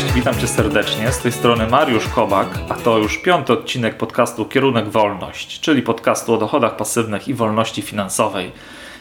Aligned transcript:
Cześć, 0.00 0.12
witam 0.12 0.38
Cię 0.38 0.48
serdecznie. 0.48 1.12
Z 1.12 1.18
tej 1.18 1.32
strony 1.32 1.66
Mariusz 1.66 2.08
Kobak, 2.08 2.58
a 2.68 2.74
to 2.74 2.98
już 2.98 3.18
piąty 3.18 3.52
odcinek 3.52 3.96
podcastu 3.96 4.44
Kierunek 4.44 4.88
Wolność, 4.88 5.60
czyli 5.60 5.82
podcastu 5.82 6.34
o 6.34 6.38
dochodach 6.38 6.76
pasywnych 6.76 7.28
i 7.28 7.34
wolności 7.34 7.82
finansowej. 7.82 8.52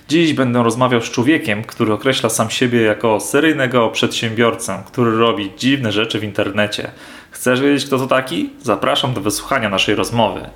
Dziś 0.10 0.34
będę 0.34 0.64
rozmawiał 0.64 1.02
z 1.02 1.12
człowiekiem, 1.12 1.64
który 1.64 1.94
określa 1.94 2.30
sam 2.30 2.50
siebie 2.50 2.82
jako 2.82 3.20
seryjnego 3.20 3.90
przedsiębiorcę, 3.90 4.84
który 4.88 5.18
robi 5.18 5.52
dziwne 5.58 5.92
rzeczy 5.92 6.20
w 6.20 6.24
internecie. 6.24 6.92
Chcesz 7.32 7.62
wiedzieć, 7.62 7.86
kto 7.86 7.98
to 7.98 8.08
taki? 8.08 8.50
Zapraszam 8.64 9.14
do 9.14 9.22
wysłuchania 9.22 9.70
naszej 9.70 9.96
rozmowy. 9.96 10.50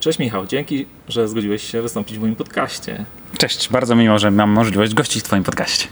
Cześć 0.00 0.18
Michał, 0.18 0.46
dzięki, 0.46 0.86
że 1.08 1.28
zgodziłeś 1.28 1.70
się 1.70 1.82
wystąpić 1.82 2.18
w 2.18 2.20
moim 2.20 2.36
podcaście. 2.36 3.04
Cześć, 3.38 3.68
bardzo 3.68 3.94
miło, 3.94 4.18
że 4.18 4.30
mam 4.30 4.50
możliwość 4.50 4.94
gościć 4.94 5.22
w 5.22 5.26
Twoim 5.26 5.42
podcaście. 5.42 5.88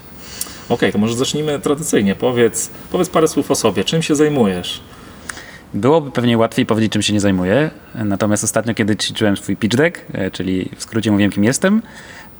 Okej, 0.65 0.75
okay, 0.75 0.91
to 0.91 0.97
może 0.97 1.15
zacznijmy 1.15 1.59
tradycyjnie. 1.59 2.15
Powiedz, 2.15 2.69
powiedz 2.91 3.09
parę 3.09 3.27
słów 3.27 3.51
o 3.51 3.55
sobie. 3.55 3.83
Czym 3.83 4.01
się 4.01 4.15
zajmujesz? 4.15 4.81
Byłoby 5.73 6.11
pewnie 6.11 6.37
łatwiej 6.37 6.65
powiedzieć, 6.65 6.91
czym 6.91 7.01
się 7.01 7.13
nie 7.13 7.19
zajmuję. 7.19 7.71
Natomiast 7.95 8.43
ostatnio, 8.43 8.73
kiedy 8.73 8.95
ćwiczyłem 8.95 9.37
swój 9.37 9.57
pitch 9.57 9.75
deck, 9.75 10.01
e, 10.13 10.31
czyli 10.31 10.69
w 10.75 10.83
skrócie 10.83 11.11
mówiłem, 11.11 11.31
kim 11.31 11.43
jestem, 11.43 11.81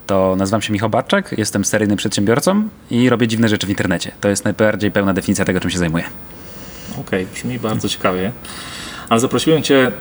to 0.07 0.35
nazywam 0.35 0.61
się 0.61 0.73
Michał 0.73 0.89
Barczak, 0.89 1.35
jestem 1.37 1.65
seryjnym 1.65 1.97
przedsiębiorcą 1.97 2.69
i 2.91 3.09
robię 3.09 3.27
dziwne 3.27 3.49
rzeczy 3.49 3.67
w 3.67 3.69
internecie. 3.69 4.11
To 4.21 4.29
jest 4.29 4.43
najbardziej 4.43 4.91
pełna 4.91 5.13
definicja 5.13 5.45
tego, 5.45 5.59
czym 5.59 5.69
się 5.69 5.77
zajmuję. 5.77 6.03
Okej, 6.91 7.01
okay, 7.01 7.33
brzmi 7.33 7.59
bardzo 7.59 7.89
ciekawie. 7.89 8.31
Ale 9.09 9.19
zaprosiłem 9.19 9.63
Cię 9.63 9.91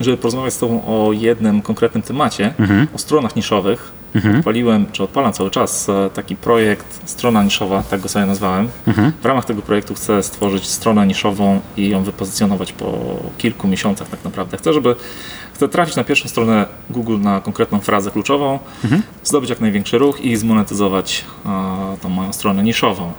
żeby 0.00 0.16
porozmawiać 0.16 0.54
z 0.54 0.58
Tobą 0.58 0.82
o 0.86 1.12
jednym 1.12 1.62
konkretnym 1.62 2.02
temacie, 2.02 2.54
mhm. 2.58 2.86
o 2.94 2.98
stronach 2.98 3.36
niszowych. 3.36 3.92
Mhm. 4.14 4.38
Odpaliłem, 4.38 4.86
czy 4.92 5.02
odpalam 5.02 5.32
cały 5.32 5.50
czas 5.50 5.88
e, 5.88 6.10
taki 6.14 6.36
projekt, 6.36 7.00
strona 7.04 7.42
niszowa, 7.42 7.82
tak 7.82 8.00
go 8.00 8.08
sobie 8.08 8.26
nazwałem. 8.26 8.68
Mhm. 8.86 9.12
W 9.22 9.24
ramach 9.24 9.44
tego 9.44 9.62
projektu 9.62 9.94
chcę 9.94 10.22
stworzyć 10.22 10.66
stronę 10.66 11.06
niszową 11.06 11.60
i 11.76 11.88
ją 11.88 12.02
wypozycjonować 12.02 12.72
po 12.72 13.16
kilku 13.38 13.68
miesiącach 13.68 14.08
tak 14.08 14.24
naprawdę. 14.24 14.56
Chcę, 14.56 14.72
żeby 14.72 14.96
chcę 15.54 15.68
trafić 15.68 15.96
na 15.96 16.04
pierwszą 16.04 16.28
stronę 16.28 16.66
Google 16.90 17.20
na 17.20 17.40
konkretną 17.40 17.80
frazę 17.80 18.10
kluczową, 18.10 18.58
mhm. 18.84 19.02
zdobyć 19.24 19.50
jak 19.50 19.60
największy 19.60 19.98
ruch 19.98 20.20
i 20.20 20.36
zmonetyzować 20.36 21.24
a, 21.44 21.76
tą 22.02 22.08
moją 22.08 22.32
stronę 22.32 22.62
niszową. 22.62 23.12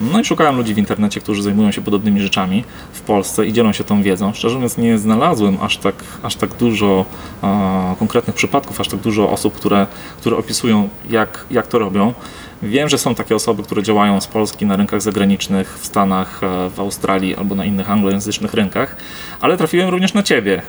No 0.00 0.20
i 0.20 0.24
szukałem 0.24 0.56
ludzi 0.56 0.74
w 0.74 0.78
internecie, 0.78 1.20
którzy 1.20 1.42
zajmują 1.42 1.70
się 1.70 1.80
podobnymi 1.80 2.20
rzeczami 2.20 2.64
w 2.92 3.00
Polsce 3.00 3.46
i 3.46 3.52
dzielą 3.52 3.72
się 3.72 3.84
tą 3.84 4.02
wiedzą. 4.02 4.32
Szczerze 4.32 4.54
mówiąc, 4.54 4.78
nie 4.78 4.98
znalazłem 4.98 5.58
aż 5.60 5.76
tak, 5.76 5.94
aż 6.22 6.36
tak 6.36 6.54
dużo 6.54 7.04
a, 7.42 7.94
konkretnych 7.98 8.36
przypadków, 8.36 8.80
aż 8.80 8.88
tak 8.88 9.00
dużo 9.00 9.30
osób, 9.30 9.54
które, 9.54 9.86
które 10.18 10.36
opisują, 10.36 10.88
jak, 11.10 11.44
jak 11.50 11.66
to 11.66 11.78
robią. 11.78 12.14
Wiem, 12.62 12.88
że 12.88 12.98
są 12.98 13.14
takie 13.14 13.34
osoby, 13.36 13.62
które 13.62 13.82
działają 13.82 14.20
z 14.20 14.26
Polski 14.26 14.66
na 14.66 14.76
rynkach 14.76 15.02
zagranicznych, 15.02 15.78
w 15.78 15.86
Stanach, 15.86 16.40
e, 16.42 16.70
w 16.70 16.80
Australii 16.80 17.36
albo 17.36 17.54
na 17.54 17.64
innych 17.64 17.90
anglojęzycznych 17.90 18.54
rynkach, 18.54 18.96
ale 19.40 19.56
trafiłem 19.56 19.88
również 19.88 20.14
na 20.14 20.22
Ciebie. 20.22 20.62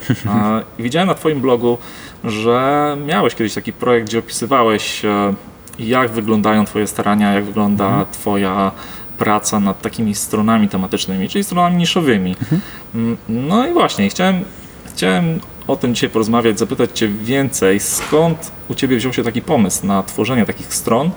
Widziałem 0.80 1.08
na 1.08 1.16
Twoim 1.16 1.42
blogu, 1.42 1.78
że 2.24 2.98
miałeś 3.06 3.36
kiedyś 3.36 3.54
taki 3.54 3.74
projekt, 3.74 4.08
gdzie 4.08 4.20
opisywałeś, 4.20 5.06
e, 5.06 5.34
jak 5.80 6.12
wyglądają 6.12 6.66
Twoje 6.66 6.88
starania, 6.88 7.34
jak 7.34 7.44
wygląda 7.44 7.86
mhm. 7.86 8.06
Twoja 8.12 8.72
praca 9.20 9.60
nad 9.60 9.82
takimi 9.82 10.16
stronami 10.16 10.70
tematycznymi, 10.70 11.30
czyli 11.30 11.44
stronami 11.44 11.78
niszowymi. 11.78 12.36
Mhm. 12.42 13.18
No 13.30 13.68
i 13.68 13.74
właśnie, 13.74 14.10
chciałem, 14.10 14.44
chciałem 14.86 15.40
o 15.68 15.76
tym 15.76 15.96
dzisiaj 15.96 16.10
porozmawiać, 16.10 16.60
zapytać 16.60 17.00
Cię 17.00 17.08
więcej, 17.08 17.80
skąd 17.80 18.52
u 18.70 18.76
Ciebie 18.76 18.98
wziął 18.98 19.14
się 19.14 19.24
taki 19.24 19.42
pomysł 19.42 19.86
na 19.86 20.04
tworzenie 20.04 20.46
takich 20.46 20.74
stron 20.74 21.12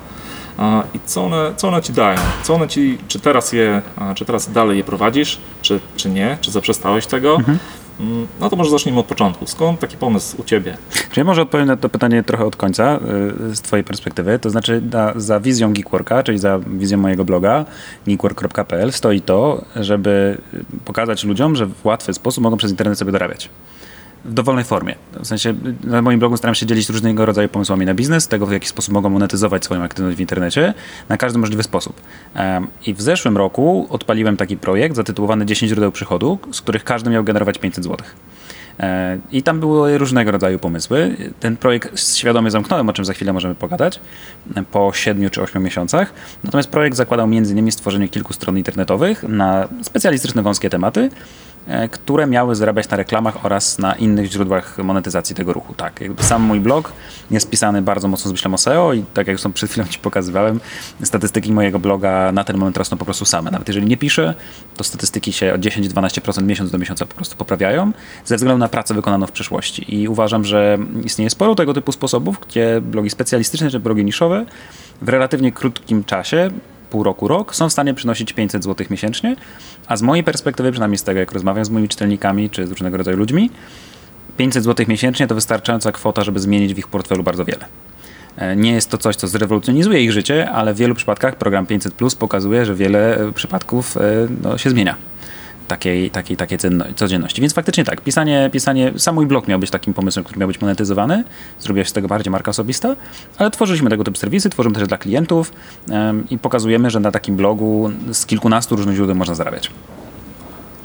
i 0.95 1.01
co 1.07 1.25
one, 1.25 1.53
co 1.57 1.69
one 1.69 1.83
Ci 1.83 1.93
dają? 1.93 2.19
Co 2.43 2.55
one 2.55 2.69
Ci, 2.69 2.99
czy 3.09 3.21
teraz 3.21 3.53
je, 3.53 3.83
czy 4.15 4.25
teraz 4.25 4.53
dalej 4.53 4.79
je 4.79 4.85
prowadzisz, 4.85 5.39
czy, 5.63 5.81
czy 5.97 6.11
nie, 6.11 6.39
czy 6.41 6.51
zaprzestałeś 6.51 7.07
tego? 7.07 7.37
Mhm. 7.37 7.59
Mm, 8.01 8.27
no 8.41 8.51
to 8.51 8.57
może 8.57 8.71
zacznijmy 8.71 9.01
od 9.01 9.07
początku. 9.07 9.47
Skąd 9.47 9.81
taki 9.81 9.97
pomysł 9.97 10.41
u 10.41 10.45
Ciebie? 10.45 10.77
Czy 11.11 11.21
ja 11.21 11.25
może 11.25 11.43
odpowiem 11.43 11.67
na 11.67 11.77
to 11.77 11.89
pytanie 11.89 12.23
trochę 12.23 12.45
od 12.45 12.57
końca, 12.57 13.01
y, 13.51 13.57
z 13.57 13.61
Twojej 13.61 13.85
perspektywy. 13.85 14.39
To 14.39 14.51
znaczy 14.51 14.83
za, 14.93 15.13
za 15.17 15.41
wizją 15.41 15.73
Geekworka, 15.73 16.23
czyli 16.23 16.39
za 16.39 16.59
wizją 16.59 16.99
mojego 16.99 17.25
bloga 17.25 17.65
geekwork.pl 18.07 18.93
stoi 18.93 19.21
to, 19.21 19.65
żeby 19.77 20.39
pokazać 20.85 21.25
ludziom, 21.25 21.57
że 21.57 21.67
w 21.67 21.87
łatwy 21.87 22.15
sposób 22.15 22.45
mogą 22.45 22.57
przez 22.57 22.71
internet 22.71 22.99
sobie 22.99 23.13
dorabiać 23.13 23.49
w 24.25 24.33
dowolnej 24.33 24.65
formie. 24.65 24.95
W 25.13 25.27
sensie 25.27 25.55
na 25.85 26.03
moim 26.03 26.19
blogu 26.19 26.37
staram 26.37 26.55
się 26.55 26.67
dzielić 26.67 26.89
różnego 26.89 27.27
rodzaju 27.27 27.49
pomysłami 27.49 27.87
na 27.87 27.95
biznes, 27.95 28.29
tego 28.29 28.47
w 28.47 28.53
jaki 28.53 28.69
sposób 28.69 28.95
mogą 28.95 29.11
monetyzować 29.11 29.65
swoją 29.65 29.83
aktywność 29.83 30.17
w 30.17 30.21
internecie, 30.21 30.75
na 31.09 31.17
każdy 31.17 31.39
możliwy 31.39 31.63
sposób. 31.63 32.01
I 32.87 32.95
w 32.95 33.03
zeszłym 33.03 33.37
roku 33.37 33.87
odpaliłem 33.91 34.37
taki 34.37 34.57
projekt 34.57 34.97
zatytułowany 34.97 35.47
10 35.47 35.71
źródeł 35.71 35.93
przychodu, 35.93 36.39
z 36.53 36.61
których 36.61 36.85
każdy 36.85 37.11
miał 37.11 37.25
generować 37.25 37.59
500 37.59 37.85
zł. 37.85 38.07
E, 38.81 39.19
I 39.33 39.43
tam 39.43 39.61
były 39.61 39.99
różnego 39.99 40.31
rodzaju 40.31 40.59
pomysły. 40.59 41.17
Ten 41.41 41.57
projekt 41.57 42.01
świadomie 42.17 42.51
zamknąłem, 42.51 42.89
o 42.89 42.93
czym 42.93 43.05
za 43.05 43.13
chwilę 43.13 43.33
możemy 43.33 43.55
pogadać, 43.55 44.01
po 44.71 44.93
7 44.95 45.31
czy 45.31 45.43
8 45.43 45.63
miesiącach. 45.63 46.13
Natomiast 46.45 46.69
projekt 46.69 46.97
zakładał 46.97 47.27
m.in. 47.27 47.73
stworzenie 47.73 48.09
kilku 48.09 48.33
stron 48.33 48.59
internetowych 48.59 49.23
na 49.23 49.69
specjalistyczne, 49.83 50.43
wąskie 50.43 50.71
tematy, 50.71 51.11
które 51.91 52.27
miały 52.27 52.57
zarabiać 52.57 52.89
na 52.89 52.97
reklamach 52.97 53.45
oraz 53.45 53.79
na 53.79 53.95
innych 53.95 54.31
źródłach 54.31 54.79
monetyzacji 54.79 55.37
tego 55.37 55.53
ruchu. 55.53 55.75
Tak, 55.75 56.01
jakby 56.01 56.23
sam 56.23 56.43
mój 56.43 56.61
blog 56.61 56.93
jest 57.31 57.51
pisany 57.51 57.83
bardzo 57.83 58.09
mocno 58.09 58.29
z 58.29 58.33
myślą 58.33 58.55
o 58.55 58.59
SEO 58.59 58.93
i 58.93 59.05
tak 59.15 59.27
jak 59.27 59.43
już 59.43 59.53
przed 59.55 59.71
chwilą 59.71 59.87
Ci 59.87 59.99
pokazywałem, 59.99 60.61
statystyki 61.03 61.53
mojego 61.53 61.79
bloga 61.79 62.33
na 62.33 62.45
ten 62.45 62.57
moment 62.57 62.77
rosną 62.77 62.99
po 62.99 63.05
prostu 63.05 63.25
same. 63.25 63.51
Nawet 63.51 63.69
jeżeli 63.69 63.87
nie 63.87 63.97
piszę, 63.97 64.35
to 64.77 64.85
statystyki 64.85 65.33
się 65.33 65.55
o 65.55 65.57
10-12% 65.57 66.43
miesiąc 66.43 66.71
do 66.71 66.79
miesiąca 66.79 67.07
po 67.07 67.15
prostu 67.15 67.37
poprawiają 67.37 67.93
ze 68.25 68.37
względu 68.37 68.59
na 68.59 68.69
pracę 68.69 68.95
wykonaną 68.95 69.27
w 69.27 69.33
przeszłości. 69.33 69.95
I 69.95 70.09
uważam, 70.09 70.45
że 70.45 70.79
istnieje 71.05 71.31
sporo 71.31 71.55
tego 71.55 71.75
typu 71.75 71.93
sposobów, 71.93 72.41
gdzie 72.49 72.81
blogi 72.81 73.11
specjalistyczne 73.11 73.71
czy 73.71 73.81
blogi 73.81 74.05
niszowe 74.05 74.47
w 75.03 75.09
relatywnie 75.09 75.53
krótkim 75.53 76.05
czasie 76.05 76.51
pół 76.93 77.03
roku, 77.03 77.29
rok, 77.29 77.55
są 77.55 77.69
w 77.69 77.73
stanie 77.73 77.95
przynosić 77.95 78.33
500 78.33 78.65
zł 78.65 78.87
miesięcznie, 78.91 79.37
a 79.87 79.97
z 79.97 80.03
mojej 80.03 80.25
perspektywy, 80.25 80.71
przynajmniej 80.71 80.99
z 80.99 81.03
tego, 81.03 81.21
jak 81.21 81.33
rozmawiam 81.33 81.65
z 81.65 81.71
moimi 81.71 81.89
czytelnikami 81.89 82.51
czy 82.51 82.67
z 82.67 82.71
różnego 82.71 82.97
rodzaju 82.97 83.17
ludźmi, 83.17 83.51
500 84.37 84.65
zł 84.65 84.87
miesięcznie 84.89 85.27
to 85.27 85.35
wystarczająca 85.35 85.93
kwota, 85.93 86.25
żeby 86.25 86.41
zmienić 86.41 86.75
w 86.75 86.79
ich 86.79 86.89
portfelu 86.89 87.23
bardzo 87.23 87.45
wiele. 87.45 87.65
E, 88.37 88.57
nie 88.57 88.73
jest 88.73 88.91
to 88.91 88.99
coś, 88.99 89.17
co 89.17 89.29
zrewolucjonizuje 89.29 90.01
ich 90.01 90.13
życie, 90.13 90.51
ale 90.51 90.75
w 90.75 90.77
wielu 90.77 90.95
przypadkach 90.95 91.37
program 91.37 91.67
500 91.67 91.95
Plus 91.95 92.15
pokazuje, 92.15 92.65
że 92.65 92.75
wiele 92.75 93.17
e, 93.17 93.33
przypadków 93.33 93.97
e, 93.97 94.01
no, 94.43 94.59
się 94.59 94.71
zmienia 94.71 94.95
takiej, 95.73 96.11
takiej, 96.11 96.37
takiej 96.37 96.59
codzienności. 96.97 97.41
Więc 97.41 97.55
faktycznie 97.55 97.85
tak, 97.85 98.01
pisanie, 98.01 98.51
pisanie, 98.53 98.93
sam 98.97 99.15
mój 99.15 99.27
blog 99.27 99.49
miał 99.49 99.59
być 99.59 99.71
takim 99.71 99.95
pomysłem, 99.95 100.25
który 100.25 100.41
miał 100.41 100.49
być 100.49 100.61
monetyzowany, 100.61 101.25
zrobiła 101.61 101.85
się 101.85 101.91
z 101.91 101.93
tego 101.93 102.09
bardziej 102.09 102.31
marka 102.31 102.51
osobista, 102.51 102.97
ale 103.39 103.51
tworzyliśmy 103.51 103.91
tego 103.91 104.05
typu 104.05 104.19
serwisy, 104.19 104.51
tworzymy 104.51 104.75
też 104.75 104.89
dla 104.89 104.99
klientów 104.99 105.53
um, 105.91 106.29
i 106.31 106.39
pokazujemy, 106.39 106.91
że 106.91 107.01
na 107.01 107.11
takim 107.11 107.37
blogu 107.37 107.91
z 108.13 108.27
kilkunastu 108.27 108.77
różnych 108.77 108.97
źródeł 108.97 109.17
można 109.17 109.35
zarabiać. 109.35 109.71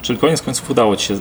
Czyli 0.01 0.19
koniec 0.19 0.41
końców 0.41 0.69
udało 0.69 0.95
Ci 0.95 1.07
się 1.07 1.19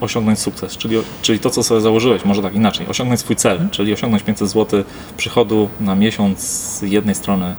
osiągnąć 0.00 0.38
sukces, 0.38 0.76
czyli, 0.76 0.96
czyli 1.22 1.38
to, 1.38 1.50
co 1.50 1.62
sobie 1.62 1.80
założyłeś, 1.80 2.24
może 2.24 2.42
tak 2.42 2.54
inaczej, 2.54 2.86
osiągnąć 2.86 3.20
swój 3.20 3.36
cel, 3.36 3.68
czyli 3.70 3.92
osiągnąć 3.92 4.22
500 4.22 4.48
zł 4.48 4.84
przychodu 5.16 5.68
na 5.80 5.94
miesiąc 5.94 6.40
z 6.40 6.82
jednej 6.82 7.14
strony 7.14 7.54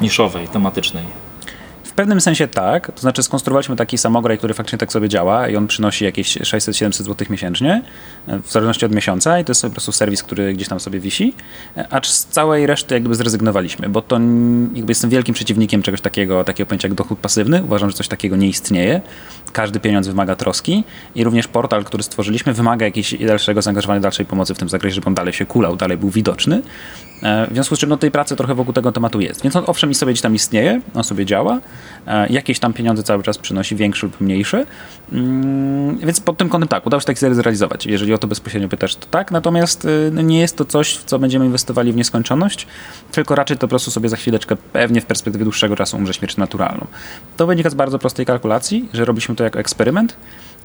niszowej, 0.00 0.48
tematycznej 0.48 1.29
pewnym 2.00 2.20
sensie 2.20 2.48
tak, 2.48 2.92
to 2.92 3.00
znaczy 3.00 3.22
skonstruowaliśmy 3.22 3.76
taki 3.76 3.98
samograj, 3.98 4.38
który 4.38 4.54
faktycznie 4.54 4.78
tak 4.78 4.92
sobie 4.92 5.08
działa 5.08 5.48
i 5.48 5.56
on 5.56 5.66
przynosi 5.66 6.04
jakieś 6.04 6.38
600-700 6.38 7.02
zł 7.02 7.26
miesięcznie, 7.30 7.82
w 8.26 8.52
zależności 8.52 8.86
od 8.86 8.92
miesiąca 8.92 9.38
i 9.38 9.44
to 9.44 9.50
jest 9.50 9.62
po 9.62 9.70
prostu 9.70 9.92
serwis, 9.92 10.22
który 10.22 10.54
gdzieś 10.54 10.68
tam 10.68 10.80
sobie 10.80 11.00
wisi, 11.00 11.34
acz 11.90 12.08
z 12.08 12.24
całej 12.24 12.66
reszty 12.66 12.94
jakby 12.94 13.14
zrezygnowaliśmy, 13.14 13.88
bo 13.88 14.02
to 14.02 14.20
jakby 14.74 14.90
jestem 14.90 15.10
wielkim 15.10 15.34
przeciwnikiem 15.34 15.82
czegoś 15.82 16.00
takiego, 16.00 16.44
takiego 16.44 16.68
pojęcia 16.68 16.88
jak 16.88 16.94
dochód 16.94 17.18
pasywny, 17.18 17.62
uważam, 17.64 17.90
że 17.90 17.96
coś 17.96 18.08
takiego 18.08 18.36
nie 18.36 18.48
istnieje, 18.48 19.00
każdy 19.52 19.80
pieniądz 19.80 20.06
wymaga 20.06 20.36
troski 20.36 20.84
i 21.14 21.24
również 21.24 21.48
portal, 21.48 21.84
który 21.84 22.02
stworzyliśmy 22.02 22.52
wymaga 22.52 22.86
jakiegoś 22.86 23.14
dalszego 23.14 23.62
zaangażowania, 23.62 24.00
dalszej 24.00 24.26
pomocy 24.26 24.54
w 24.54 24.58
tym 24.58 24.68
zakresie, 24.68 24.94
żeby 24.94 25.06
on 25.06 25.14
dalej 25.14 25.32
się 25.32 25.46
kulał, 25.46 25.76
dalej 25.76 25.96
był 25.96 26.10
widoczny, 26.10 26.62
e, 27.22 27.46
w 27.50 27.52
związku 27.52 27.76
z 27.76 27.78
czym 27.78 27.88
no, 27.88 27.96
tej 27.96 28.10
pracy 28.10 28.36
trochę 28.36 28.54
wokół 28.54 28.72
tego 28.72 28.92
tematu 28.92 29.20
jest, 29.20 29.42
więc 29.42 29.56
on 29.56 29.64
owszem 29.66 29.90
i 29.90 29.94
sobie 29.94 30.12
gdzieś 30.12 30.22
tam 30.22 30.34
istnieje, 30.34 30.80
on 30.94 31.04
sobie 31.04 31.26
działa, 31.26 31.60
E, 31.60 31.89
jakieś 32.30 32.58
tam 32.58 32.72
pieniądze 32.72 33.02
cały 33.02 33.22
czas 33.22 33.38
przynosi, 33.38 33.76
większe 33.76 34.06
lub 34.06 34.20
mniejsze. 34.20 34.66
Mm, 35.12 35.98
więc 35.98 36.20
pod 36.20 36.36
tym 36.36 36.48
kątem 36.48 36.68
tak, 36.68 36.86
udało 36.86 37.00
się 37.00 37.06
taki 37.06 37.20
cel 37.20 37.34
zrealizować. 37.34 37.86
Jeżeli 37.86 38.14
o 38.14 38.18
to 38.18 38.26
bezpośrednio 38.26 38.68
pytasz, 38.68 38.96
to 38.96 39.06
tak. 39.10 39.30
Natomiast 39.30 39.84
y, 39.84 40.10
no, 40.12 40.22
nie 40.22 40.40
jest 40.40 40.56
to 40.56 40.64
coś, 40.64 40.96
w 40.96 41.04
co 41.04 41.18
będziemy 41.18 41.46
inwestowali 41.46 41.92
w 41.92 41.96
nieskończoność, 41.96 42.66
tylko 43.12 43.34
raczej 43.34 43.56
to 43.56 43.60
po 43.60 43.68
prostu 43.68 43.90
sobie 43.90 44.08
za 44.08 44.16
chwileczkę, 44.16 44.56
pewnie 44.56 45.00
w 45.00 45.06
perspektywie 45.06 45.44
dłuższego 45.44 45.76
czasu 45.76 45.96
umrze 45.96 46.14
śmierć 46.14 46.36
naturalną. 46.36 46.86
To 47.36 47.46
wynika 47.46 47.70
z 47.70 47.74
bardzo 47.74 47.98
prostej 47.98 48.26
kalkulacji, 48.26 48.88
że 48.92 49.04
robiliśmy 49.04 49.36
to 49.36 49.44
jako 49.44 49.58
eksperyment 49.58 50.16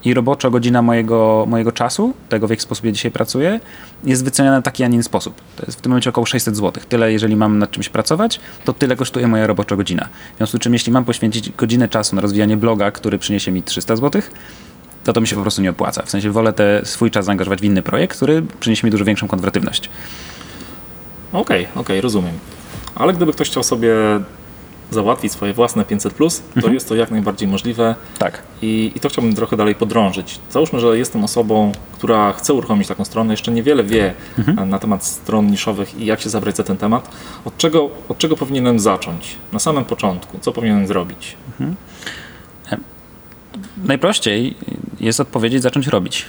i 0.05 0.13
robocza 0.13 0.49
godzina 0.49 0.81
mojego, 0.81 1.45
mojego 1.49 1.71
czasu, 1.71 2.13
tego 2.29 2.47
w 2.47 2.49
jaki 2.49 2.61
sposób 2.61 2.85
ja 2.85 2.91
dzisiaj 2.91 3.11
pracuję, 3.11 3.59
jest 4.03 4.23
wyceniana 4.23 4.61
w 4.61 4.63
taki, 4.63 4.83
a 4.83 4.87
nie 4.87 4.93
inny 4.93 5.03
sposób. 5.03 5.41
To 5.55 5.63
jest 5.65 5.77
w 5.77 5.81
tym 5.81 5.89
momencie 5.89 6.09
około 6.09 6.25
600 6.25 6.55
zł. 6.55 6.83
Tyle, 6.89 7.11
jeżeli 7.11 7.35
mam 7.35 7.59
nad 7.59 7.71
czymś 7.71 7.89
pracować, 7.89 8.39
to 8.65 8.73
tyle 8.73 8.95
kosztuje 8.95 9.27
moja 9.27 9.47
robocza 9.47 9.75
godzina. 9.75 10.09
W 10.33 10.37
związku 10.37 10.57
z 10.57 10.59
czym, 10.59 10.73
jeśli 10.73 10.91
mam 10.91 11.05
poświęcić 11.05 11.49
godzinę 11.49 11.89
czasu 11.89 12.15
na 12.15 12.21
rozwijanie 12.21 12.57
bloga, 12.57 12.91
który 12.91 13.19
przyniesie 13.19 13.51
mi 13.51 13.63
300 13.63 13.95
zł, 13.95 14.21
to 15.03 15.13
to 15.13 15.21
mi 15.21 15.27
się 15.27 15.35
po 15.35 15.41
prostu 15.41 15.61
nie 15.61 15.69
opłaca. 15.69 16.03
W 16.03 16.09
sensie 16.09 16.31
wolę 16.31 16.53
te 16.53 16.81
swój 16.85 17.11
czas 17.11 17.25
zaangażować 17.25 17.61
w 17.61 17.63
inny 17.63 17.81
projekt, 17.81 18.17
który 18.17 18.43
przyniesie 18.59 18.87
mi 18.87 18.91
dużo 18.91 19.05
większą 19.05 19.27
konwertywność. 19.27 19.89
Okej, 21.33 21.41
okay, 21.41 21.61
okej, 21.61 21.81
okay, 21.81 22.01
rozumiem. 22.01 22.33
Ale 22.95 23.13
gdyby 23.13 23.33
ktoś 23.33 23.49
chciał 23.49 23.63
sobie 23.63 23.95
załatwić 24.91 25.31
swoje 25.31 25.53
własne 25.53 25.85
500, 25.85 26.13
plus, 26.13 26.39
to 26.39 26.55
mhm. 26.55 26.73
jest 26.73 26.89
to 26.89 26.95
jak 26.95 27.11
najbardziej 27.11 27.47
możliwe. 27.47 27.95
Tak. 28.19 28.41
I, 28.61 28.91
I 28.95 28.99
to 28.99 29.09
chciałbym 29.09 29.35
trochę 29.35 29.57
dalej 29.57 29.75
podrążyć. 29.75 30.39
Załóżmy, 30.49 30.79
że 30.79 30.97
jestem 30.97 31.23
osobą, 31.23 31.71
która 31.93 32.33
chce 32.33 32.53
uruchomić 32.53 32.87
taką 32.87 33.05
stronę, 33.05 33.33
jeszcze 33.33 33.51
niewiele 33.51 33.83
wie 33.83 34.13
mhm. 34.37 34.69
na 34.69 34.79
temat 34.79 35.05
stron 35.05 35.47
niszowych 35.47 35.99
i 35.99 36.05
jak 36.05 36.21
się 36.21 36.29
zabrać 36.29 36.55
za 36.55 36.63
ten 36.63 36.77
temat. 36.77 37.09
Od 37.45 37.57
czego, 37.57 37.89
od 38.09 38.17
czego 38.17 38.37
powinienem 38.37 38.79
zacząć? 38.79 39.35
Na 39.53 39.59
samym 39.59 39.85
początku, 39.85 40.39
co 40.41 40.51
powinienem 40.51 40.87
zrobić? 40.87 41.37
Mhm. 41.47 41.75
Najprościej 43.83 44.55
jest 44.99 45.19
odpowiedzieć, 45.19 45.63
zacząć 45.63 45.87
robić. 45.87 46.25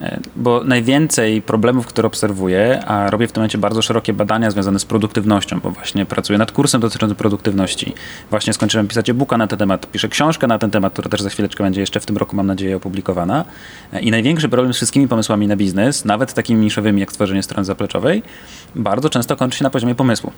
E, 0.00 0.20
bo 0.36 0.64
najwięcej 0.64 1.42
problemów, 1.42 1.86
które 1.86 2.06
obserwuję, 2.06 2.84
a 2.86 3.10
robię 3.10 3.28
w 3.28 3.32
tym 3.32 3.40
momencie 3.40 3.58
bardzo 3.58 3.82
szerokie 3.82 4.12
badania 4.12 4.50
związane 4.50 4.78
z 4.78 4.84
produktywnością, 4.84 5.60
bo 5.60 5.70
właśnie 5.70 6.06
pracuję 6.06 6.38
nad 6.38 6.52
kursem 6.52 6.80
dotyczącym 6.80 7.16
produktywności. 7.16 7.94
Właśnie 8.30 8.52
skończyłem 8.52 8.88
pisać 8.88 9.10
e-booka 9.10 9.36
na 9.36 9.46
ten 9.46 9.58
temat, 9.58 9.90
piszę 9.90 10.08
książkę 10.08 10.46
na 10.46 10.58
ten 10.58 10.70
temat, 10.70 10.92
która 10.92 11.08
też 11.08 11.20
za 11.20 11.30
chwileczkę 11.30 11.64
będzie 11.64 11.80
jeszcze 11.80 12.00
w 12.00 12.06
tym 12.06 12.16
roku, 12.16 12.36
mam 12.36 12.46
nadzieję, 12.46 12.76
opublikowana. 12.76 13.44
E, 13.92 14.00
I 14.00 14.10
największy 14.10 14.48
problem 14.48 14.72
z 14.72 14.76
wszystkimi 14.76 15.08
pomysłami 15.08 15.46
na 15.46 15.56
biznes, 15.56 16.04
nawet 16.04 16.34
takimi 16.34 16.64
niszowymi 16.64 17.00
jak 17.00 17.12
stworzenie 17.12 17.42
strony 17.42 17.64
zapleczowej, 17.64 18.22
bardzo 18.74 19.10
często 19.10 19.36
kończy 19.36 19.58
się 19.58 19.64
na 19.64 19.70
poziomie 19.70 19.94
pomysłu. 19.94 20.32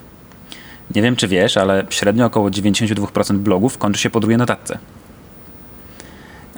Nie 0.95 1.01
wiem, 1.01 1.15
czy 1.15 1.27
wiesz, 1.27 1.57
ale 1.57 1.85
średnio 1.89 2.25
około 2.25 2.49
92% 2.49 3.37
blogów 3.37 3.77
kończy 3.77 4.01
się 4.01 4.09
po 4.09 4.19
drugiej 4.19 4.37
notatce. 4.37 4.79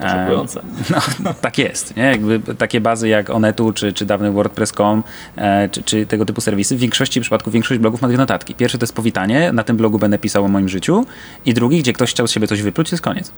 Szokujące. 0.09 0.61
No, 1.23 1.33
tak 1.33 1.57
jest. 1.57 1.95
Nie? 1.95 2.03
Jakby 2.03 2.39
takie 2.39 2.81
bazy 2.81 3.07
jak 3.07 3.29
Onetu, 3.29 3.73
czy, 3.73 3.93
czy 3.93 4.05
dawny 4.05 4.31
WordPress.com, 4.31 5.03
e, 5.35 5.69
czy, 5.69 5.83
czy 5.83 6.05
tego 6.05 6.25
typu 6.25 6.41
serwisy, 6.41 6.75
w 6.75 6.79
większości 6.79 7.21
przypadków 7.21 7.53
większość 7.53 7.79
blogów 7.81 8.01
ma 8.01 8.07
dwie 8.07 8.17
notatki. 8.17 8.55
Pierwsze 8.55 8.77
to 8.77 8.83
jest 8.83 8.95
powitanie, 8.95 9.51
na 9.51 9.63
tym 9.63 9.77
blogu 9.77 9.99
będę 9.99 10.17
pisał 10.19 10.45
o 10.45 10.47
moim 10.47 10.69
życiu 10.69 11.05
i 11.45 11.53
drugi, 11.53 11.79
gdzie 11.79 11.93
ktoś 11.93 12.09
chciał 12.11 12.27
z 12.27 12.31
siebie 12.31 12.47
coś 12.47 12.61
wypluć, 12.61 12.91
jest 12.91 13.03
koniec. 13.03 13.31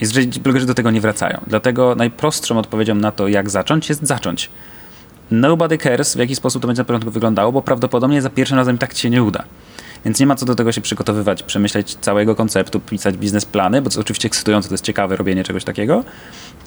Jest, 0.00 0.12
że 0.12 0.20
blogerzy 0.22 0.66
do 0.66 0.74
tego 0.74 0.90
nie 0.90 1.00
wracają. 1.00 1.40
Dlatego 1.46 1.94
najprostszą 1.94 2.58
odpowiedzią 2.58 2.94
na 2.94 3.12
to, 3.12 3.28
jak 3.28 3.50
zacząć, 3.50 3.88
jest 3.88 4.06
zacząć. 4.06 4.50
Nobody 5.30 5.78
cares, 5.78 6.14
w 6.14 6.18
jaki 6.18 6.36
sposób 6.36 6.62
to 6.62 6.68
będzie 6.68 6.80
na 6.80 6.84
początku 6.84 7.10
wyglądało, 7.10 7.52
bo 7.52 7.62
prawdopodobnie 7.62 8.22
za 8.22 8.30
pierwszym 8.30 8.56
razem 8.56 8.78
tak 8.78 8.94
ci 8.94 9.02
się 9.02 9.10
nie 9.10 9.22
uda. 9.22 9.44
Więc 10.04 10.20
nie 10.20 10.26
ma 10.26 10.34
co 10.34 10.46
do 10.46 10.54
tego 10.54 10.72
się 10.72 10.80
przygotowywać, 10.80 11.42
przemyśleć 11.42 11.96
całego 12.00 12.34
konceptu, 12.34 12.80
pisać 12.80 13.16
biznesplany, 13.16 13.82
bo 13.82 13.90
to 13.90 14.00
oczywiście 14.00 14.26
ekscytujące, 14.26 14.68
to 14.68 14.74
jest 14.74 14.84
ciekawe 14.84 15.16
robienie 15.16 15.44
czegoś 15.44 15.64
takiego, 15.64 16.04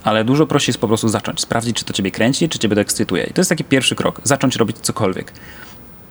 ale 0.04 0.24
dużo 0.24 0.48
prościej 0.48 0.72
jest 0.72 0.80
po 0.80 0.88
prostu 0.88 1.10
zacząć, 1.10 1.42
sprawdzić, 1.42 1.78
czy 1.78 1.86
to 1.86 1.94
ciebie 1.94 2.12
kręci, 2.12 2.50
czy 2.50 2.60
ciebie 2.60 2.76
to 2.76 2.82
ekscytuje. 2.82 3.24
I 3.24 3.34
to 3.34 3.42
jest 3.42 3.50
taki 3.50 3.64
pierwszy 3.64 3.96
krok, 3.96 4.22
zacząć 4.24 4.56
robić 4.56 4.78
cokolwiek. 4.78 5.34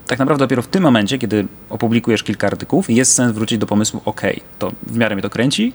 Tak 0.07 0.19
naprawdę 0.19 0.45
dopiero 0.45 0.63
w 0.63 0.67
tym 0.67 0.83
momencie, 0.83 1.19
kiedy 1.19 1.47
opublikujesz 1.71 2.23
kilka 2.23 2.47
artykułów, 2.47 2.91
jest 2.91 3.15
sens 3.15 3.33
wrócić 3.33 3.59
do 3.59 3.67
pomysłu, 3.67 4.03
ok, 4.05 4.21
to 4.59 4.73
w 4.87 4.97
miarę 4.97 5.15
mnie 5.15 5.23
to 5.23 5.31
kręci, 5.31 5.73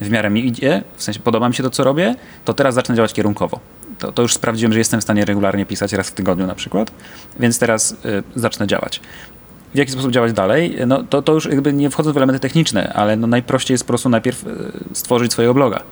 w 0.00 0.10
miarę 0.10 0.30
mi 0.30 0.46
idzie, 0.46 0.82
w 0.96 1.02
sensie 1.02 1.20
podoba 1.20 1.48
mi 1.48 1.54
się 1.54 1.62
to, 1.62 1.70
co 1.70 1.84
robię, 1.84 2.14
to 2.44 2.54
teraz 2.54 2.74
zacznę 2.74 2.94
działać 2.94 3.12
kierunkowo. 3.12 3.60
To, 3.98 4.12
to, 4.12 4.22
już 4.22 4.34
sprawdziłem, 4.34 4.72
że 4.72 4.78
jestem 4.78 5.00
w 5.00 5.02
stanie 5.02 5.24
regularnie 5.24 5.66
pisać 5.66 5.92
raz 5.92 6.08
w 6.08 6.12
tygodniu 6.12 6.46
na 6.46 6.54
przykład, 6.54 6.90
więc 7.40 7.58
teraz 7.58 7.92
y, 7.92 7.96
zacznę 8.36 8.66
działać 8.66 9.00
w 9.74 9.78
jaki 9.78 9.92
sposób 9.92 10.10
działać 10.10 10.32
dalej, 10.32 10.76
no 10.86 11.02
to, 11.02 11.22
to 11.22 11.32
już 11.32 11.46
jakby 11.46 11.72
nie 11.72 11.90
wchodzą 11.90 12.12
w 12.12 12.16
elementy 12.16 12.40
techniczne, 12.40 12.92
ale 12.92 13.16
no 13.16 13.26
najprościej 13.26 13.74
jest 13.74 13.84
po 13.84 13.88
prostu 13.88 14.08
najpierw 14.08 14.46
e, 14.46 14.50
stworzyć 14.92 15.32
swojego 15.32 15.54
bloga. 15.54 15.82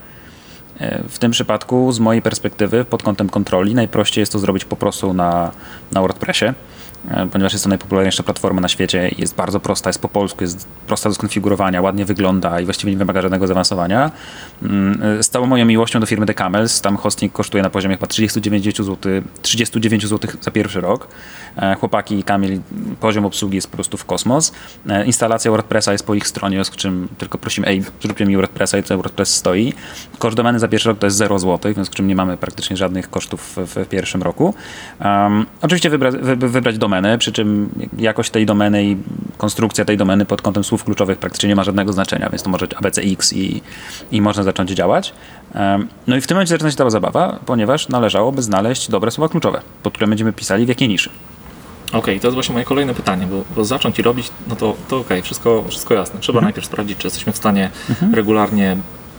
E, 0.79 1.03
w 1.09 1.19
tym 1.19 1.31
przypadku, 1.31 1.93
z 1.93 1.99
mojej 1.99 2.23
perspektywy, 2.23 2.85
pod 2.85 3.03
kątem 3.03 3.29
kontroli, 3.29 3.75
najprościej 3.75 4.23
jest 4.23 4.33
to 4.33 4.39
zrobić 4.39 4.65
po 4.65 4.77
prostu 4.77 5.15
na, 5.15 5.51
na 5.93 6.01
WordPressie. 6.01 6.47
E, 7.11 7.27
ponieważ 7.27 7.53
jest 7.53 7.65
to 7.65 7.69
najpopularniejsza 7.69 8.23
platforma 8.23 8.61
na 8.61 8.69
świecie, 8.69 9.11
jest 9.19 9.35
bardzo 9.35 9.61
prosta, 9.61 9.91
jest 9.91 10.03
po 10.03 10.09
polsku, 10.09 10.45
jest 10.45 10.69
prosta 10.87 11.09
do 11.09 11.15
skonfigurowania, 11.15 11.83
ładnie 11.83 12.05
wygląda 12.05 12.61
i 12.61 12.65
właściwie 12.65 12.93
nie 12.93 12.99
wymaga 12.99 13.23
żadnego 13.23 13.47
zaawansowania. 13.47 14.11
Mm, 14.63 15.03
e, 15.19 15.23
z 15.23 15.31
całą 15.31 15.47
moją 15.47 15.65
miłością 15.65 16.01
do 16.01 16.07
firmy 16.07 16.27
The 16.27 16.35
Camels, 16.35 16.81
tam 16.81 16.97
hosting 16.97 17.33
kosztuje 17.33 17.63
na 17.63 17.71
poziomie 17.71 17.95
chyba 17.95 18.07
39 18.07 18.77
zł, 18.77 18.97
39 19.43 20.07
zł 20.07 20.31
za 20.41 20.51
pierwszy 20.51 20.81
rok. 20.81 21.09
E, 21.57 21.75
chłopaki 21.75 22.19
i 22.19 22.25
Kamil, 22.25 22.61
poziom 23.01 23.25
obsługi 23.25 23.55
jest 23.55 23.71
po 23.71 23.75
prostu 23.77 23.97
w 23.97 24.05
kosmos. 24.05 24.53
Instalacja 25.07 25.51
WordPressa 25.51 25.93
jest 25.93 26.07
po 26.07 26.15
ich 26.15 26.27
stronie, 26.27 26.65
z 26.65 26.71
czym 26.71 27.09
tylko 27.19 27.39
prosimy, 27.39 27.67
ej, 27.67 27.83
zróbcie 28.03 28.27
mi 28.27 28.37
WordPressa 28.37 28.79
i 28.79 28.83
to 28.83 28.97
WordPress 28.97 29.35
stoi. 29.35 29.75
Koszt 30.19 30.37
domeny 30.37 30.59
za 30.59 30.69
pierwszy 30.69 30.89
rok 30.89 30.99
to 30.99 31.07
jest 31.07 31.17
0 31.17 31.39
zł, 31.39 31.73
w 31.73 31.75
związku 31.75 31.95
z 31.95 31.97
czym 31.97 32.09
nie 32.09 32.17
mamy 32.17 32.37
praktycznie 32.37 32.77
żadnych 32.77 33.11
kosztów 33.11 33.57
w, 33.57 33.85
w 33.85 33.89
pierwszym 33.89 34.23
roku. 34.23 34.55
Um, 35.05 35.47
oczywiście 35.63 35.91
wybra, 35.91 36.11
wy, 36.11 36.37
wybrać 36.37 36.79
domenę 36.79 36.92
domeny, 36.93 37.19
przy 37.19 37.33
czym 37.33 37.71
jakość 37.99 38.31
tej 38.31 38.47
domeny 38.47 38.85
i 38.85 38.97
konstrukcja 39.39 39.85
tej 39.85 39.97
domeny 39.97 40.25
pod 40.25 40.43
kątem 40.43 40.65
słów 40.65 40.85
kluczowych 40.85 41.19
praktycznie 41.19 41.49
nie 41.49 41.57
ma 41.57 41.65
żadnego 41.65 41.93
znaczenia, 41.93 42.29
więc 42.29 42.43
to 42.43 42.51
może 42.51 42.67
być 42.67 42.77
ABCX 42.77 43.33
i, 43.33 43.63
i 44.11 44.21
można 44.21 44.43
zacząć 44.43 44.71
działać. 44.71 45.13
No 46.07 46.17
i 46.17 46.21
w 46.21 46.27
tym 46.27 46.35
momencie 46.35 46.55
zaczyna 46.55 46.71
się 46.71 46.77
ta 46.77 46.91
zabawa, 46.91 47.39
ponieważ 47.47 47.89
należałoby 47.89 48.43
znaleźć 48.43 48.91
dobre 48.91 49.11
słowa 49.11 49.29
kluczowe, 49.29 49.61
pod 49.83 49.93
które 49.93 50.07
będziemy 50.07 50.33
pisali 50.33 50.67
w 50.67 50.69
jakiej 50.69 50.89
niszy. 50.89 51.11
Okej, 51.89 52.01
okay, 52.01 52.21
to 52.21 52.27
jest 52.27 52.35
właśnie 52.35 52.53
moje 52.53 52.65
kolejne 52.65 52.95
pytanie, 52.95 53.27
bo, 53.27 53.45
bo 53.57 53.65
zacząć 53.65 53.99
i 53.99 54.03
robić, 54.03 54.31
no 54.49 54.57
to, 54.57 54.77
to 54.89 54.97
okej, 54.97 55.19
okay, 55.19 55.23
wszystko, 55.23 55.65
wszystko 55.69 55.95
jasne. 55.95 56.21
Trzeba 56.21 56.39
mhm. 56.39 56.45
najpierw 56.45 56.67
sprawdzić, 56.67 56.99
czy 56.99 57.07
jesteśmy 57.07 57.33
w 57.33 57.37
stanie 57.37 57.71
mhm. 57.91 58.15
regularnie 58.15 58.77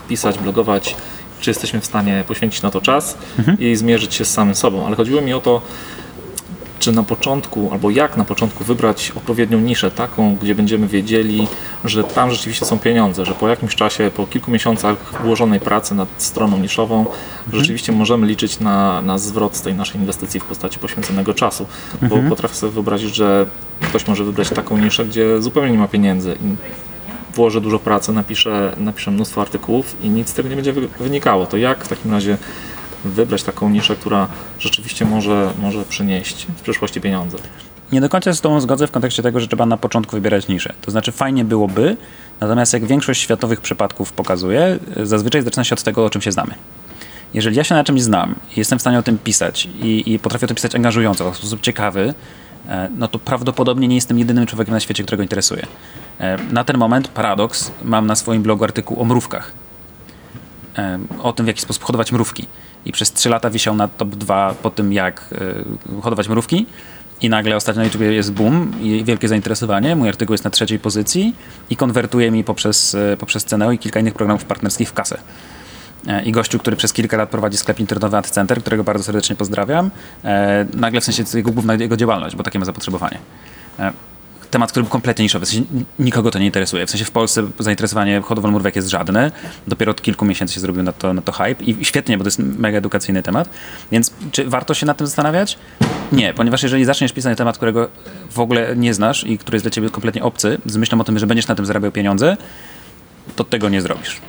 pisać, 0.07 0.39
blogować, 0.39 0.95
czy 1.41 1.49
jesteśmy 1.49 1.81
w 1.81 1.85
stanie 1.85 2.23
poświęcić 2.27 2.61
na 2.61 2.71
to 2.71 2.81
czas 2.81 3.17
mhm. 3.39 3.59
i 3.59 3.75
zmierzyć 3.75 4.13
się 4.15 4.25
z 4.25 4.31
samym 4.31 4.55
sobą. 4.55 4.85
Ale 4.87 4.95
chodziło 4.95 5.21
mi 5.21 5.33
o 5.33 5.39
to, 5.39 5.61
czy 6.83 6.91
na 6.91 7.03
początku, 7.03 7.69
albo 7.71 7.89
jak 7.89 8.17
na 8.17 8.25
początku 8.25 8.63
wybrać 8.63 9.11
odpowiednią 9.15 9.59
niszę, 9.59 9.91
taką, 9.91 10.35
gdzie 10.35 10.55
będziemy 10.55 10.87
wiedzieli, 10.87 11.47
że 11.85 12.03
tam 12.03 12.31
rzeczywiście 12.31 12.65
są 12.65 12.79
pieniądze, 12.79 13.25
że 13.25 13.33
po 13.33 13.49
jakimś 13.49 13.75
czasie, 13.75 14.11
po 14.15 14.27
kilku 14.27 14.51
miesiącach 14.51 15.21
włożonej 15.23 15.59
pracy 15.59 15.95
nad 15.95 16.09
stroną 16.17 16.57
niszową, 16.57 16.99
mhm. 16.99 17.15
rzeczywiście 17.51 17.91
możemy 17.91 18.27
liczyć 18.27 18.59
na, 18.59 19.01
na 19.01 19.17
zwrot 19.17 19.55
z 19.55 19.61
tej 19.61 19.73
naszej 19.73 20.01
inwestycji 20.01 20.39
w 20.39 20.45
postaci 20.45 20.79
poświęconego 20.79 21.33
czasu. 21.33 21.65
Bo 22.01 22.15
mhm. 22.15 22.29
potrafię 22.29 22.55
sobie 22.55 22.73
wyobrazić, 22.73 23.15
że 23.15 23.45
ktoś 23.81 24.07
może 24.07 24.23
wybrać 24.23 24.49
taką 24.49 24.77
niszę, 24.77 25.05
gdzie 25.05 25.41
zupełnie 25.41 25.71
nie 25.71 25.77
ma 25.77 25.87
pieniędzy 25.87 26.35
i 26.43 26.55
włoży 27.35 27.61
dużo 27.61 27.79
pracy, 27.79 28.13
napisze, 28.13 28.73
napisze 28.77 29.11
mnóstwo 29.11 29.41
artykułów 29.41 29.95
i 30.01 30.09
nic 30.09 30.29
z 30.29 30.33
tego 30.33 30.49
nie 30.49 30.55
będzie 30.55 30.73
wynikało. 30.99 31.45
To 31.45 31.57
jak 31.57 31.83
w 31.83 31.87
takim 31.87 32.11
razie 32.11 32.37
wybrać 33.03 33.43
taką 33.43 33.69
niszę, 33.69 33.95
która 33.95 34.27
rzeczywiście 34.59 35.05
może, 35.05 35.53
może 35.61 35.85
przynieść 35.85 36.47
w 36.57 36.61
przyszłości 36.61 37.01
pieniądze. 37.01 37.37
Nie 37.91 38.01
do 38.01 38.09
końca 38.09 38.33
z 38.33 38.41
Tobą 38.41 38.61
zgodzę 38.61 38.87
w 38.87 38.91
kontekście 38.91 39.23
tego, 39.23 39.39
że 39.39 39.47
trzeba 39.47 39.65
na 39.65 39.77
początku 39.77 40.15
wybierać 40.15 40.47
niszę. 40.47 40.73
To 40.81 40.91
znaczy 40.91 41.11
fajnie 41.11 41.45
byłoby, 41.45 41.97
natomiast 42.39 42.73
jak 42.73 42.85
większość 42.85 43.21
światowych 43.21 43.61
przypadków 43.61 44.13
pokazuje, 44.13 44.79
zazwyczaj 45.03 45.41
zaczyna 45.41 45.63
się 45.63 45.75
od 45.75 45.83
tego, 45.83 46.05
o 46.05 46.09
czym 46.09 46.21
się 46.21 46.31
znamy. 46.31 46.53
Jeżeli 47.33 47.55
ja 47.55 47.63
się 47.63 47.75
na 47.75 47.83
czymś 47.83 48.01
znam 48.01 48.35
i 48.55 48.59
jestem 48.59 48.79
w 48.79 48.81
stanie 48.81 48.99
o 48.99 49.03
tym 49.03 49.17
pisać 49.17 49.65
i, 49.65 50.13
i 50.13 50.19
potrafię 50.19 50.47
to 50.47 50.55
pisać 50.55 50.75
angażująco, 50.75 51.31
w 51.31 51.37
sposób 51.37 51.61
ciekawy, 51.61 52.13
e, 52.69 52.89
no 52.97 53.07
to 53.07 53.19
prawdopodobnie 53.19 53.87
nie 53.87 53.95
jestem 53.95 54.19
jedynym 54.19 54.45
człowiekiem 54.45 54.73
na 54.73 54.79
świecie, 54.79 55.03
którego 55.03 55.23
interesuje. 55.23 55.65
E, 56.19 56.37
na 56.37 56.63
ten 56.63 56.77
moment, 56.77 57.07
paradoks, 57.07 57.71
mam 57.83 58.07
na 58.07 58.15
swoim 58.15 58.43
blogu 58.43 58.63
artykuł 58.63 59.01
o 59.01 59.05
mrówkach. 59.05 59.51
E, 60.77 60.99
o 61.19 61.33
tym, 61.33 61.45
w 61.45 61.47
jaki 61.47 61.61
sposób 61.61 61.83
hodować 61.83 62.11
mrówki 62.11 62.47
i 62.85 62.91
przez 62.91 63.13
3 63.13 63.29
lata 63.29 63.49
wisiał 63.49 63.75
na 63.75 63.87
top 63.87 64.09
2 64.09 64.55
po 64.61 64.69
tym, 64.69 64.93
jak 64.93 65.29
y, 65.97 66.01
hodować 66.01 66.29
mrówki. 66.29 66.65
I 67.21 67.29
nagle 67.29 67.55
ostatnio 67.55 67.79
na 67.79 67.85
YouTube 67.85 68.01
jest 68.01 68.33
boom 68.33 68.73
i 68.81 69.03
wielkie 69.03 69.27
zainteresowanie. 69.27 69.95
Mój 69.95 70.09
artykuł 70.09 70.33
jest 70.33 70.43
na 70.43 70.49
trzeciej 70.49 70.79
pozycji 70.79 71.35
i 71.69 71.75
konwertuje 71.75 72.31
mi 72.31 72.43
poprzez, 72.43 72.93
y, 72.93 73.17
poprzez 73.19 73.45
cenę 73.45 73.75
i 73.75 73.77
kilka 73.77 73.99
innych 73.99 74.13
programów 74.13 74.45
partnerskich 74.45 74.89
w 74.89 74.93
kasę. 74.93 75.17
E, 76.07 76.23
I 76.23 76.31
gościu, 76.31 76.59
który 76.59 76.75
przez 76.75 76.93
kilka 76.93 77.17
lat 77.17 77.29
prowadzi 77.29 77.57
sklep 77.57 77.79
internetowy 77.79 78.17
AdCenter, 78.17 78.61
którego 78.61 78.83
bardzo 78.83 79.03
serdecznie 79.03 79.35
pozdrawiam, 79.35 79.91
e, 80.23 80.65
nagle 80.73 81.01
w 81.01 81.03
sensie 81.03 81.23
jego 81.33 81.51
główna 81.51 81.73
jego 81.73 81.97
działalność, 81.97 82.35
bo 82.35 82.43
takie 82.43 82.59
ma 82.59 82.65
zapotrzebowanie 82.65 83.17
temat, 84.53 84.71
który 84.71 84.83
był 84.83 84.91
kompletnie 84.91 85.23
niszowy. 85.23 85.45
W 85.45 85.49
sensie 85.49 85.65
nikogo 85.99 86.31
to 86.31 86.39
nie 86.39 86.45
interesuje. 86.45 86.85
W 86.85 86.89
sensie 86.89 87.05
w 87.05 87.11
Polsce 87.11 87.47
zainteresowanie 87.59 88.21
hodowlą 88.21 88.51
mrówek 88.51 88.75
jest 88.75 88.87
żadne. 88.87 89.31
Dopiero 89.67 89.91
od 89.91 90.01
kilku 90.01 90.25
miesięcy 90.25 90.53
się 90.53 90.59
zrobił 90.59 90.83
na 90.83 90.91
to, 90.91 91.13
na 91.13 91.21
to 91.21 91.31
hype 91.31 91.63
i 91.63 91.85
świetnie, 91.85 92.17
bo 92.17 92.23
to 92.23 92.27
jest 92.27 92.39
mega 92.39 92.77
edukacyjny 92.77 93.23
temat. 93.23 93.49
Więc 93.91 94.13
czy 94.31 94.49
warto 94.49 94.73
się 94.73 94.85
nad 94.85 94.97
tym 94.97 95.07
zastanawiać? 95.07 95.57
Nie, 96.11 96.33
ponieważ 96.33 96.63
jeżeli 96.63 96.85
zaczniesz 96.85 97.13
pisać 97.13 97.37
temat, 97.37 97.57
którego 97.57 97.89
w 98.31 98.39
ogóle 98.39 98.75
nie 98.75 98.93
znasz 98.93 99.23
i 99.23 99.37
który 99.37 99.55
jest 99.55 99.65
dla 99.65 99.71
ciebie 99.71 99.89
kompletnie 99.89 100.23
obcy, 100.23 100.57
z 100.65 100.77
myślą 100.77 101.01
o 101.01 101.03
tym, 101.03 101.19
że 101.19 101.27
będziesz 101.27 101.47
na 101.47 101.55
tym 101.55 101.65
zarabiał 101.65 101.91
pieniądze, 101.91 102.37
to 103.35 103.43
tego 103.43 103.69
nie 103.69 103.81
zrobisz. 103.81 104.21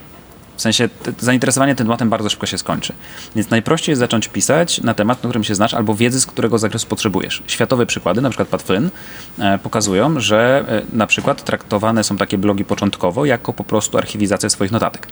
W 0.57 0.63
sensie 0.63 0.89
zainteresowanie 1.19 1.75
tym 1.75 1.87
tematem 1.87 2.11
bardzo 2.11 2.29
szybko 2.29 2.47
się 2.47 2.59
skończy. 2.59 2.93
Więc 3.37 3.51
najprościej 3.51 3.93
jest 3.93 4.01
zacząć 4.01 4.29
pisać 4.29 4.81
na 4.81 4.95
temat, 4.95 5.23
na 5.23 5.29
którym 5.29 5.45
się 5.45 5.55
znasz, 5.55 5.75
albo 5.75 5.95
wiedzy, 5.95 6.21
z 6.21 6.27
którego 6.27 6.59
zakresu 6.59 6.87
potrzebujesz. 6.87 7.43
Światowe 7.47 7.87
przykłady, 7.87 8.21
na 8.21 8.31
przykład 8.31 8.49
Pat 8.49 8.63
Flynn, 8.63 8.91
e, 9.39 9.59
pokazują, 9.59 10.21
że 10.21 10.65
e, 10.69 10.97
na 10.97 11.07
przykład 11.07 11.45
traktowane 11.45 12.05
są 12.05 12.17
takie 12.17 12.39
blogi 12.39 12.65
początkowo 12.65 13.25
jako 13.25 13.53
po 13.53 13.65
prostu 13.65 13.99
archiwizacja 13.99 14.51
swoich 14.51 14.73
notatek. 14.73 15.09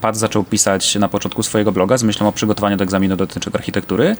Pat 0.00 0.16
zaczął 0.16 0.44
pisać 0.44 0.94
na 0.94 1.08
początku 1.08 1.42
swojego 1.42 1.72
bloga 1.72 1.98
z 1.98 2.02
myślą 2.02 2.28
o 2.28 2.32
przygotowaniu 2.32 2.76
do 2.76 2.84
egzaminu 2.84 3.16
dotyczącego 3.16 3.58
architektury. 3.58 4.16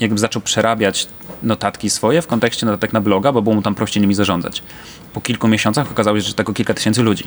Jakby 0.00 0.18
zaczął 0.18 0.42
przerabiać 0.42 1.08
notatki 1.42 1.90
swoje 1.90 2.22
w 2.22 2.26
kontekście 2.26 2.66
notatek 2.66 2.92
na 2.92 3.00
bloga, 3.00 3.32
bo 3.32 3.42
było 3.42 3.54
mu 3.54 3.62
tam 3.62 3.74
prościej 3.74 4.00
nimi 4.00 4.14
zarządzać. 4.14 4.62
Po 5.12 5.20
kilku 5.20 5.48
miesiącach 5.48 5.90
okazało 5.90 6.20
się, 6.20 6.26
że 6.28 6.34
tego 6.34 6.52
kilka 6.52 6.74
tysięcy 6.74 7.02
ludzi. 7.02 7.24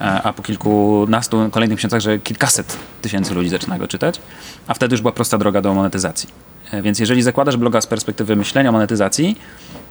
E, 0.00 0.22
a 0.22 0.32
po 0.32 0.42
kilkunastu 0.42 1.48
kolejnych 1.50 1.78
miesiącach, 1.78 2.00
że 2.00 2.18
kilkaset 2.18 2.76
tysięcy 3.02 3.34
ludzi 3.34 3.48
zaczyna 3.48 3.78
go 3.78 3.88
czytać, 3.88 4.20
a 4.66 4.74
wtedy 4.74 4.94
już 4.94 5.00
była 5.00 5.12
prosta 5.12 5.38
droga 5.38 5.60
do 5.60 5.74
monetyzacji. 5.74 6.28
E, 6.72 6.82
więc 6.82 6.98
jeżeli 6.98 7.22
zakładasz 7.22 7.56
bloga 7.56 7.80
z 7.80 7.86
perspektywy 7.86 8.36
myślenia 8.36 8.72
monetyzacji, 8.72 9.36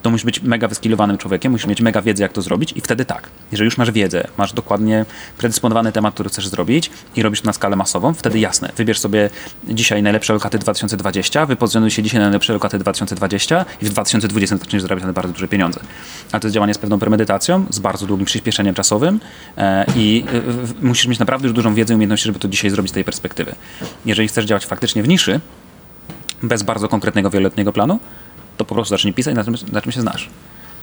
to 0.01 0.10
musisz 0.10 0.25
być 0.25 0.41
mega 0.41 0.67
wyskilowanym 0.67 1.17
człowiekiem, 1.17 1.51
musisz 1.51 1.67
mieć 1.67 1.81
mega 1.81 2.01
wiedzę, 2.01 2.24
jak 2.24 2.34
to 2.34 2.41
zrobić 2.41 2.74
i 2.75 2.81
wtedy 2.81 3.05
tak. 3.05 3.29
Jeżeli 3.51 3.65
już 3.65 3.77
masz 3.77 3.91
wiedzę, 3.91 4.27
masz 4.38 4.53
dokładnie 4.53 5.05
predysponowany 5.38 5.91
temat, 5.91 6.13
który 6.13 6.29
chcesz 6.29 6.48
zrobić 6.48 6.91
i 7.15 7.24
robisz 7.24 7.41
to 7.41 7.46
na 7.46 7.53
skalę 7.53 7.75
masową, 7.75 8.13
wtedy 8.13 8.39
jasne, 8.39 8.72
wybierz 8.77 9.00
sobie 9.00 9.29
dzisiaj 9.67 10.03
najlepsze 10.03 10.34
lokaty 10.34 10.60
2020, 10.60 11.46
wypozycjonuj 11.46 11.91
się 11.91 12.03
dzisiaj 12.03 12.19
na 12.19 12.25
najlepsze 12.25 12.53
lokaty 12.53 12.79
2020 12.79 13.65
i 13.81 13.86
w 13.86 13.89
2020 13.89 14.57
zaczniesz 14.57 14.81
zarabiać 14.81 15.05
na 15.05 15.13
bardzo 15.13 15.34
duże 15.34 15.48
pieniądze. 15.48 15.79
Ale 16.31 16.39
to 16.39 16.48
jest 16.48 16.53
działanie 16.53 16.74
z 16.74 16.77
pewną 16.77 17.00
premedytacją, 17.00 17.65
z 17.69 17.79
bardzo 17.79 18.05
długim 18.05 18.25
przyspieszeniem 18.25 18.75
czasowym 18.75 19.19
e, 19.57 19.86
i 19.96 20.25
e, 20.81 20.86
musisz 20.86 21.07
mieć 21.07 21.19
naprawdę 21.19 21.48
już 21.48 21.55
dużą 21.55 21.74
wiedzę 21.74 21.93
i 21.93 21.96
umiejętności, 21.96 22.25
żeby 22.25 22.39
to 22.39 22.48
dzisiaj 22.48 22.72
zrobić 22.72 22.91
z 22.91 22.93
tej 22.93 23.03
perspektywy. 23.03 23.55
Jeżeli 24.05 24.27
chcesz 24.27 24.46
działać 24.46 24.65
faktycznie 24.65 25.03
w 25.03 25.07
niszy, 25.07 25.39
bez 26.44 26.63
bardzo 26.63 26.88
konkretnego 26.88 27.29
wieloletniego 27.29 27.74
planu, 27.74 28.00
to 28.58 28.65
po 28.65 28.75
prostu 28.75 28.89
zacznij 28.89 29.13
pisać 29.13 29.36
na 29.36 29.44
czym, 29.44 29.56
na 29.72 29.82
czym 29.82 29.91
się 29.91 30.01
znasz. 30.01 30.29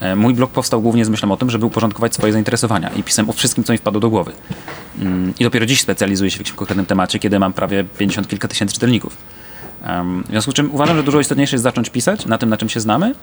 E, 0.00 0.16
mój 0.16 0.34
blog 0.34 0.50
powstał 0.50 0.82
głównie 0.82 1.04
z 1.04 1.08
myślą 1.08 1.32
o 1.32 1.36
tym, 1.36 1.50
żeby 1.50 1.66
uporządkować 1.66 2.14
swoje 2.14 2.32
zainteresowania 2.32 2.88
i 2.88 3.02
pisałem 3.02 3.30
o 3.30 3.32
wszystkim, 3.32 3.64
co 3.64 3.72
mi 3.72 3.78
wpadło 3.78 4.00
do 4.00 4.10
głowy. 4.10 4.32
Mm, 5.00 5.34
I 5.40 5.44
dopiero 5.44 5.66
dziś 5.66 5.80
specjalizuję 5.80 6.30
się 6.30 6.36
w 6.36 6.40
jakimś 6.40 6.56
konkretnym 6.56 6.86
temacie, 6.86 7.18
kiedy 7.18 7.38
mam 7.38 7.52
prawie 7.52 7.84
50 7.98 8.28
kilka 8.28 8.48
tysięcy 8.48 8.74
czytelników. 8.74 9.16
W 10.24 10.28
związku 10.30 10.50
z 10.50 10.54
czym 10.54 10.74
uważam, 10.74 10.96
że 10.96 11.02
dużo 11.02 11.20
istotniejsze 11.20 11.56
jest 11.56 11.62
zacząć 11.62 11.90
pisać 11.90 12.26
na 12.26 12.38
tym, 12.38 12.48
na 12.48 12.56
czym 12.56 12.68
się 12.68 12.80
znamy, 12.80 13.14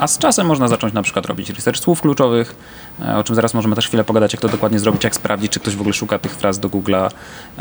a 0.00 0.06
z 0.06 0.18
czasem 0.18 0.46
można 0.46 0.68
zacząć 0.68 0.94
na 0.94 1.02
przykład 1.02 1.26
robić 1.26 1.50
research 1.50 1.78
słów 1.78 2.00
kluczowych, 2.00 2.56
e, 3.02 3.16
o 3.16 3.24
czym 3.24 3.36
zaraz 3.36 3.54
możemy 3.54 3.74
też 3.74 3.88
chwilę 3.88 4.04
pogadać, 4.04 4.32
jak 4.32 4.42
to 4.42 4.48
dokładnie 4.48 4.78
zrobić, 4.78 5.04
jak 5.04 5.14
sprawdzić, 5.14 5.52
czy 5.52 5.60
ktoś 5.60 5.76
w 5.76 5.80
ogóle 5.80 5.94
szuka 5.94 6.18
tych 6.18 6.32
fraz 6.32 6.58
do 6.58 6.68
Google'a 6.68 7.10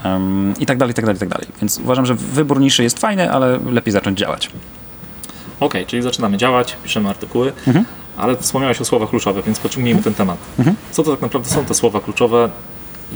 um, 0.05 0.53
i 0.59 0.65
tak 0.65 0.77
dalej, 0.77 0.91
i 0.91 0.95
tak 0.95 1.05
dalej, 1.05 1.17
i 1.17 1.19
tak 1.19 1.29
dalej. 1.29 1.47
Więc 1.61 1.77
uważam, 1.77 2.05
że 2.05 2.15
wybór 2.15 2.59
niszy 2.59 2.83
jest 2.83 2.99
fajny, 2.99 3.31
ale 3.31 3.59
lepiej 3.71 3.91
zacząć 3.91 4.19
działać. 4.19 4.49
Ok, 5.59 5.73
czyli 5.87 6.01
zaczynamy 6.01 6.37
działać, 6.37 6.77
piszemy 6.83 7.09
artykuły, 7.09 7.53
mhm. 7.67 7.85
ale 8.17 8.37
wspomniałeś 8.37 8.81
o 8.81 8.85
słowach 8.85 9.09
kluczowych, 9.09 9.45
więc 9.45 9.59
pociągnijmy 9.59 9.97
mhm. 9.97 10.15
ten 10.15 10.27
temat. 10.27 10.37
Mhm. 10.59 10.75
Co 10.91 11.03
to 11.03 11.11
tak 11.11 11.21
naprawdę 11.21 11.49
są 11.49 11.65
te 11.65 11.73
słowa 11.73 11.99
kluczowe? 11.99 12.49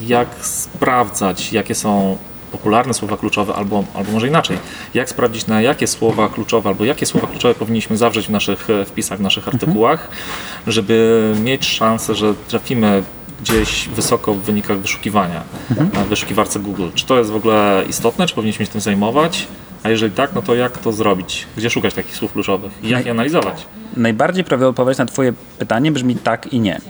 Jak 0.06 0.28
sprawdzać, 0.42 1.54
jakie 1.54 1.76
są 1.76 2.18
popularne 2.52 2.94
słowa 2.94 3.18
kluczowe, 3.18 3.54
albo, 3.54 3.84
albo 3.94 4.12
może 4.12 4.28
inaczej. 4.28 4.58
Jak 4.94 5.10
sprawdzić, 5.10 5.48
na 5.48 5.62
jakie 5.62 5.88
słowa 5.88 6.30
kluczowe, 6.30 6.70
albo 6.70 6.86
jakie 6.86 7.06
słowa 7.06 7.28
kluczowe 7.28 7.56
powinniśmy 7.56 7.98
zawrzeć 7.98 8.28
w 8.28 8.30
naszych 8.30 8.70
e, 8.70 8.86
wpisach, 8.86 9.20
w 9.20 9.22
naszych 9.22 9.44
mhm. 9.44 9.56
artykułach, 9.56 10.10
żeby 10.68 11.34
mieć 11.44 11.66
szansę, 11.66 12.16
że 12.16 12.34
trafimy 12.48 13.04
gdzieś 13.42 13.88
wysoko 13.88 14.34
w 14.34 14.42
wynikach 14.42 14.80
wyszukiwania 14.80 15.44
mhm. 15.70 15.90
na 15.94 16.04
wyszukiwarce 16.04 16.60
Google. 16.60 16.88
Czy 16.96 17.06
to 17.06 17.18
jest 17.18 17.32
w 17.32 17.36
ogóle 17.36 17.84
istotne, 17.90 18.28
czy 18.28 18.36
powinniśmy 18.36 18.66
się 18.66 18.72
tym 18.72 18.82
zajmować? 18.82 19.48
A 19.84 19.90
jeżeli 19.90 20.12
tak, 20.12 20.36
no 20.36 20.42
to 20.42 20.56
jak 20.56 20.78
to 20.78 20.92
zrobić? 20.92 21.48
Gdzie 21.58 21.70
szukać 21.70 21.94
takich 21.94 22.16
słów 22.16 22.34
kluczowych? 22.34 22.72
I 22.84 22.90
jak 22.90 23.06
je 23.06 23.12
analizować? 23.12 23.66
Najbardziej 23.98 24.44
prawidłowa 24.44 24.70
odpowiedź 24.70 24.98
na 24.98 25.06
Twoje 25.06 25.34
pytanie 25.60 25.92
brzmi 25.92 26.16
tak 26.16 26.54
i 26.54 26.60
nie. 26.60 26.82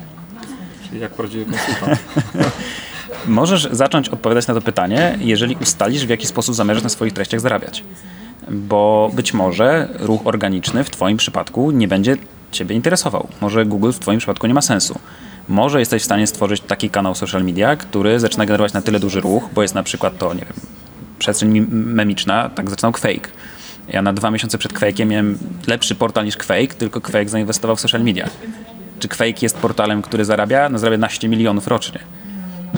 Czyli 0.90 1.02
jak 1.02 1.12
prawdziwy 1.12 1.46
konsultant. 1.46 2.00
Możesz 3.26 3.68
zacząć 3.72 4.10
odpowiadać 4.10 4.48
na 4.48 4.54
to 4.54 4.62
pytanie, 4.62 5.18
jeżeli 5.22 5.58
ustalisz, 5.62 6.06
w 6.06 6.10
jaki 6.10 6.28
sposób 6.28 6.56
zamierzasz 6.56 6.84
na 6.84 6.90
swoich 6.90 7.14
treściach 7.14 7.40
zarabiać. 7.40 7.84
Bo 8.50 9.12
być 9.14 9.34
może 9.34 9.88
ruch 10.00 10.28
organiczny 10.28 10.84
w 10.84 10.90
Twoim 10.90 11.18
przypadku 11.18 11.72
nie 11.72 11.88
będzie 11.88 12.18
Ciebie 12.52 12.76
interesował. 12.76 13.28
Może 13.42 13.66
Google 13.66 13.92
w 13.92 14.00
Twoim 14.00 14.20
przypadku 14.20 14.48
nie 14.48 14.54
ma 14.54 14.62
sensu. 14.62 15.00
Może 15.48 15.80
jesteś 15.80 16.02
w 16.02 16.06
stanie 16.06 16.28
stworzyć 16.28 16.62
taki 16.62 16.90
kanał 16.90 17.16
social 17.16 17.44
media, 17.44 17.76
który 17.76 18.20
zaczyna 18.20 18.46
generować 18.46 18.74
na 18.74 18.82
tyle 18.82 19.00
duży 19.00 19.22
ruch, 19.22 19.44
bo 19.54 19.62
jest 19.62 19.76
na 19.76 19.84
przykład 19.84 20.18
to, 20.18 20.34
nie 20.34 20.40
wiem, 20.40 20.54
przestrzeń 21.20 21.68
memiczna, 21.70 22.50
tak 22.50 22.70
zaczynał 22.70 22.92
Quake. 22.92 23.30
Ja 23.90 24.02
na 24.02 24.14
dwa 24.14 24.32
miesiące 24.32 24.58
przed 24.58 24.74
Quake'iem 24.74 25.06
miałem 25.06 25.38
lepszy 25.68 25.96
portal 25.96 26.26
niż 26.26 26.38
Quake, 26.38 26.74
tylko 26.78 27.02
Quake 27.02 27.30
zainwestował 27.30 27.76
w 27.76 27.80
social 27.80 28.04
media. 28.04 28.30
Czy 29.00 29.08
Quake 29.08 29.42
jest 29.42 29.58
portalem, 29.58 30.02
który 30.02 30.26
zarabia? 30.26 30.70
No 30.70 30.80
zarabia 30.80 30.98
12 30.98 31.30
milionów 31.30 31.68
rocznie 31.68 32.00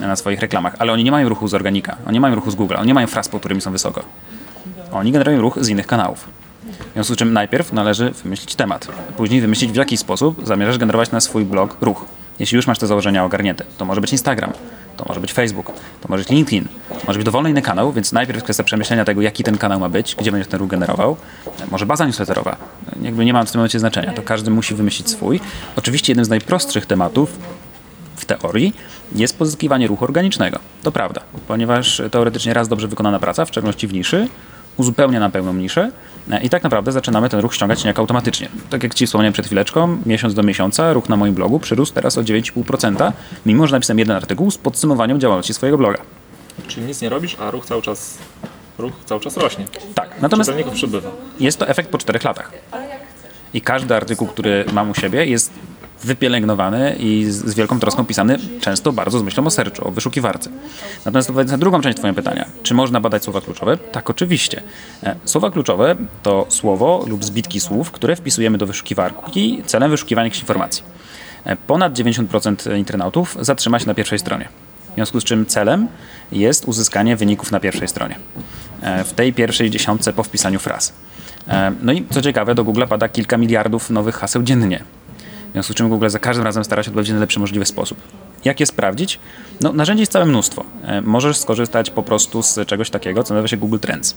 na 0.08 0.16
swoich 0.16 0.40
reklamach, 0.40 0.76
ale 0.80 0.94
oni 0.94 1.04
nie 1.04 1.12
mają 1.12 1.30
ruchu 1.30 1.48
z 1.48 1.54
organika, 1.54 1.98
oni 2.06 2.14
nie 2.14 2.22
mają 2.22 2.36
ruchu 2.36 2.52
z 2.52 2.56
Google, 2.56 2.76
oni 2.78 2.88
nie 2.88 2.94
mają 2.94 3.08
fraz, 3.08 3.30
po 3.30 3.40
którymi 3.40 3.62
są 3.62 3.72
wysoko. 3.72 4.04
Oni 4.92 5.12
generują 5.12 5.42
ruch 5.42 5.58
z 5.62 5.70
innych 5.70 5.88
kanałów. 5.88 6.28
W 6.90 6.94
związku 6.94 7.14
z 7.14 7.18
czym 7.18 7.34
najpierw 7.34 7.74
należy 7.74 8.12
wymyślić 8.12 8.56
temat, 8.56 8.88
później 9.18 9.42
wymyślić 9.42 9.72
w 9.72 9.76
jaki 9.76 9.98
sposób 9.98 10.48
zamierzasz 10.48 10.78
generować 10.78 11.12
na 11.12 11.22
swój 11.22 11.46
blog 11.46 11.78
ruch. 11.82 12.06
Jeśli 12.40 12.56
już 12.56 12.68
masz 12.68 12.80
te 12.80 12.88
założenia 12.88 13.26
ogarnięte, 13.26 13.66
to 13.78 13.86
może 13.86 14.02
być 14.02 14.12
Instagram, 14.12 14.52
to 14.98 15.06
może 15.08 15.20
być 15.20 15.34
Facebook, 15.34 15.72
to 16.02 16.08
może 16.10 16.24
być 16.24 16.30
LinkedIn, 16.30 16.68
może 17.08 17.20
być 17.20 17.26
dowolny 17.26 17.50
inny 17.50 17.62
kanał, 17.62 17.94
więc 17.94 18.12
najpierw 18.12 18.44
kwestia 18.44 18.64
przemyślenia 18.64 19.06
tego, 19.06 19.22
jaki 19.22 19.44
ten 19.44 19.58
kanał 19.58 19.80
ma 19.80 19.90
być, 19.90 20.16
gdzie 20.16 20.32
będzie 20.32 20.50
ten 20.50 20.60
ruch 20.60 20.70
generował. 20.70 21.18
Może 21.72 21.86
baza 21.86 22.06
newsletterowa. 22.06 22.56
Jakby 23.02 23.26
nie 23.26 23.34
ma 23.34 23.44
w 23.46 23.52
tym 23.52 23.60
momencie 23.60 23.80
znaczenia, 23.80 24.14
to 24.14 24.22
każdy 24.22 24.52
musi 24.52 24.76
wymyślić 24.76 25.10
swój. 25.10 25.40
Oczywiście 25.76 26.12
jednym 26.12 26.26
z 26.26 26.30
najprostszych 26.30 26.86
tematów 26.86 27.40
w 28.16 28.26
teorii 28.26 28.74
jest 29.16 29.38
pozyskiwanie 29.38 29.88
ruchu 29.88 30.06
organicznego. 30.06 30.60
To 30.84 30.92
prawda, 30.92 31.22
ponieważ 31.48 32.02
teoretycznie 32.12 32.54
raz 32.54 32.68
dobrze 32.68 32.88
wykonana 32.88 33.20
praca, 33.20 33.46
w 33.46 33.48
szczególności 33.48 33.88
w 33.88 33.94
niszy, 33.94 34.28
uzupełnia 34.78 35.20
na 35.20 35.30
pełną 35.30 35.54
niszę 35.54 35.92
i 36.42 36.50
tak 36.50 36.64
naprawdę 36.64 36.92
zaczynamy 36.92 37.30
ten 37.30 37.40
ruch 37.40 37.56
ściągać 37.56 37.84
niejako 37.84 38.02
automatycznie. 38.02 38.50
Tak 38.70 38.84
jak 38.84 38.94
Ci 38.94 39.06
wspomniałem 39.06 39.34
przed 39.34 39.46
chwileczką, 39.46 39.98
miesiąc 40.06 40.34
do 40.34 40.44
miesiąca 40.44 40.94
ruch 40.94 41.10
na 41.10 41.18
moim 41.18 41.34
blogu 41.34 41.60
przyrósł 41.60 41.94
teraz 41.94 42.18
o 42.18 42.22
9,5%, 42.22 43.12
mimo 43.46 43.68
że 43.68 43.76
napisałem 43.76 44.00
jeden 44.00 44.16
artykuł 44.16 44.52
z 44.52 44.58
podsumowaniem 44.58 45.20
działalności 45.20 45.54
swojego 45.54 45.78
bloga. 45.78 46.00
Czyli 46.68 46.86
nic 46.86 47.02
nie 47.02 47.10
robisz, 47.10 47.38
a 47.40 47.52
ruch 47.52 47.66
cały 47.66 47.82
czas, 47.82 48.18
ruch 48.78 48.94
cały 49.06 49.22
czas 49.22 49.38
rośnie. 49.38 49.66
Tak, 49.96 50.10
natomiast 50.22 50.52
przybywa. 50.74 51.12
jest 51.40 51.58
to 51.58 51.68
efekt 51.68 51.90
po 51.90 51.98
czterech 51.98 52.24
latach. 52.24 52.52
I 53.54 53.62
każdy 53.62 53.96
artykuł, 53.96 54.28
który 54.28 54.66
mam 54.74 54.90
u 54.90 54.96
siebie 54.96 55.26
jest 55.26 55.52
wypielęgnowany 56.04 56.96
i 57.00 57.26
z, 57.26 57.54
wielką 57.54 57.80
troską 57.80 58.06
pisany, 58.06 58.38
często 58.62 58.94
bardzo 58.94 59.20
z 59.20 59.24
myślą 59.24 59.46
o 59.46 59.50
sercu, 59.50 59.88
o 59.88 59.92
wyszukiwarce. 59.92 60.50
Natomiast 61.06 61.30
odpowiadając 61.30 61.52
na 61.52 61.58
drugą 61.58 61.82
część 61.82 61.98
Twojego 61.98 62.16
pytania, 62.16 62.46
czy 62.64 62.74
można 62.74 63.02
badać 63.02 63.24
słowa 63.24 63.42
kluczowe? 63.42 63.78
Tak, 63.78 64.10
oczywiście. 64.10 64.64
E, 65.04 65.16
słowa 65.26 65.52
kluczowe 65.52 65.96
to 66.24 66.46
słowo 66.50 67.06
lub 67.08 67.26
zbitki 67.26 67.60
słów, 67.60 67.92
które 67.92 68.16
wpisujemy 68.16 68.58
do 68.58 68.66
wyszukiwarki 68.66 69.62
celem 69.66 69.92
wyszukiwania 69.92 70.26
jakichś 70.26 70.42
informacji. 70.42 70.84
E, 71.44 71.56
ponad 71.56 71.94
90% 71.94 72.78
internautów 72.78 73.38
zatrzyma 73.42 73.80
się 73.80 73.88
na 73.88 73.94
pierwszej 73.94 74.20
stronie. 74.20 74.50
W 74.92 74.96
związku 74.96 75.20
z 75.20 75.24
czym 75.24 75.46
celem 75.46 75.88
jest 76.32 76.66
uzyskanie 76.66 77.16
wyników 77.16 77.52
na 77.52 77.60
pierwszej 77.60 77.88
stronie. 77.88 78.16
E, 78.82 79.04
w 79.04 79.14
tej 79.14 79.34
pierwszej 79.34 79.70
dziesiątce 79.70 80.14
po 80.14 80.24
wpisaniu 80.24 80.60
fraz. 80.60 80.94
No 81.82 81.92
i 81.92 82.06
co 82.10 82.22
ciekawe, 82.22 82.56
do 82.56 82.64
Google 82.64 82.84
pada 82.90 83.10
kilka 83.10 83.38
miliardów 83.38 83.90
nowych 83.90 84.16
haseł 84.16 84.44
dziennie. 84.44 84.84
W 85.50 85.52
związku 85.52 85.74
z 85.74 85.76
czym 85.76 85.90
Google 85.90 86.10
za 86.10 86.20
każdym 86.20 86.46
razem 86.46 86.64
stara 86.64 86.84
się 86.84 86.90
odpowiedzieć 86.90 87.12
w 87.12 87.14
najlepszy 87.14 87.40
możliwy 87.40 87.66
sposób. 87.66 87.98
Jak 88.46 88.60
je 88.60 88.66
sprawdzić? 88.66 89.20
No, 89.62 89.74
narzędzi 89.74 90.02
jest 90.02 90.12
całe 90.12 90.26
mnóstwo. 90.26 90.66
E, 90.84 91.02
możesz 91.02 91.38
skorzystać 91.38 91.90
po 91.90 92.04
prostu 92.04 92.44
z 92.44 92.68
czegoś 92.68 92.90
takiego, 92.90 93.24
co 93.24 93.34
nazywa 93.34 93.48
się 93.48 93.58
Google 93.58 93.80
Trends. 93.80 94.16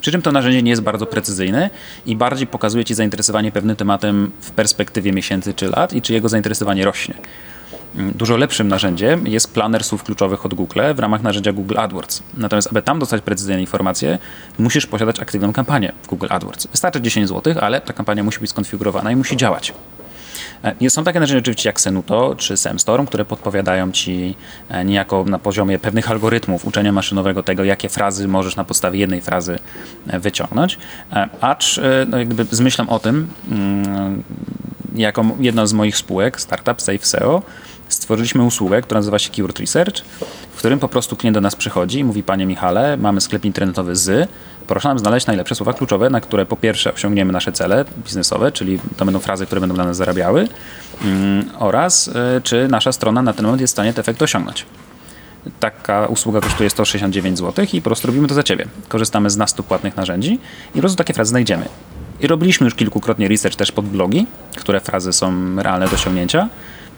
Przy 0.00 0.12
czym 0.12 0.22
to 0.22 0.32
narzędzie 0.32 0.62
nie 0.62 0.70
jest 0.70 0.82
bardzo 0.82 1.06
precyzyjne 1.06 1.70
i 2.06 2.16
bardziej 2.16 2.46
pokazuje 2.46 2.84
Ci 2.84 2.94
zainteresowanie 2.94 3.52
pewnym 3.52 3.76
tematem 3.76 4.30
w 4.40 4.50
perspektywie 4.50 5.12
miesięcy 5.12 5.54
czy 5.54 5.68
lat 5.68 5.92
i 5.92 6.02
czy 6.02 6.12
jego 6.12 6.28
zainteresowanie 6.28 6.84
rośnie. 6.84 7.14
Mm, 7.96 8.12
dużo 8.12 8.36
lepszym 8.36 8.68
narzędziem 8.68 9.26
jest 9.26 9.54
planer 9.54 9.84
słów 9.84 10.04
kluczowych 10.04 10.46
od 10.46 10.54
Google 10.54 10.80
w 10.94 10.98
ramach 10.98 11.22
narzędzia 11.22 11.52
Google 11.52 11.78
AdWords. 11.78 12.22
Natomiast, 12.36 12.68
aby 12.70 12.82
tam 12.82 12.98
dostać 12.98 13.22
precyzyjne 13.22 13.60
informacje, 13.60 14.18
musisz 14.58 14.86
posiadać 14.86 15.20
aktywną 15.20 15.52
kampanię 15.52 15.92
w 16.02 16.06
Google 16.06 16.26
AdWords. 16.30 16.66
Wystarczy 16.66 17.00
10 17.00 17.28
zł, 17.28 17.54
ale 17.60 17.80
ta 17.80 17.92
kampania 17.92 18.24
musi 18.24 18.40
być 18.40 18.50
skonfigurowana 18.50 19.12
i 19.12 19.16
musi 19.16 19.36
działać. 19.36 19.72
E, 20.64 20.90
są 20.90 21.04
takie 21.04 21.20
narzędzia 21.20 21.38
oczywiście 21.40 21.68
jak 21.68 21.80
Senuto 21.80 22.34
czy 22.38 22.56
Semstorm, 22.56 23.06
które 23.06 23.24
podpowiadają 23.24 23.92
Ci 23.92 24.36
e, 24.68 24.84
niejako 24.84 25.24
na 25.24 25.38
poziomie 25.38 25.78
pewnych 25.78 26.10
algorytmów 26.10 26.66
uczenia 26.66 26.92
maszynowego 26.92 27.42
tego, 27.42 27.64
jakie 27.64 27.88
frazy 27.88 28.28
możesz 28.28 28.56
na 28.56 28.64
podstawie 28.64 28.98
jednej 28.98 29.20
frazy 29.20 29.58
e, 30.06 30.20
wyciągnąć. 30.20 30.78
Acz 31.40 31.80
no 32.08 32.18
jakby 32.18 32.44
z 32.50 32.60
myślą 32.60 32.88
o 32.88 32.98
tym, 32.98 33.28
mm, 33.50 34.22
jako 34.94 35.24
jedna 35.40 35.66
z 35.66 35.72
moich 35.72 35.96
spółek, 35.96 36.40
startup 36.40 36.82
Safe 36.82 37.06
SEO, 37.06 37.42
stworzyliśmy 37.88 38.44
usługę, 38.44 38.82
która 38.82 39.00
nazywa 39.00 39.18
się 39.18 39.30
Keyword 39.30 39.58
Research, 39.58 40.04
w 40.54 40.58
którym 40.58 40.78
po 40.78 40.88
prostu 40.88 41.16
klient 41.16 41.34
do 41.34 41.40
nas 41.40 41.56
przychodzi 41.56 41.98
i 41.98 42.04
mówi, 42.04 42.22
panie 42.22 42.46
Michale, 42.46 42.96
mamy 42.96 43.20
sklep 43.20 43.44
internetowy 43.44 43.96
z, 43.96 44.28
proszę 44.66 44.88
nam 44.88 44.98
znaleźć 44.98 45.26
najlepsze 45.26 45.54
słowa 45.54 45.72
kluczowe, 45.72 46.10
na 46.10 46.20
które 46.20 46.46
po 46.46 46.56
pierwsze 46.56 46.94
osiągniemy 46.94 47.32
nasze 47.32 47.52
cele 47.52 47.84
biznesowe, 48.04 48.52
czyli 48.52 48.78
to 48.96 49.04
będą 49.04 49.20
frazy, 49.20 49.46
które 49.46 49.60
będą 49.60 49.74
dla 49.74 49.84
nas 49.84 49.96
zarabiały 49.96 50.48
mm, 51.04 51.50
oraz 51.58 52.08
y, 52.08 52.12
czy 52.42 52.68
nasza 52.68 52.92
strona 52.92 53.22
na 53.22 53.32
ten 53.32 53.44
moment 53.44 53.60
jest 53.60 53.72
w 53.72 53.76
stanie 53.76 53.92
te 53.92 54.00
efekty 54.00 54.24
osiągnąć. 54.24 54.66
Taka 55.60 56.06
usługa 56.06 56.40
kosztuje 56.40 56.70
169 56.70 57.38
zł 57.38 57.66
i 57.72 57.80
po 57.80 57.84
prostu 57.84 58.06
robimy 58.06 58.28
to 58.28 58.34
za 58.34 58.42
Ciebie. 58.42 58.66
Korzystamy 58.88 59.30
z 59.30 59.36
nastu 59.36 59.62
płatnych 59.62 59.96
narzędzi 59.96 60.32
i 60.70 60.74
po 60.74 60.80
prostu 60.80 60.96
takie 60.96 61.14
frazy 61.14 61.28
znajdziemy. 61.28 61.68
I 62.20 62.26
robiliśmy 62.26 62.64
już 62.64 62.74
kilkukrotnie 62.74 63.28
research 63.28 63.56
też 63.56 63.72
pod 63.72 63.84
blogi, 63.84 64.26
które 64.56 64.80
frazy 64.80 65.12
są 65.12 65.56
realne 65.56 65.88
do 65.88 65.94
osiągnięcia. 65.94 66.48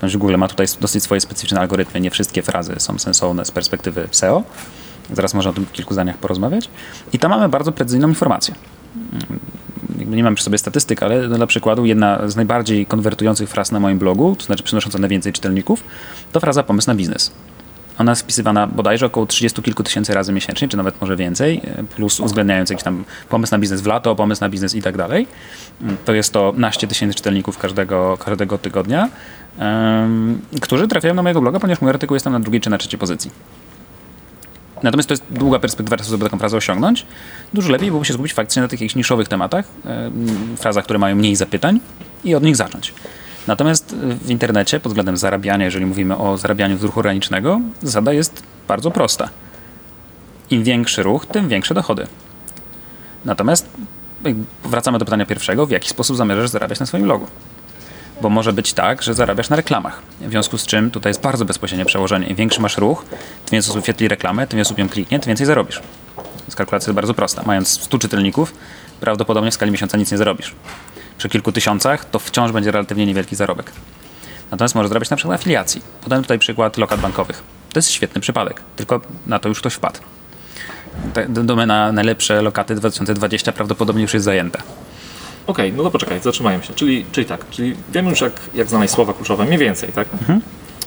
Ponieważ 0.00 0.16
Google 0.16 0.36
ma 0.36 0.48
tutaj 0.48 0.66
dosyć 0.80 1.02
swoje 1.02 1.20
specyficzne 1.20 1.60
algorytmy, 1.60 2.00
nie 2.00 2.10
wszystkie 2.10 2.42
frazy 2.42 2.74
są 2.78 2.98
sensowne 2.98 3.44
z 3.44 3.50
perspektywy 3.50 4.08
SEO. 4.10 4.42
Zaraz 5.12 5.34
można 5.34 5.50
o 5.50 5.54
tym 5.54 5.66
w 5.66 5.72
kilku 5.72 5.94
zdaniach 5.94 6.18
porozmawiać. 6.18 6.70
I 7.12 7.18
tam 7.18 7.30
mamy 7.30 7.48
bardzo 7.48 7.72
precyzyjną 7.72 8.08
informację. 8.08 8.54
Nie 10.06 10.24
mam 10.24 10.34
przy 10.34 10.44
sobie 10.44 10.58
statystyk, 10.58 11.02
ale 11.02 11.28
dla 11.28 11.46
przykładu 11.46 11.84
jedna 11.84 12.28
z 12.28 12.36
najbardziej 12.36 12.86
konwertujących 12.86 13.48
fraz 13.48 13.72
na 13.72 13.80
moim 13.80 13.98
blogu, 13.98 14.36
to 14.36 14.44
znaczy 14.44 14.62
przynosząca 14.62 14.98
najwięcej 14.98 15.32
czytelników, 15.32 15.84
to 16.32 16.40
fraza 16.40 16.62
pomysł 16.62 16.90
na 16.90 16.94
biznes. 16.94 17.32
Ona 17.98 18.12
jest 18.12 18.22
wpisywana 18.22 18.66
bodajże 18.66 19.06
około 19.06 19.26
30 19.26 19.62
kilku 19.62 19.82
tysięcy 19.82 20.14
razy 20.14 20.32
miesięcznie, 20.32 20.68
czy 20.68 20.76
nawet 20.76 21.00
może 21.00 21.16
więcej, 21.16 21.60
plus 21.96 22.20
uwzględniając 22.20 22.70
jakiś 22.70 22.84
tam 22.84 23.04
pomysł 23.28 23.54
na 23.54 23.58
biznes 23.58 23.80
w 23.80 23.86
lato, 23.86 24.14
pomysł 24.14 24.40
na 24.40 24.48
biznes 24.48 24.74
i 24.74 24.82
tak 24.82 24.96
dalej. 24.96 25.26
To 26.04 26.14
jest 26.14 26.32
to 26.32 26.52
naście 26.56 26.86
tysięcy 26.86 27.14
czytelników 27.14 27.58
każdego, 27.58 28.18
każdego 28.24 28.58
tygodnia, 28.58 29.08
um, 29.58 30.40
którzy 30.60 30.88
trafiają 30.88 31.14
na 31.14 31.22
mojego 31.22 31.40
bloga, 31.40 31.60
ponieważ 31.60 31.80
mój 31.80 31.90
artykuł 31.90 32.14
jest 32.14 32.24
tam 32.24 32.32
na 32.32 32.40
drugiej 32.40 32.60
czy 32.60 32.70
na 32.70 32.78
trzeciej 32.78 32.98
pozycji. 32.98 33.30
Natomiast 34.82 35.08
to 35.08 35.12
jest 35.12 35.24
długa 35.30 35.58
perspektywa 35.58 36.04
żeby 36.04 36.24
taką 36.24 36.38
frazę 36.38 36.56
osiągnąć. 36.56 37.06
Dużo 37.54 37.72
lepiej 37.72 37.88
byłoby 37.88 38.06
się 38.06 38.12
skupić 38.14 38.34
faktycznie 38.34 38.62
na 38.62 38.68
tych 38.68 38.80
jakichś 38.80 38.94
niszowych 38.94 39.28
tematach, 39.28 39.64
frazach, 40.56 40.84
które 40.84 40.98
mają 40.98 41.16
mniej 41.16 41.36
zapytań 41.36 41.80
i 42.24 42.34
od 42.34 42.42
nich 42.42 42.56
zacząć. 42.56 42.94
Natomiast 43.46 43.94
w 43.94 44.30
internecie 44.30 44.80
pod 44.80 44.92
względem 44.92 45.16
zarabiania, 45.16 45.64
jeżeli 45.64 45.86
mówimy 45.86 46.16
o 46.16 46.38
zarabianiu 46.38 46.78
z 46.78 46.82
ruchu 46.82 47.00
organicznego, 47.00 47.60
zasada 47.82 48.12
jest 48.12 48.42
bardzo 48.68 48.90
prosta. 48.90 49.28
Im 50.50 50.64
większy 50.64 51.02
ruch, 51.02 51.26
tym 51.26 51.48
większe 51.48 51.74
dochody. 51.74 52.06
Natomiast 53.24 53.68
wracamy 54.64 54.98
do 54.98 55.04
pytania 55.04 55.26
pierwszego, 55.26 55.66
w 55.66 55.70
jaki 55.70 55.88
sposób 55.88 56.16
zamierzasz 56.16 56.50
zarabiać 56.50 56.80
na 56.80 56.86
swoim 56.86 57.04
blogu? 57.04 57.26
Bo 58.20 58.28
może 58.28 58.52
być 58.52 58.72
tak, 58.72 59.02
że 59.02 59.14
zarabiasz 59.14 59.50
na 59.50 59.56
reklamach. 59.56 60.02
W 60.20 60.30
związku 60.30 60.58
z 60.58 60.66
czym 60.66 60.90
tutaj 60.90 61.10
jest 61.10 61.20
bardzo 61.20 61.44
bezpośrednie 61.44 61.84
przełożenie. 61.84 62.26
Im 62.26 62.36
większy 62.36 62.60
masz 62.60 62.78
ruch, 62.78 63.04
tym 63.10 63.52
więcej 63.52 63.70
osób 63.70 63.82
świetli 63.82 64.08
reklamę, 64.08 64.46
tym 64.46 64.56
więcej 64.56 64.68
osób 64.68 64.78
ją 64.78 64.88
kliknie, 64.88 65.18
tym 65.20 65.28
więcej 65.28 65.46
zarobisz. 65.46 65.82
Więc 66.42 66.56
kalkulacja 66.56 66.90
jest 66.90 66.94
bardzo 66.94 67.14
prosta. 67.14 67.42
Mając 67.46 67.68
100 67.68 67.98
czytelników, 67.98 68.54
prawdopodobnie 69.00 69.50
w 69.50 69.54
skali 69.54 69.72
miesiąca 69.72 69.98
nic 69.98 70.12
nie 70.12 70.18
zarobisz 70.18 70.54
przy 71.18 71.28
kilku 71.28 71.52
tysiącach, 71.52 72.04
to 72.04 72.18
wciąż 72.18 72.52
będzie 72.52 72.70
relatywnie 72.70 73.06
niewielki 73.06 73.36
zarobek. 73.36 73.72
Natomiast 74.50 74.74
może 74.74 74.88
zrobić 74.88 75.10
na 75.10 75.16
przykład 75.16 75.40
afiliacji. 75.40 75.82
Podam 76.02 76.22
tutaj 76.22 76.38
przykład 76.38 76.76
lokat 76.76 77.00
bankowych. 77.00 77.42
To 77.72 77.78
jest 77.78 77.90
świetny 77.90 78.20
przypadek, 78.20 78.60
tylko 78.76 79.00
na 79.26 79.38
to 79.38 79.48
już 79.48 79.60
ktoś 79.60 79.74
wpadł. 79.74 79.98
Domena 81.28 81.92
najlepsze 81.92 82.42
lokaty 82.42 82.74
2020 82.74 83.52
prawdopodobnie 83.52 84.02
już 84.02 84.14
jest 84.14 84.24
zajęta. 84.24 84.62
Okej, 85.46 85.66
okay, 85.66 85.76
no 85.76 85.82
to 85.82 85.90
poczekaj, 85.90 86.20
zatrzymajmy 86.20 86.64
się. 86.64 86.74
Czyli, 86.74 87.04
czyli 87.12 87.26
tak, 87.26 87.50
czyli 87.50 87.76
wiemy 87.92 88.10
już 88.10 88.20
jak, 88.20 88.40
jak 88.54 88.68
znaleźć 88.68 88.94
słowa 88.94 89.12
kluczowe, 89.12 89.44
mniej 89.44 89.58
więcej, 89.58 89.92
tak? 89.92 90.08
Mhm. 90.12 90.40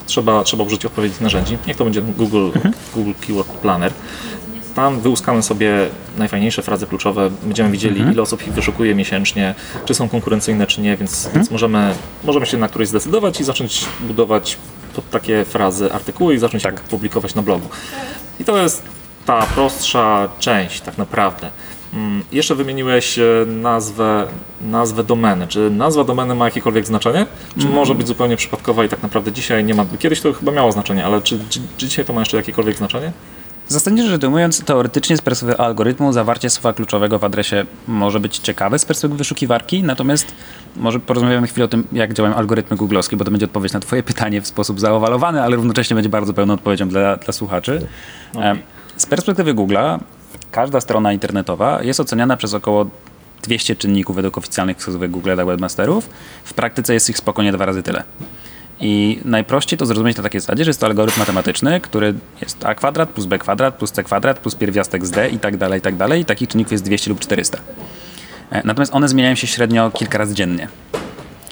Trzeba, 0.05 0.43
trzeba 0.43 0.63
użyć 0.63 0.85
odpowiednich 0.85 1.21
narzędzi. 1.21 1.57
Niech 1.67 1.77
to 1.77 1.83
będzie 1.83 2.01
Google, 2.01 2.45
mhm. 2.55 2.73
Google 2.95 3.11
Keyword 3.21 3.49
Planner 3.49 3.93
tam 4.75 4.99
wyłuskamy 4.99 5.43
sobie 5.43 5.87
najfajniejsze 6.17 6.61
frazy 6.61 6.87
kluczowe, 6.87 7.29
będziemy 7.43 7.71
widzieli, 7.71 7.95
mhm. 7.95 8.13
ile 8.13 8.21
osób 8.21 8.47
ich 8.47 8.53
wyszukuje 8.53 8.95
miesięcznie, 8.95 9.55
czy 9.85 9.93
są 9.93 10.09
konkurencyjne, 10.09 10.67
czy 10.67 10.81
nie, 10.81 10.97
więc, 10.97 11.25
mhm. 11.25 11.35
więc 11.35 11.51
możemy, 11.51 11.95
możemy 12.23 12.45
się 12.45 12.57
na 12.57 12.67
którejś 12.67 12.89
zdecydować 12.89 13.41
i 13.41 13.43
zacząć 13.43 13.85
budować 13.99 14.57
pod 14.95 15.09
takie 15.09 15.45
frazy 15.45 15.93
artykuły 15.93 16.33
i 16.33 16.37
zacząć 16.37 16.63
tak. 16.63 16.81
publikować 16.81 17.35
na 17.35 17.41
blogu. 17.41 17.69
I 18.39 18.43
to 18.43 18.57
jest 18.57 18.83
ta 19.25 19.45
prostsza 19.45 20.29
część 20.39 20.81
tak 20.81 20.97
naprawdę. 20.97 21.49
Mm, 21.93 22.23
jeszcze 22.31 22.55
wymieniłeś 22.55 23.19
e, 23.19 23.45
nazwę, 23.47 24.27
nazwę 24.61 25.03
domeny. 25.03 25.47
Czy 25.47 25.69
nazwa 25.69 26.03
domeny 26.03 26.35
ma 26.35 26.45
jakiekolwiek 26.45 26.85
znaczenie? 26.85 27.25
Czy 27.57 27.63
mm. 27.63 27.75
może 27.75 27.95
być 27.95 28.07
zupełnie 28.07 28.37
przypadkowa 28.37 28.85
i 28.85 28.89
tak 28.89 29.03
naprawdę 29.03 29.31
dzisiaj 29.31 29.63
nie 29.63 29.73
ma? 29.73 29.85
Kiedyś 29.99 30.21
to 30.21 30.33
chyba 30.33 30.51
miało 30.51 30.71
znaczenie, 30.71 31.05
ale 31.05 31.21
czy, 31.21 31.39
czy, 31.49 31.59
czy 31.77 31.87
dzisiaj 31.87 32.05
to 32.05 32.13
ma 32.13 32.21
jeszcze 32.21 32.37
jakiekolwiek 32.37 32.77
znaczenie? 32.77 33.11
Zasadniczo 33.67 34.09
rzecz 34.09 34.23
ujmując, 34.23 34.63
teoretycznie 34.63 35.17
z 35.17 35.21
perspektywy 35.21 35.63
algorytmu 35.63 36.13
zawarcie 36.13 36.49
słowa 36.49 36.73
kluczowego 36.73 37.19
w 37.19 37.23
adresie 37.23 37.65
może 37.87 38.19
być 38.19 38.37
ciekawe 38.37 38.79
z 38.79 38.85
perspektywy 38.85 39.17
wyszukiwarki, 39.17 39.83
natomiast 39.83 40.35
może 40.75 40.99
porozmawiamy 40.99 41.47
chwilę 41.47 41.65
o 41.65 41.67
tym, 41.67 41.87
jak 41.91 42.13
działają 42.13 42.35
algorytmy 42.35 42.77
googlowskie, 42.77 43.17
bo 43.17 43.25
to 43.25 43.31
będzie 43.31 43.45
odpowiedź 43.45 43.73
na 43.73 43.79
twoje 43.79 44.03
pytanie 44.03 44.41
w 44.41 44.47
sposób 44.47 44.79
zaowalowany, 44.79 45.41
ale 45.43 45.55
równocześnie 45.55 45.95
będzie 45.95 46.09
bardzo 46.09 46.33
pełną 46.33 46.53
odpowiedzią 46.53 46.89
dla, 46.89 47.15
dla 47.15 47.33
słuchaczy. 47.33 47.87
Okay. 48.33 48.59
Z 48.97 49.05
perspektywy 49.05 49.53
Google'a 49.53 49.99
każda 50.51 50.81
strona 50.81 51.13
internetowa 51.13 51.83
jest 51.83 51.99
oceniana 51.99 52.37
przez 52.37 52.53
około 52.53 52.85
200 53.43 53.75
czynników 53.75 54.15
według 54.15 54.37
oficjalnych 54.37 54.77
wskazówek 54.77 55.11
Google 55.11 55.35
dla 55.35 55.45
webmasterów. 55.45 56.09
W 56.43 56.53
praktyce 56.53 56.93
jest 56.93 57.09
ich 57.09 57.17
spokojnie 57.17 57.51
dwa 57.51 57.65
razy 57.65 57.83
tyle. 57.83 58.03
I 58.79 59.19
najprościej 59.25 59.79
to 59.79 59.85
zrozumieć 59.85 60.17
na 60.17 60.23
takiej 60.23 60.41
zasadzie, 60.41 60.63
że 60.63 60.69
jest 60.69 60.79
to 60.79 60.85
algorytm 60.85 61.19
matematyczny, 61.19 61.81
który 61.81 62.13
jest 62.41 62.65
a 62.65 62.75
kwadrat 62.75 63.09
plus 63.09 63.25
b 63.25 63.39
kwadrat 63.39 63.75
plus 63.75 63.91
c 63.91 64.03
kwadrat 64.03 64.39
plus 64.39 64.55
pierwiastek 64.55 65.05
z 65.05 65.11
d 65.11 65.29
i 65.29 65.39
tak 65.39 65.57
dalej, 65.57 65.79
i 65.79 65.81
tak 65.81 65.95
dalej. 65.95 66.21
I 66.21 66.25
takich 66.25 66.49
czynników 66.49 66.71
jest 66.71 66.83
200 66.83 67.09
lub 67.09 67.19
400. 67.19 67.57
E, 68.51 68.61
natomiast 68.65 68.95
one 68.95 69.07
zmieniają 69.07 69.35
się 69.35 69.47
średnio 69.47 69.91
kilka 69.91 70.17
razy 70.17 70.35
dziennie. 70.35 70.67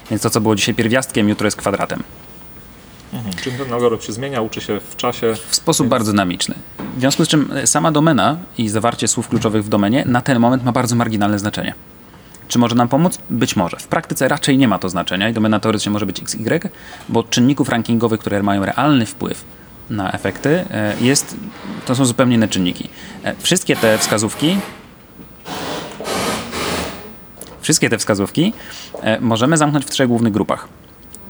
Więc 0.09 0.21
to, 0.21 0.29
co 0.29 0.41
było 0.41 0.55
dzisiaj 0.55 0.75
pierwiastkiem, 0.75 1.29
jutro 1.29 1.47
jest 1.47 1.57
kwadratem. 1.57 2.03
Mhm. 3.13 3.35
Czyli 3.43 3.57
ten 3.57 3.73
algorytm 3.73 4.03
się 4.03 4.13
zmienia, 4.13 4.41
uczy 4.41 4.61
się 4.61 4.79
w 4.79 4.95
czasie. 4.95 5.33
W 5.49 5.55
sposób 5.55 5.83
więc... 5.85 5.89
bardzo 5.91 6.11
dynamiczny. 6.11 6.55
W 6.97 6.99
związku 6.99 7.25
z 7.25 7.27
czym 7.27 7.51
e, 7.51 7.67
sama 7.67 7.91
domena 7.91 8.37
i 8.57 8.69
zawarcie 8.69 9.07
słów 9.07 9.27
kluczowych 9.27 9.63
w 9.63 9.69
domenie 9.69 10.03
na 10.05 10.21
ten 10.21 10.39
moment 10.39 10.63
ma 10.63 10.71
bardzo 10.71 10.95
marginalne 10.95 11.39
znaczenie. 11.39 11.73
Czy 12.47 12.59
może 12.59 12.75
nam 12.75 12.87
pomóc? 12.87 13.19
Być 13.29 13.55
może. 13.55 13.77
W 13.77 13.87
praktyce 13.87 14.27
raczej 14.27 14.57
nie 14.57 14.67
ma 14.67 14.79
to 14.79 14.89
znaczenia 14.89 15.29
i 15.29 15.33
domena 15.33 15.59
teoretycznie 15.59 15.91
może 15.91 16.05
być 16.05 16.21
XY, 16.21 16.59
bo 17.09 17.23
czynników 17.23 17.69
rankingowych, 17.69 18.19
które 18.19 18.43
mają 18.43 18.65
realny 18.65 19.05
wpływ 19.05 19.45
na 19.89 20.11
efekty, 20.11 20.65
e, 20.71 20.95
jest, 21.01 21.35
to 21.85 21.95
są 21.95 22.05
zupełnie 22.05 22.35
inne 22.35 22.47
czynniki. 22.47 22.89
E, 23.23 23.35
wszystkie 23.39 23.75
te 23.75 23.97
wskazówki 23.97 24.57
wszystkie 27.61 27.89
te 27.89 27.97
wskazówki 27.97 28.53
możemy 29.21 29.57
zamknąć 29.57 29.85
w 29.85 29.89
trzech 29.89 30.07
głównych 30.07 30.33
grupach. 30.33 30.67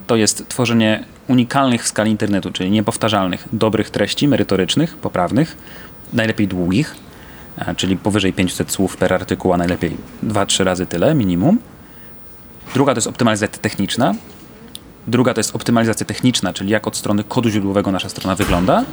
To 0.07 0.15
jest 0.15 0.49
tworzenie 0.49 1.03
unikalnych 1.27 1.83
w 1.83 1.87
skali 1.87 2.11
internetu, 2.11 2.51
czyli 2.51 2.71
niepowtarzalnych, 2.71 3.47
dobrych 3.53 3.89
treści 3.89 4.27
merytorycznych, 4.27 4.97
poprawnych, 4.97 5.57
najlepiej 6.13 6.47
długich, 6.47 6.95
czyli 7.77 7.97
powyżej 7.97 8.33
500 8.33 8.71
słów 8.71 8.97
per 8.97 9.13
artykuł, 9.13 9.53
a 9.53 9.57
najlepiej 9.57 9.97
2-3 10.23 10.63
razy 10.63 10.85
tyle 10.85 11.15
minimum. 11.15 11.59
Druga 12.73 12.93
to 12.93 12.97
jest 12.97 13.07
optymalizacja 13.07 13.61
techniczna. 13.61 14.15
Druga 15.07 15.33
to 15.33 15.39
jest 15.39 15.55
optymalizacja 15.55 16.05
techniczna, 16.05 16.53
czyli 16.53 16.69
jak 16.69 16.87
od 16.87 16.97
strony 16.97 17.23
kodu 17.23 17.49
źródłowego 17.49 17.91
nasza 17.91 18.09
strona 18.09 18.35
wygląda. 18.35 18.85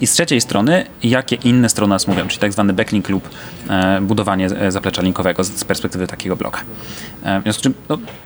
I 0.00 0.06
z 0.06 0.12
trzeciej 0.12 0.40
strony, 0.40 0.86
jakie 1.02 1.36
inne 1.36 1.68
strony 1.68 1.90
nas 1.90 2.06
mówią, 2.06 2.28
czyli 2.28 2.40
tak 2.40 2.52
zwany 2.52 2.72
backlink 2.72 3.08
lub 3.08 3.28
e, 3.68 4.00
budowanie 4.00 4.46
e, 4.46 4.72
zaplecza 4.72 5.02
linkowego 5.02 5.44
z, 5.44 5.48
z 5.48 5.64
perspektywy 5.64 6.06
takiego 6.06 6.36
bloga. 6.36 6.58
E, 7.22 7.40
w 7.40 7.42
związku 7.42 7.60
z 7.60 7.62
czym 7.62 7.74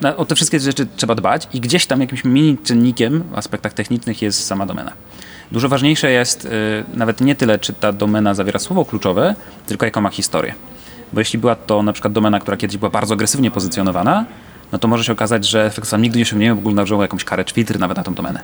no, 0.01 0.17
o 0.17 0.25
te 0.25 0.35
wszystkie 0.35 0.61
rzeczy 0.61 0.87
trzeba 0.97 1.15
dbać 1.15 1.49
i 1.53 1.61
gdzieś 1.61 1.87
tam 1.87 2.01
jakimś 2.01 2.25
mini 2.25 2.59
czynnikiem 2.59 3.23
w 3.33 3.39
aspektach 3.39 3.73
technicznych 3.73 4.23
jest 4.23 4.47
sama 4.47 4.67
domena. 4.67 4.93
Dużo 5.53 5.69
ważniejsze 5.69 6.11
jest 6.11 6.45
y, 6.45 6.49
nawet 6.95 7.21
nie 7.21 7.35
tyle, 7.35 7.59
czy 7.59 7.73
ta 7.73 7.93
domena 7.93 8.35
zawiera 8.35 8.59
słowo 8.59 8.85
kluczowe, 8.85 9.35
tylko 9.67 9.87
jaką 9.87 10.01
ma 10.01 10.11
historię. 10.11 10.55
Bo 11.13 11.21
jeśli 11.21 11.39
była 11.39 11.55
to 11.55 11.83
na 11.83 11.93
przykład 11.93 12.13
domena, 12.13 12.41
która 12.41 12.57
kiedyś 12.57 12.77
była 12.77 12.91
bardzo 12.91 13.15
agresywnie 13.15 13.51
pozycjonowana, 13.51 14.25
no 14.73 14.79
to 14.79 14.89
może 14.89 15.05
się 15.05 15.13
okazać, 15.13 15.49
że 15.49 15.65
efektywnie 15.65 16.03
nigdy 16.03 16.19
nie 16.19 16.23
osiągniemy, 16.23 16.55
w 16.55 16.59
ogóle 16.59 16.75
nałożyło 16.75 17.03
jakąś 17.03 17.25
karę 17.25 17.45
czy 17.45 17.79
nawet 17.79 17.97
na 17.97 18.03
tą 18.03 18.15
domenę. 18.15 18.41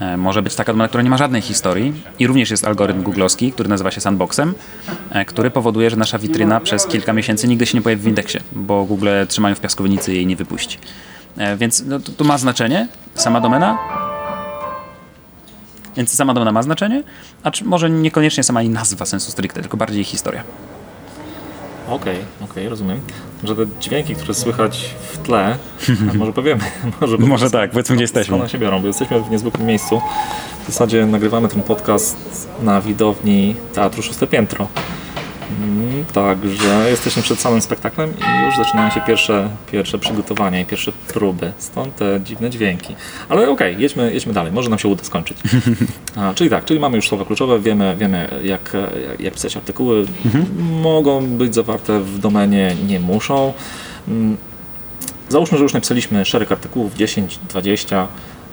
E, 0.00 0.16
może 0.16 0.42
być 0.42 0.54
taka 0.54 0.72
domena, 0.72 0.88
która 0.88 1.02
nie 1.02 1.10
ma 1.10 1.16
żadnej 1.16 1.42
historii 1.42 1.92
i 2.18 2.26
również 2.26 2.50
jest 2.50 2.64
algorytm 2.64 3.02
googlowski, 3.02 3.52
który 3.52 3.68
nazywa 3.68 3.90
się 3.90 4.00
sandboxem, 4.00 4.54
e, 5.10 5.24
który 5.24 5.50
powoduje, 5.50 5.90
że 5.90 5.96
nasza 5.96 6.18
witryna 6.18 6.60
przez 6.60 6.86
kilka 6.86 7.12
miesięcy 7.12 7.48
nigdy 7.48 7.66
się 7.66 7.78
nie 7.78 7.82
pojawi 7.82 8.02
w 8.02 8.06
indeksie, 8.06 8.38
bo 8.52 8.84
Google 8.84 9.08
trzymają 9.28 9.54
w 9.54 9.60
piaskownicy 9.60 10.12
i 10.12 10.16
jej 10.16 10.26
nie 10.26 10.36
wypuści. 10.36 10.78
E, 11.36 11.56
więc 11.56 11.84
no, 11.86 12.00
to, 12.00 12.12
to 12.12 12.24
ma 12.24 12.38
znaczenie, 12.38 12.88
sama 13.14 13.40
domena, 13.40 13.78
więc 15.96 16.14
sama 16.14 16.34
domena 16.34 16.52
ma 16.52 16.62
znaczenie, 16.62 17.02
a 17.42 17.50
czy 17.50 17.64
może 17.64 17.90
niekoniecznie 17.90 18.44
sama 18.44 18.62
jej 18.62 18.70
nazwa 18.70 19.06
sensu 19.06 19.30
stricte, 19.30 19.60
tylko 19.60 19.76
bardziej 19.76 20.04
historia. 20.04 20.44
Okej, 21.90 22.16
okej, 22.44 22.68
rozumiem. 22.68 23.00
Że 23.44 23.56
te 23.56 23.62
dźwięki, 23.80 24.14
które 24.14 24.34
słychać 24.34 24.94
w 25.12 25.18
tle, 25.18 25.56
może 26.14 26.32
powiemy, 26.32 26.64
może, 27.00 27.18
Może 27.18 27.50
tak, 27.50 27.70
powiedzmy 27.70 27.94
gdzie 27.96 28.04
jesteśmy. 28.04 28.36
one 28.36 28.48
się 28.48 28.58
biorą, 28.58 28.80
bo 28.80 28.86
jesteśmy 28.86 29.20
w 29.22 29.30
niezwykłym 29.30 29.66
miejscu. 29.66 30.00
W 30.64 30.66
zasadzie 30.66 31.06
nagrywamy 31.06 31.48
ten 31.48 31.62
podcast 31.62 32.16
na 32.62 32.80
widowni 32.80 33.56
Teatru 33.74 34.02
Szóste 34.02 34.26
Piętro. 34.26 34.68
Mm, 35.50 36.04
Także 36.04 36.86
jesteśmy 36.90 37.22
przed 37.22 37.40
samym 37.40 37.60
spektaklem 37.60 38.10
i 38.10 38.46
już 38.46 38.56
zaczynają 38.56 38.90
się 38.90 39.00
pierwsze, 39.00 39.48
pierwsze 39.72 39.98
przygotowania 39.98 40.60
i 40.60 40.64
pierwsze 40.64 40.92
próby. 41.08 41.52
Stąd 41.58 41.96
te 41.96 42.20
dziwne 42.24 42.50
dźwięki. 42.50 42.94
Ale 43.28 43.50
okej, 43.50 43.76
jedźmy, 43.78 44.14
jedźmy 44.14 44.32
dalej. 44.32 44.52
Może 44.52 44.70
nam 44.70 44.78
się 44.78 44.88
uda 44.88 45.04
skończyć. 45.04 45.38
A, 46.16 46.34
czyli 46.34 46.50
tak, 46.50 46.64
czyli 46.64 46.80
mamy 46.80 46.96
już 46.96 47.08
słowa 47.08 47.24
kluczowe, 47.24 47.58
wiemy, 47.60 47.96
wiemy 47.98 48.28
jak, 48.42 48.72
jak, 48.74 49.20
jak 49.20 49.34
pisać 49.34 49.56
artykuły. 49.56 50.06
Mogą 50.82 51.26
być 51.26 51.54
zawarte 51.54 52.00
w 52.00 52.18
domenie, 52.18 52.76
nie 52.86 53.00
muszą. 53.00 53.52
Mm, 54.08 54.36
Załóżmy, 55.28 55.58
że 55.58 55.62
już 55.64 55.72
napisaliśmy 55.72 56.24
szereg 56.24 56.52
artykułów, 56.52 56.94
10, 56.94 57.38
20, 57.48 58.06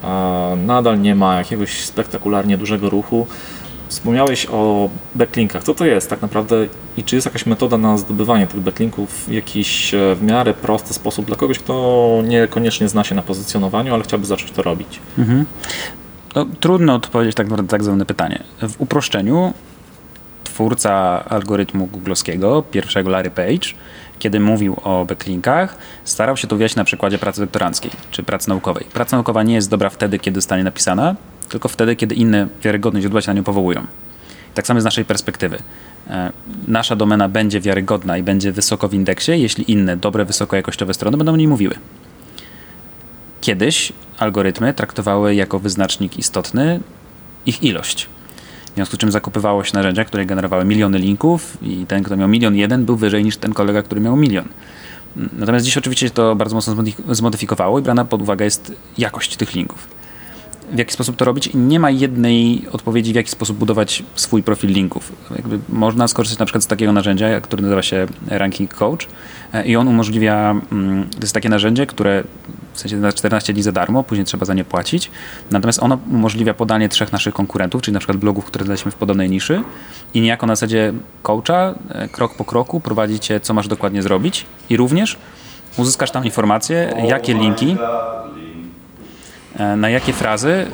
a 0.03 0.47
nadal 0.65 1.01
nie 1.01 1.15
ma 1.15 1.37
jakiegoś 1.37 1.85
spektakularnie 1.85 2.57
dużego 2.57 2.89
ruchu. 2.89 3.27
Wspomniałeś 3.87 4.47
o 4.51 4.89
backlinkach. 5.15 5.63
Co 5.63 5.73
to 5.73 5.85
jest 5.85 6.09
tak 6.09 6.21
naprawdę 6.21 6.55
i 6.97 7.03
czy 7.03 7.15
jest 7.15 7.25
jakaś 7.25 7.45
metoda 7.45 7.77
na 7.77 7.97
zdobywanie 7.97 8.47
tych 8.47 8.59
backlinków 8.59 9.09
w 9.27 9.31
jakiś 9.31 9.93
e, 9.93 10.15
w 10.15 10.23
miarę 10.23 10.53
prosty 10.53 10.93
sposób 10.93 11.25
dla 11.25 11.35
kogoś, 11.35 11.59
kto 11.59 12.21
niekoniecznie 12.23 12.87
zna 12.89 13.03
się 13.03 13.15
na 13.15 13.21
pozycjonowaniu, 13.21 13.93
ale 13.93 14.03
chciałby 14.03 14.25
zacząć 14.25 14.51
to 14.51 14.61
robić? 14.61 14.99
No, 16.35 16.45
trudno 16.59 16.93
odpowiedzieć 16.95 17.35
tak 17.35 17.47
naprawdę 17.47 17.71
tak 17.71 17.83
zwane 17.83 18.05
pytanie. 18.05 18.43
W 18.61 18.81
uproszczeniu 18.81 19.53
twórca 20.43 21.23
algorytmu 21.29 21.87
googlowskiego, 21.87 22.63
pierwszego 22.71 23.09
Larry 23.09 23.29
Page, 23.31 23.67
kiedy 24.19 24.39
mówił 24.39 24.77
o 24.83 25.05
backlinkach, 25.05 25.77
starał 26.03 26.37
się 26.37 26.47
to 26.47 26.55
ująć 26.55 26.75
na 26.75 26.83
przykładzie 26.83 27.17
pracy 27.17 27.41
doktoranckiej 27.41 27.91
czy 28.11 28.23
pracy 28.23 28.49
naukowej. 28.49 28.85
Praca 28.93 29.17
naukowa 29.17 29.43
nie 29.43 29.55
jest 29.55 29.69
dobra 29.69 29.89
wtedy, 29.89 30.19
kiedy 30.19 30.37
zostanie 30.37 30.63
napisana, 30.63 31.15
tylko 31.49 31.69
wtedy, 31.69 31.95
kiedy 31.95 32.15
inne 32.15 32.47
wiarygodne 32.61 33.01
źródła 33.01 33.21
się 33.21 33.27
na 33.27 33.33
nią 33.33 33.43
powołują. 33.43 33.87
Tak 34.53 34.67
samo 34.67 34.81
z 34.81 34.83
naszej 34.83 35.05
perspektywy. 35.05 35.57
E, 36.09 36.31
Nasza 36.67 36.95
domena 36.95 37.29
będzie 37.29 37.61
wiarygodna 37.61 38.17
i 38.17 38.23
będzie 38.23 38.51
wysoko 38.51 38.87
w 38.87 38.93
indeksie, 38.93 39.31
jeśli 39.31 39.71
inne 39.71 39.97
dobre, 39.97 40.25
wysokojakościowe 40.25 40.93
strony 40.93 41.17
będą 41.17 41.33
o 41.33 41.37
niej 41.37 41.47
mówiły. 41.47 41.75
Kiedyś 43.41 43.93
algorytmy 44.19 44.73
traktowały 44.73 45.35
jako 45.35 45.59
wyznacznik 45.59 46.17
istotny 46.19 46.79
ich 47.45 47.63
ilość. 47.63 48.09
Związku 48.77 48.95
z 48.95 48.99
czym 48.99 49.11
zakupywało 49.11 49.63
się 49.63 49.71
narzędzia, 49.73 50.05
które 50.05 50.25
generowały 50.25 50.65
miliony 50.65 50.99
linków 50.99 51.57
i 51.61 51.85
ten, 51.85 52.03
kto 52.03 52.17
miał 52.17 52.27
milion 52.27 52.55
jeden, 52.55 52.85
był 52.85 52.95
wyżej 52.95 53.23
niż 53.23 53.37
ten 53.37 53.53
kolega, 53.53 53.81
który 53.81 54.01
miał 54.01 54.15
milion. 54.15 54.45
Natomiast 55.33 55.65
dziś 55.65 55.77
oczywiście 55.77 56.09
to 56.09 56.35
bardzo 56.35 56.55
mocno 56.55 56.75
zmodyf- 56.75 57.15
zmodyfikowało 57.15 57.79
i 57.79 57.81
brana 57.81 58.05
pod 58.05 58.21
uwagę 58.21 58.45
jest 58.45 58.71
jakość 58.97 59.37
tych 59.37 59.55
linków. 59.55 59.87
W 60.71 60.77
jaki 60.77 60.93
sposób 60.93 61.15
to 61.15 61.25
robić? 61.25 61.49
Nie 61.53 61.79
ma 61.79 61.89
jednej 61.89 62.67
odpowiedzi, 62.71 63.11
w 63.11 63.15
jaki 63.15 63.29
sposób 63.29 63.57
budować 63.57 64.03
swój 64.15 64.43
profil 64.43 64.69
linków. 64.69 65.11
Jakby 65.35 65.59
można 65.69 66.07
skorzystać 66.07 66.39
na 66.39 66.45
przykład 66.45 66.63
z 66.63 66.67
takiego 66.67 66.91
narzędzia, 66.91 67.41
które 67.41 67.61
nazywa 67.61 67.81
się 67.81 68.07
Ranking 68.27 68.73
Coach 68.73 69.07
e, 69.53 69.65
i 69.65 69.75
on 69.75 69.87
umożliwia, 69.87 70.55
mm, 70.71 71.09
to 71.09 71.21
jest 71.21 71.33
takie 71.33 71.49
narzędzie, 71.49 71.85
które 71.85 72.23
w 72.77 72.79
sensie 72.79 72.97
na 72.97 73.13
14 73.13 73.53
dni 73.53 73.63
za 73.63 73.71
darmo, 73.71 74.03
później 74.03 74.25
trzeba 74.25 74.45
za 74.45 74.53
nie 74.53 74.63
płacić. 74.63 75.11
Natomiast 75.51 75.83
ono 75.83 75.97
umożliwia 76.11 76.53
podanie 76.53 76.89
trzech 76.89 77.11
naszych 77.11 77.33
konkurentów, 77.33 77.81
czyli 77.81 77.93
na 77.93 77.99
przykład 77.99 78.17
blogów, 78.17 78.45
które 78.45 78.65
znaleźliśmy 78.65 78.91
w 78.91 78.95
podobnej 78.95 79.29
niszy 79.29 79.61
i 80.13 80.21
niejako 80.21 80.45
na 80.45 80.55
zasadzie 80.55 80.93
coacha, 81.23 81.73
e, 81.89 82.07
krok 82.07 82.35
po 82.35 82.45
kroku 82.45 82.79
prowadzi 82.79 83.19
cię, 83.19 83.39
co 83.39 83.53
masz 83.53 83.67
dokładnie 83.67 84.01
zrobić 84.01 84.45
i 84.69 84.77
również 84.77 85.17
uzyskasz 85.77 86.11
tam 86.11 86.25
informacje, 86.25 86.93
jakie 87.07 87.33
linki 87.33 87.77
E, 89.57 89.75
na 89.75 89.89
jakie 89.89 90.13
frazy 90.13 90.65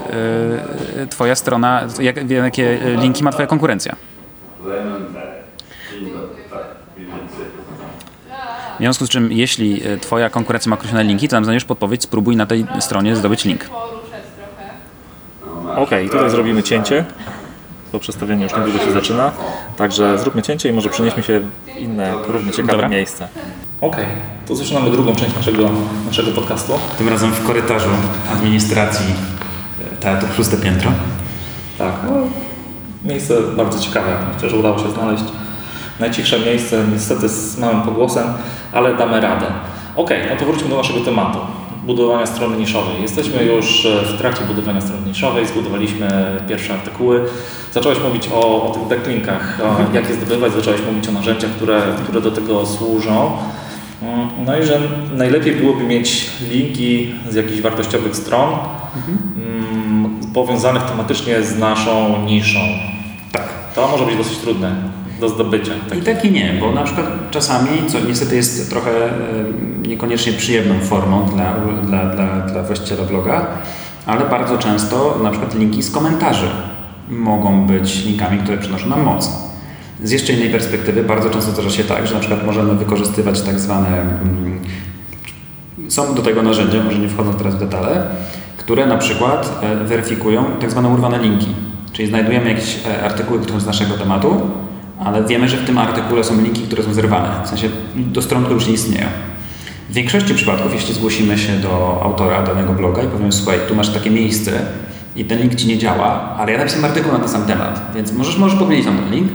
e, 0.99 1.07
twoja 1.07 1.35
strona, 1.35 1.87
jak, 1.99 2.29
jakie 2.29 2.79
linki 2.97 3.23
ma 3.23 3.31
twoja 3.31 3.47
konkurencja. 3.47 3.95
W 8.75 8.77
związku 8.77 9.05
z 9.05 9.09
czym, 9.09 9.31
jeśli 9.31 9.87
e, 9.87 9.97
twoja 9.97 10.29
konkurencja 10.29 10.69
ma 10.69 10.75
określone 10.75 11.03
linki, 11.03 11.27
to 11.27 11.35
nam 11.35 11.43
znajdziesz 11.43 11.65
podpowiedź, 11.65 12.03
spróbuj 12.03 12.35
na 12.35 12.45
tej 12.45 12.65
stronie 12.79 13.15
zdobyć 13.15 13.45
link. 13.45 13.69
Okej, 15.75 16.09
tutaj 16.09 16.29
zrobimy 16.29 16.63
cięcie. 16.63 17.05
To 17.91 17.99
przedstawienie 17.99 18.43
już 18.43 18.53
niedługo 18.53 18.79
się 18.79 18.91
zaczyna. 18.91 19.31
Także 19.77 20.17
zróbmy 20.19 20.41
cięcie 20.41 20.69
i 20.69 20.73
może 20.73 20.89
przenieśmy 20.89 21.23
się 21.23 21.39
w 21.39 21.77
inne, 21.79 22.13
równie 22.27 22.51
ciekawe 22.51 22.71
Dobra. 22.71 22.87
miejsce. 22.87 23.27
Okej, 23.81 24.05
to 24.47 24.55
zaczynamy 24.55 24.91
drugą 24.91 25.15
część 25.15 25.35
naszego, 25.35 25.69
naszego 26.05 26.31
podcastu. 26.31 26.73
Tym 26.97 27.09
razem 27.09 27.31
w 27.31 27.47
korytarzu 27.47 27.89
administracji 28.33 29.05
Teatru 29.99 30.27
Szóste 30.37 30.57
Piętro. 30.57 30.91
Tak, 31.77 31.93
no, 32.09 32.15
miejsce 33.05 33.41
bardzo 33.41 33.79
ciekawe. 33.79 34.17
Myślę, 34.33 34.49
że 34.49 34.57
udało 34.57 34.79
się 34.79 34.91
znaleźć 34.91 35.23
najcichsze 35.99 36.39
miejsce, 36.39 36.83
niestety 36.93 37.29
z 37.29 37.57
małym 37.57 37.81
pogłosem, 37.81 38.27
ale 38.71 38.95
damy 38.95 39.21
radę. 39.21 39.45
Okej, 39.95 40.19
no 40.29 40.35
to 40.35 40.45
wróćmy 40.45 40.69
do 40.69 40.77
naszego 40.77 40.99
tematu. 40.99 41.39
Budowania 41.83 42.25
strony 42.25 42.57
niszowej. 42.57 43.01
Jesteśmy 43.01 43.43
już 43.43 43.85
e, 43.85 44.05
w 44.05 44.17
trakcie 44.17 44.43
budowania 44.45 44.81
strony 44.81 45.07
niszowej, 45.07 45.47
zbudowaliśmy 45.47 46.07
pierwsze 46.49 46.73
artykuły. 46.73 47.25
Zacząłeś 47.71 47.99
mówić 47.99 48.29
o, 48.33 48.69
o 48.69 48.73
tych 48.73 48.83
backlinkach, 48.83 49.59
o, 49.63 49.75
jak 49.95 50.09
je 50.09 50.15
zdobywać, 50.15 50.53
zacząłeś 50.53 50.81
mówić 50.91 51.07
o 51.07 51.11
narzędziach, 51.11 51.51
które, 51.51 51.81
które 52.03 52.21
do 52.21 52.31
tego 52.31 52.65
służą. 52.65 53.31
Mm, 54.01 54.27
No 54.45 54.57
i 54.59 54.63
że 54.63 54.81
najlepiej 55.13 55.55
byłoby 55.55 55.83
mieć 55.83 56.29
linki 56.51 57.11
z 57.29 57.35
jakichś 57.35 57.61
wartościowych 57.61 58.15
stron, 58.15 58.49
mm, 59.37 60.19
powiązanych 60.33 60.83
tematycznie 60.83 61.43
z 61.43 61.57
naszą 61.57 62.21
niszą. 62.25 62.59
Tak. 63.31 63.49
To 63.75 63.87
może 63.87 64.05
być 64.05 64.15
dosyć 64.15 64.37
trudne 64.37 64.75
do 65.23 65.29
zdobycia. 65.29 65.71
I 65.99 66.01
tak 66.01 66.25
i 66.25 66.31
nie, 66.31 66.53
bo 66.59 66.71
na 66.71 66.83
przykład 66.83 67.07
czasami, 67.31 67.69
co 67.87 67.99
niestety 67.99 68.35
jest 68.35 68.69
trochę 68.69 68.91
niekoniecznie 69.87 70.33
przyjemną 70.33 70.79
formą 70.79 71.25
dla, 71.25 71.53
dla, 71.83 72.05
dla, 72.05 72.39
dla 72.41 72.63
właściciela 72.63 73.03
bloga, 73.03 73.47
ale 74.05 74.25
bardzo 74.29 74.57
często 74.57 75.19
na 75.23 75.29
przykład 75.29 75.55
linki 75.55 75.83
z 75.83 75.91
komentarzy 75.91 76.47
mogą 77.09 77.67
być 77.67 78.05
linkami, 78.05 78.37
które 78.37 78.57
przynoszą 78.57 78.89
nam 78.89 79.03
moc. 79.03 79.29
Z 80.03 80.11
jeszcze 80.11 80.33
innej 80.33 80.49
perspektywy 80.49 81.03
bardzo 81.03 81.29
często 81.29 81.51
zdarza 81.51 81.69
się 81.69 81.83
tak, 81.83 82.07
że 82.07 82.13
na 82.13 82.19
przykład 82.19 82.45
możemy 82.45 82.75
wykorzystywać 82.75 83.41
tak 83.41 83.59
zwane 83.59 84.01
mm, 84.01 84.59
są 85.87 86.15
do 86.15 86.21
tego 86.21 86.43
narzędzia, 86.43 86.83
może 86.83 86.99
nie 86.99 87.09
wchodzą 87.09 87.33
teraz 87.33 87.55
w 87.55 87.59
detale, 87.59 88.05
które 88.57 88.85
na 88.85 88.97
przykład 88.97 89.59
e, 89.61 89.75
weryfikują 89.75 90.45
tak 90.61 90.71
zwane 90.71 90.89
urwane 90.89 91.19
linki. 91.19 91.47
Czyli 91.93 92.07
znajdujemy 92.07 92.49
jakieś 92.49 92.79
e, 92.87 93.03
artykuły, 93.05 93.39
które 93.39 93.59
z 93.59 93.65
naszego 93.65 93.97
tematu, 93.97 94.41
ale 95.05 95.23
wiemy, 95.23 95.49
że 95.49 95.57
w 95.57 95.65
tym 95.65 95.77
artykule 95.77 96.23
są 96.23 96.41
linki, 96.41 96.61
które 96.61 96.83
są 96.83 96.93
zerwane, 96.93 97.29
w 97.45 97.47
sensie 97.47 97.69
do 97.95 98.21
stron, 98.21 98.41
które 98.41 98.55
już 98.55 98.67
nie 98.67 98.73
istnieją. 98.73 99.07
W 99.89 99.93
większości 99.93 100.35
przypadków, 100.35 100.73
jeśli 100.73 100.93
zgłosimy 100.93 101.37
się 101.37 101.53
do 101.53 102.01
autora 102.03 102.43
danego 102.43 102.73
bloga 102.73 103.03
i 103.03 103.07
powiemy, 103.07 103.31
słuchaj, 103.31 103.59
tu 103.67 103.75
masz 103.75 103.89
takie 103.89 104.11
miejsce 104.11 104.51
i 105.15 105.25
ten 105.25 105.39
link 105.39 105.55
Ci 105.55 105.67
nie 105.67 105.77
działa, 105.77 106.35
ale 106.37 106.51
ja 106.51 106.57
napisałem 106.57 106.85
artykuł 106.85 107.11
na 107.11 107.19
ten 107.19 107.29
sam 107.29 107.45
temat, 107.45 107.91
więc 107.95 108.13
możesz, 108.13 108.37
możesz 108.37 108.59
powiedzieć 108.59 108.85
tam 108.85 108.97
ten 108.97 109.11
link, 109.11 109.31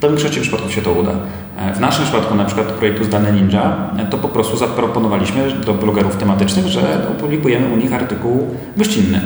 to 0.00 0.08
w 0.08 0.10
większości 0.10 0.40
przypadków 0.40 0.72
się 0.72 0.82
to 0.82 0.92
uda. 0.92 1.12
E, 1.58 1.74
W 1.74 1.80
naszym 1.80 2.04
przypadku, 2.04 2.34
na 2.34 2.44
przykład 2.44 2.66
projektu 2.66 3.04
Zdane 3.04 3.32
Ninja, 3.32 3.76
e, 3.98 4.06
to 4.06 4.18
po 4.18 4.28
prostu 4.28 4.56
zaproponowaliśmy 4.56 5.52
do 5.66 5.74
blogerów 5.74 6.16
tematycznych, 6.16 6.66
że 6.66 7.06
opublikujemy 7.10 7.74
u 7.74 7.76
nich 7.76 7.92
artykuł 7.92 8.48
gościnny. 8.76 9.20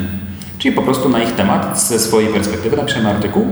Czyli 0.59 0.75
po 0.75 0.83
prostu 0.83 1.09
na 1.09 1.23
ich 1.23 1.33
temat, 1.33 1.81
ze 1.81 1.99
swojej 1.99 2.29
perspektywy 2.29 2.77
napiszemy 2.77 3.09
artykuł 3.11 3.47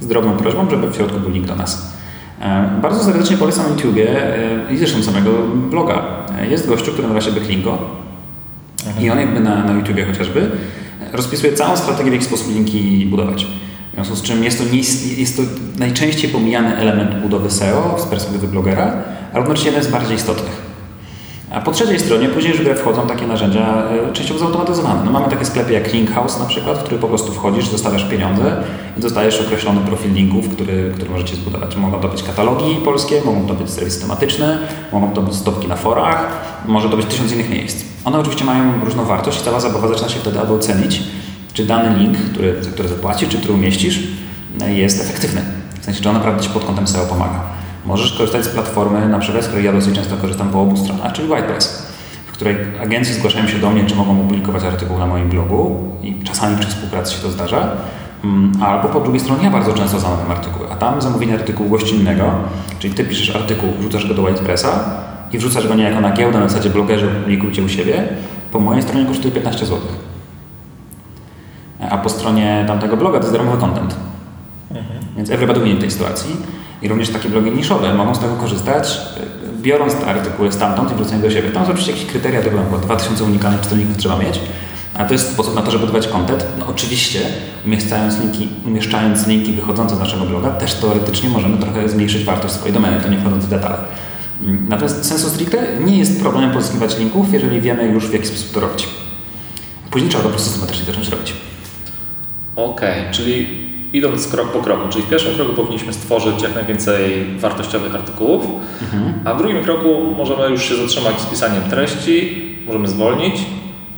z 0.00 0.06
drobną 0.06 0.36
prośbą, 0.36 0.70
żeby 0.70 0.90
w 0.90 0.96
środku 0.96 1.20
był 1.20 1.30
link 1.30 1.46
do 1.46 1.56
nas. 1.56 1.92
E, 2.40 2.70
Bardzo 2.82 3.04
serdecznie 3.04 3.36
polecam 3.36 3.64
na 3.64 3.70
YouTubie 3.70 4.34
e, 4.68 4.74
i 4.74 4.78
zresztą 4.78 5.02
samego 5.02 5.30
bloga. 5.70 6.02
E, 6.38 6.46
Jest 6.46 6.68
gościu, 6.68 6.92
który 6.92 7.08
nazywa 7.08 7.20
się 7.20 7.40
Bychlingo 7.40 7.78
i 9.00 9.10
on 9.10 9.18
jakby 9.18 9.40
na, 9.40 9.64
na 9.64 9.72
YouTubie 9.72 10.04
chociażby 10.04 10.50
rozpisuje 11.12 11.52
całą 11.52 11.76
strategię, 11.76 12.10
w 12.10 12.12
jaki 12.12 12.24
sposób 12.24 12.54
linki 12.54 13.06
budować. 13.10 13.46
W 13.92 13.94
związku 13.94 14.16
z 14.16 14.22
czym 14.22 14.44
jest 14.44 14.58
to, 14.58 14.64
nie, 14.64 14.78
jest 15.20 15.36
to 15.36 15.42
najczęściej 15.78 16.30
pomijany 16.30 16.76
element 16.76 17.14
budowy 17.22 17.50
SEO 17.50 17.96
z 17.98 18.04
perspektywy 18.06 18.48
blogera, 18.48 18.82
ale 19.32 19.40
jednocześnie 19.40 19.70
jeden 19.70 19.84
z 19.84 19.88
bardziej 19.88 20.16
istotnych. 20.16 20.67
A 21.50 21.60
po 21.60 21.72
trzeciej 21.72 22.00
stronie 22.00 22.28
później 22.28 22.52
już 22.52 22.60
w 22.60 22.64
grę 22.64 22.74
wchodzą 22.74 23.06
takie 23.06 23.26
narzędzia 23.26 23.82
e, 24.08 24.12
częściowo 24.12 24.40
zautomatyzowane. 24.40 25.04
No 25.04 25.10
mamy 25.10 25.28
takie 25.28 25.44
sklepy 25.44 25.72
jak 25.72 25.92
Linkhouse 25.92 26.38
na 26.38 26.44
przykład, 26.44 26.78
w 26.78 26.82
który 26.82 26.98
po 26.98 27.08
prostu 27.08 27.32
wchodzisz, 27.32 27.68
zostawiasz 27.68 28.04
pieniądze 28.04 28.62
i 28.98 29.00
dostajesz 29.00 29.40
określony 29.40 29.80
profil 29.80 30.12
linków, 30.12 30.48
który, 30.48 30.92
który 30.94 31.10
możecie 31.10 31.36
zbudować. 31.36 31.76
Mogą 31.76 32.00
to 32.00 32.08
być 32.08 32.22
katalogi 32.22 32.76
polskie, 32.84 33.22
mogą 33.24 33.46
to 33.46 33.54
być 33.54 33.70
serwisy 33.70 34.00
tematyczne, 34.00 34.58
mogą 34.92 35.12
to 35.12 35.22
być 35.22 35.34
stopki 35.34 35.68
na 35.68 35.76
forach, 35.76 36.28
może 36.66 36.88
to 36.88 36.96
być 36.96 37.06
tysiąc 37.06 37.32
innych 37.32 37.50
miejsc. 37.50 37.84
One 38.04 38.18
oczywiście 38.18 38.44
mają 38.44 38.84
różną 38.84 39.04
wartość 39.04 39.40
i 39.40 39.44
cała 39.44 39.60
zabawa 39.60 39.88
zaczyna 39.88 40.08
się 40.08 40.20
wtedy, 40.20 40.40
aby 40.40 40.52
ocenić, 40.52 41.02
czy 41.52 41.64
dany 41.64 41.98
link, 41.98 42.18
który, 42.18 42.64
za 42.64 42.70
który 42.70 42.88
zapłacisz, 42.88 43.28
czy 43.28 43.38
który 43.38 43.54
umieścisz, 43.54 43.98
jest 44.66 45.00
efektywny. 45.00 45.42
W 45.80 45.84
sensie, 45.84 46.02
czy 46.02 46.08
on 46.08 46.14
naprawdę 46.14 46.42
Ci 46.42 46.50
pod 46.50 46.64
kątem 46.64 46.86
SEO 46.86 47.06
pomaga. 47.06 47.40
Możesz 47.86 48.12
korzystać 48.12 48.44
z 48.44 48.48
platformy, 48.48 49.08
na 49.08 49.18
przykład, 49.18 49.44
z 49.44 49.46
której 49.46 49.64
ja 49.64 49.72
dosyć 49.72 49.94
często 49.94 50.16
korzystam 50.16 50.48
po 50.48 50.62
obu 50.62 50.76
stronach, 50.76 51.12
czyli 51.12 51.28
WordPress, 51.28 51.92
w 52.26 52.32
której 52.32 52.56
agencje 52.82 53.14
zgłaszają 53.14 53.46
się 53.46 53.58
do 53.58 53.70
mnie, 53.70 53.84
czy 53.84 53.94
mogą 53.94 54.20
opublikować 54.20 54.64
artykuł 54.64 54.98
na 54.98 55.06
moim 55.06 55.28
blogu 55.28 55.88
i 56.02 56.14
czasami 56.24 56.56
przy 56.58 56.68
współpracy 56.68 57.14
się 57.14 57.22
to 57.22 57.30
zdarza. 57.30 57.68
Mm, 58.24 58.52
albo 58.62 58.88
po 58.88 59.00
drugiej 59.00 59.20
stronie 59.20 59.44
ja 59.44 59.50
bardzo 59.50 59.72
często 59.72 60.00
zamawiam 60.00 60.30
artykuły, 60.30 60.72
a 60.72 60.76
tam 60.76 61.02
zamówienie 61.02 61.34
artykułu 61.34 61.70
gościnnego, 61.70 62.24
czyli 62.78 62.94
ty 62.94 63.04
piszesz 63.04 63.36
artykuł, 63.36 63.70
wrzucasz 63.78 64.08
go 64.08 64.14
do 64.14 64.22
WordPressa 64.22 64.90
i 65.32 65.38
wrzucasz 65.38 65.68
go 65.68 65.74
niejako 65.74 66.00
na 66.00 66.12
giełdę, 66.12 66.38
na 66.38 66.48
zasadzie 66.48 66.70
blogerzy 66.70 67.06
publikujcie 67.06 67.62
u 67.62 67.68
siebie, 67.68 68.08
po 68.52 68.60
mojej 68.60 68.82
stronie 68.82 69.06
kosztuje 69.06 69.34
15 69.34 69.66
zł. 69.66 69.78
A 71.90 71.98
po 71.98 72.08
stronie 72.08 72.64
tamtego 72.66 72.96
bloga 72.96 73.18
to 73.18 73.24
jest 73.24 73.36
darmowy 73.36 73.58
content. 73.58 73.96
Mhm. 74.70 74.97
Więc 75.18 75.30
everybody 75.30 75.60
win 75.60 75.76
w 75.76 75.80
tej 75.80 75.90
sytuacji. 75.90 76.36
I 76.82 76.88
również 76.88 77.10
takie 77.10 77.28
blogi 77.28 77.50
niszowe 77.50 77.94
mogą 77.94 78.14
z 78.14 78.18
tego 78.18 78.36
korzystać, 78.36 78.98
biorąc 79.62 79.94
te 79.94 80.06
artykuły 80.06 80.52
stamtąd 80.52 80.92
i 80.92 80.94
wrzucając 80.94 81.22
do 81.22 81.30
siebie. 81.30 81.50
Tam 81.50 81.64
są 81.64 81.70
oczywiście 81.70 81.92
jakieś 81.92 82.06
kryteria, 82.06 82.42
tego 82.42 82.56
na 82.56 82.78
2000 82.78 83.24
unikalnych 83.24 83.60
czytelników 83.60 83.96
trzeba 83.96 84.18
mieć, 84.18 84.40
a 84.94 85.04
to 85.04 85.12
jest 85.12 85.32
sposób 85.32 85.54
na 85.54 85.62
to, 85.62 85.70
żeby 85.70 85.86
budować 85.86 86.08
content. 86.08 86.46
No 86.58 86.66
oczywiście, 86.66 87.20
umieszczając 87.66 88.20
linki, 88.20 88.48
umieszczając 88.66 89.26
linki 89.26 89.52
wychodzące 89.52 89.96
z 89.96 89.98
naszego 89.98 90.24
bloga, 90.24 90.50
też 90.50 90.74
teoretycznie 90.74 91.28
możemy 91.28 91.58
trochę 91.58 91.88
zmniejszyć 91.88 92.24
wartość 92.24 92.54
swojej 92.54 92.74
domeny, 92.74 93.00
to 93.00 93.08
nie 93.08 93.18
wchodząc 93.18 93.44
w 93.44 93.48
detale. 93.48 93.78
Natomiast 94.68 95.04
sensu 95.04 95.28
stricte 95.28 95.66
nie 95.80 95.98
jest 95.98 96.20
problemem 96.20 96.50
pozyskiwać 96.50 96.98
linków, 96.98 97.32
jeżeli 97.32 97.60
wiemy 97.60 97.84
już 97.84 98.06
w 98.06 98.12
jaki 98.12 98.26
sposób 98.26 98.52
to 98.52 98.60
robić. 98.60 98.88
Później 99.90 100.10
trzeba 100.10 100.22
to 100.22 100.28
po 100.28 100.34
prostu 100.34 100.50
systematycznie 100.50 100.86
zacząć 100.86 101.08
robić. 101.08 101.32
Okej, 102.56 103.00
okay, 103.00 103.12
czyli 103.12 103.67
idąc 103.92 104.28
krok 104.28 104.48
po 104.48 104.58
kroku, 104.58 104.88
czyli 104.88 105.04
w 105.04 105.08
pierwszym 105.08 105.34
kroku 105.34 105.52
powinniśmy 105.52 105.92
stworzyć 105.92 106.42
jak 106.42 106.54
najwięcej 106.54 107.24
wartościowych 107.38 107.94
artykułów, 107.94 108.44
mhm. 108.82 109.14
a 109.24 109.34
w 109.34 109.38
drugim 109.38 109.64
kroku 109.64 110.14
możemy 110.16 110.48
już 110.48 110.64
się 110.64 110.76
zatrzymać 110.76 111.20
z 111.20 111.26
pisaniem 111.26 111.62
treści, 111.70 112.42
możemy 112.66 112.88
zwolnić, 112.88 113.34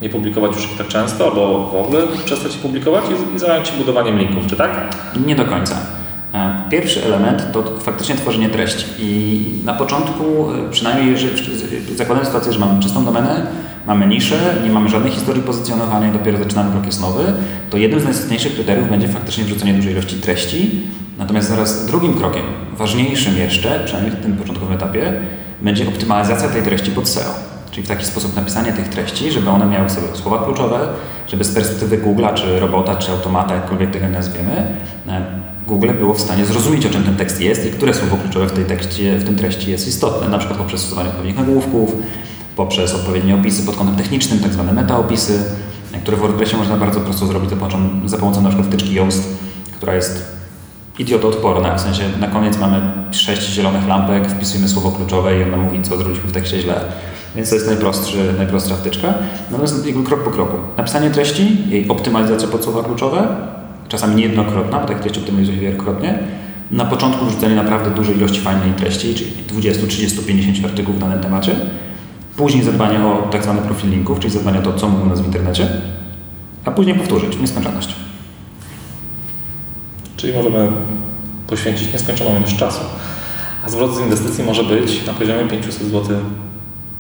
nie 0.03 0.09
publikować 0.09 0.57
już 0.57 0.64
ich 0.64 0.79
tak 0.79 0.88
często, 0.88 1.24
albo 1.24 1.70
w 1.72 1.74
ogóle 1.74 2.03
przestać 2.24 2.55
je 2.55 2.62
publikować 2.62 3.05
i, 3.11 3.37
i 3.37 3.38
zająć 3.38 3.68
się 3.68 3.76
budowaniem 3.76 4.18
linków, 4.18 4.46
czy 4.46 4.57
tak? 4.57 4.96
Nie 5.26 5.37
do 5.37 5.44
końca. 5.44 5.76
E, 6.35 6.62
pierwszy 6.70 7.05
element 7.05 7.53
to 7.53 7.62
faktycznie 7.79 8.14
tworzenie 8.14 8.48
treści 8.48 8.85
i 8.98 9.44
na 9.64 9.74
początku, 9.74 10.24
e, 10.24 10.70
przynajmniej 10.70 11.11
jeżeli 11.11 11.37
zakładając 11.96 12.29
sytuację, 12.29 12.53
że 12.53 12.59
mamy 12.59 12.83
czystą 12.83 13.05
domenę, 13.05 13.46
mamy 13.87 14.07
niszę, 14.07 14.55
nie 14.64 14.71
mamy 14.71 14.88
żadnej 14.88 15.12
historii 15.12 15.43
pozycjonowania 15.43 16.09
i 16.09 16.12
dopiero 16.12 16.38
zaczynamy 16.38 16.71
blok 16.71 16.87
jest 16.87 17.01
nowy, 17.01 17.25
to 17.71 17.77
jednym 17.77 18.01
z 18.01 18.05
najistotniejszych 18.05 18.55
kryteriów 18.55 18.90
będzie 18.90 19.09
faktycznie 19.09 19.45
wrzucenie 19.45 19.75
dużej 19.75 19.93
ilości 19.93 20.16
treści. 20.16 20.81
Natomiast 21.19 21.49
zaraz 21.49 21.87
drugim 21.87 22.14
krokiem, 22.14 22.43
ważniejszym 22.77 23.37
jeszcze, 23.37 23.81
przynajmniej 23.85 24.16
w 24.16 24.23
tym 24.23 24.37
początkowym 24.37 24.75
etapie, 24.75 25.12
będzie 25.62 25.88
optymalizacja 25.88 26.49
tej 26.49 26.62
treści 26.62 26.90
pod 26.90 27.09
SEO. 27.09 27.35
Czyli 27.71 27.87
w 27.87 27.88
taki 27.88 28.05
sposób 28.05 28.37
napisanie 28.37 28.73
tych 28.73 28.88
treści, 28.88 29.33
żeby 29.33 29.51
one 29.51 29.66
miały 29.66 29.90
sobie 29.90 30.07
słowa 30.14 30.45
kluczowe, 30.45 30.88
żeby 31.29 31.45
z 31.45 31.55
perspektywy 31.55 31.99
Google'a, 31.99 32.35
czy 32.35 32.61
robota, 32.61 32.97
czy 32.97 33.12
automata, 33.12 33.55
jakkolwiek 33.55 33.90
tego 33.90 34.09
nazwiemy, 34.09 34.66
e, 35.09 35.25
Google 35.66 35.90
było 35.99 36.14
w 36.14 36.21
stanie 36.21 36.45
zrozumieć, 36.45 36.87
o 36.87 36.90
czym 36.90 37.03
ten 37.03 37.16
tekst 37.16 37.40
jest 37.40 37.66
i 37.66 37.71
które 37.71 37.95
słowo 37.95 38.16
kluczowe 38.16 38.47
w, 38.47 38.53
tej 38.53 38.64
tekście, 38.64 39.19
w 39.19 39.25
tym 39.25 39.37
treści 39.37 39.71
jest 39.71 39.88
istotne, 39.88 40.29
na 40.29 40.38
przykład 40.38 40.59
poprzez 40.59 40.81
stosowanie 40.81 41.09
odpowiednich 41.09 41.37
nagłówków, 41.37 41.95
poprzez 42.61 42.94
odpowiednie 42.94 43.35
opisy 43.35 43.66
pod 43.66 43.77
kątem 43.77 43.96
technicznym, 43.96 44.38
tak 44.38 44.53
zwane 44.53 44.73
metaopisy, 44.73 45.42
które 46.03 46.16
w 46.16 46.20
WordPressie 46.20 46.57
można 46.57 46.77
bardzo 46.77 47.01
prosto 47.01 47.27
zrobić 47.27 47.51
za 47.51 47.57
pomocą, 48.16 48.35
za 48.35 48.40
na 48.40 48.49
przykład 48.49 48.68
wtyczki 48.68 48.94
Yoast, 48.94 49.29
która 49.77 49.94
jest 49.94 50.25
idiotoodporna, 50.99 51.75
w 51.75 51.81
sensie 51.81 52.03
na 52.20 52.27
koniec 52.27 52.59
mamy 52.59 52.81
sześć 53.11 53.42
zielonych 53.42 53.88
lampek, 53.88 54.29
wpisujemy 54.29 54.68
słowo 54.68 54.90
kluczowe 54.90 55.38
i 55.38 55.42
ona 55.42 55.57
mówi, 55.57 55.83
co 55.83 55.96
zrobiliśmy 55.96 56.29
w 56.29 56.33
tekście 56.33 56.61
źle. 56.61 56.75
Więc 57.37 57.49
to 57.49 57.55
jest 57.55 57.66
najprostszy, 57.66 58.35
najprostsza 58.38 58.77
wtyczka. 58.77 59.14
Natomiast 59.51 59.87
jakby 59.87 60.05
krok 60.05 60.25
po 60.25 60.31
kroku. 60.31 60.57
Napisanie 60.77 61.11
treści, 61.11 61.57
jej 61.68 61.88
optymalizacja 61.88 62.49
pod 62.49 62.64
słowa 62.64 62.83
kluczowe, 62.83 63.29
czasami 63.88 64.14
niejednokrotna, 64.14 64.79
bo 64.79 64.87
tak 64.87 65.01
treści 65.01 65.20
optymalizuje 65.20 65.59
się 65.59 65.62
wielokrotnie. 65.64 66.18
Na 66.70 66.85
początku 66.85 67.27
wrzucenie 67.27 67.55
naprawdę 67.55 67.90
dużej 67.90 68.16
ilości 68.16 68.40
fajnej 68.40 68.73
treści, 68.73 69.14
czyli 69.14 69.31
20, 69.49 69.87
30, 69.87 70.18
50 70.18 70.64
artykułów 70.64 70.99
w 70.99 71.01
danym 71.01 71.20
temacie. 71.20 71.57
Później 72.37 72.64
zadbanie 72.64 73.07
o 73.07 73.29
tak 73.33 73.43
zwany 73.43 73.62
profil 73.62 73.90
linków, 73.90 74.19
czyli 74.19 74.33
zadbanie 74.33 74.59
o 74.59 74.62
to, 74.62 74.73
co 74.73 74.88
mówią 74.88 75.07
nas 75.07 75.21
w 75.21 75.27
internecie. 75.27 75.69
A 76.64 76.71
później 76.71 76.97
powtórzyć, 76.97 77.38
nieskończoność. 77.38 77.95
Czyli 80.16 80.33
możemy 80.33 80.69
poświęcić 81.47 81.93
nieskończoną 81.93 82.38
ilość 82.38 82.57
czasu. 82.57 82.81
A 83.64 83.69
zwrot 83.69 83.97
z 83.97 84.01
inwestycji 84.01 84.45
może 84.45 84.64
być 84.64 85.07
na 85.07 85.12
poziomie 85.12 85.49
500 85.49 85.75
zł 85.75 86.16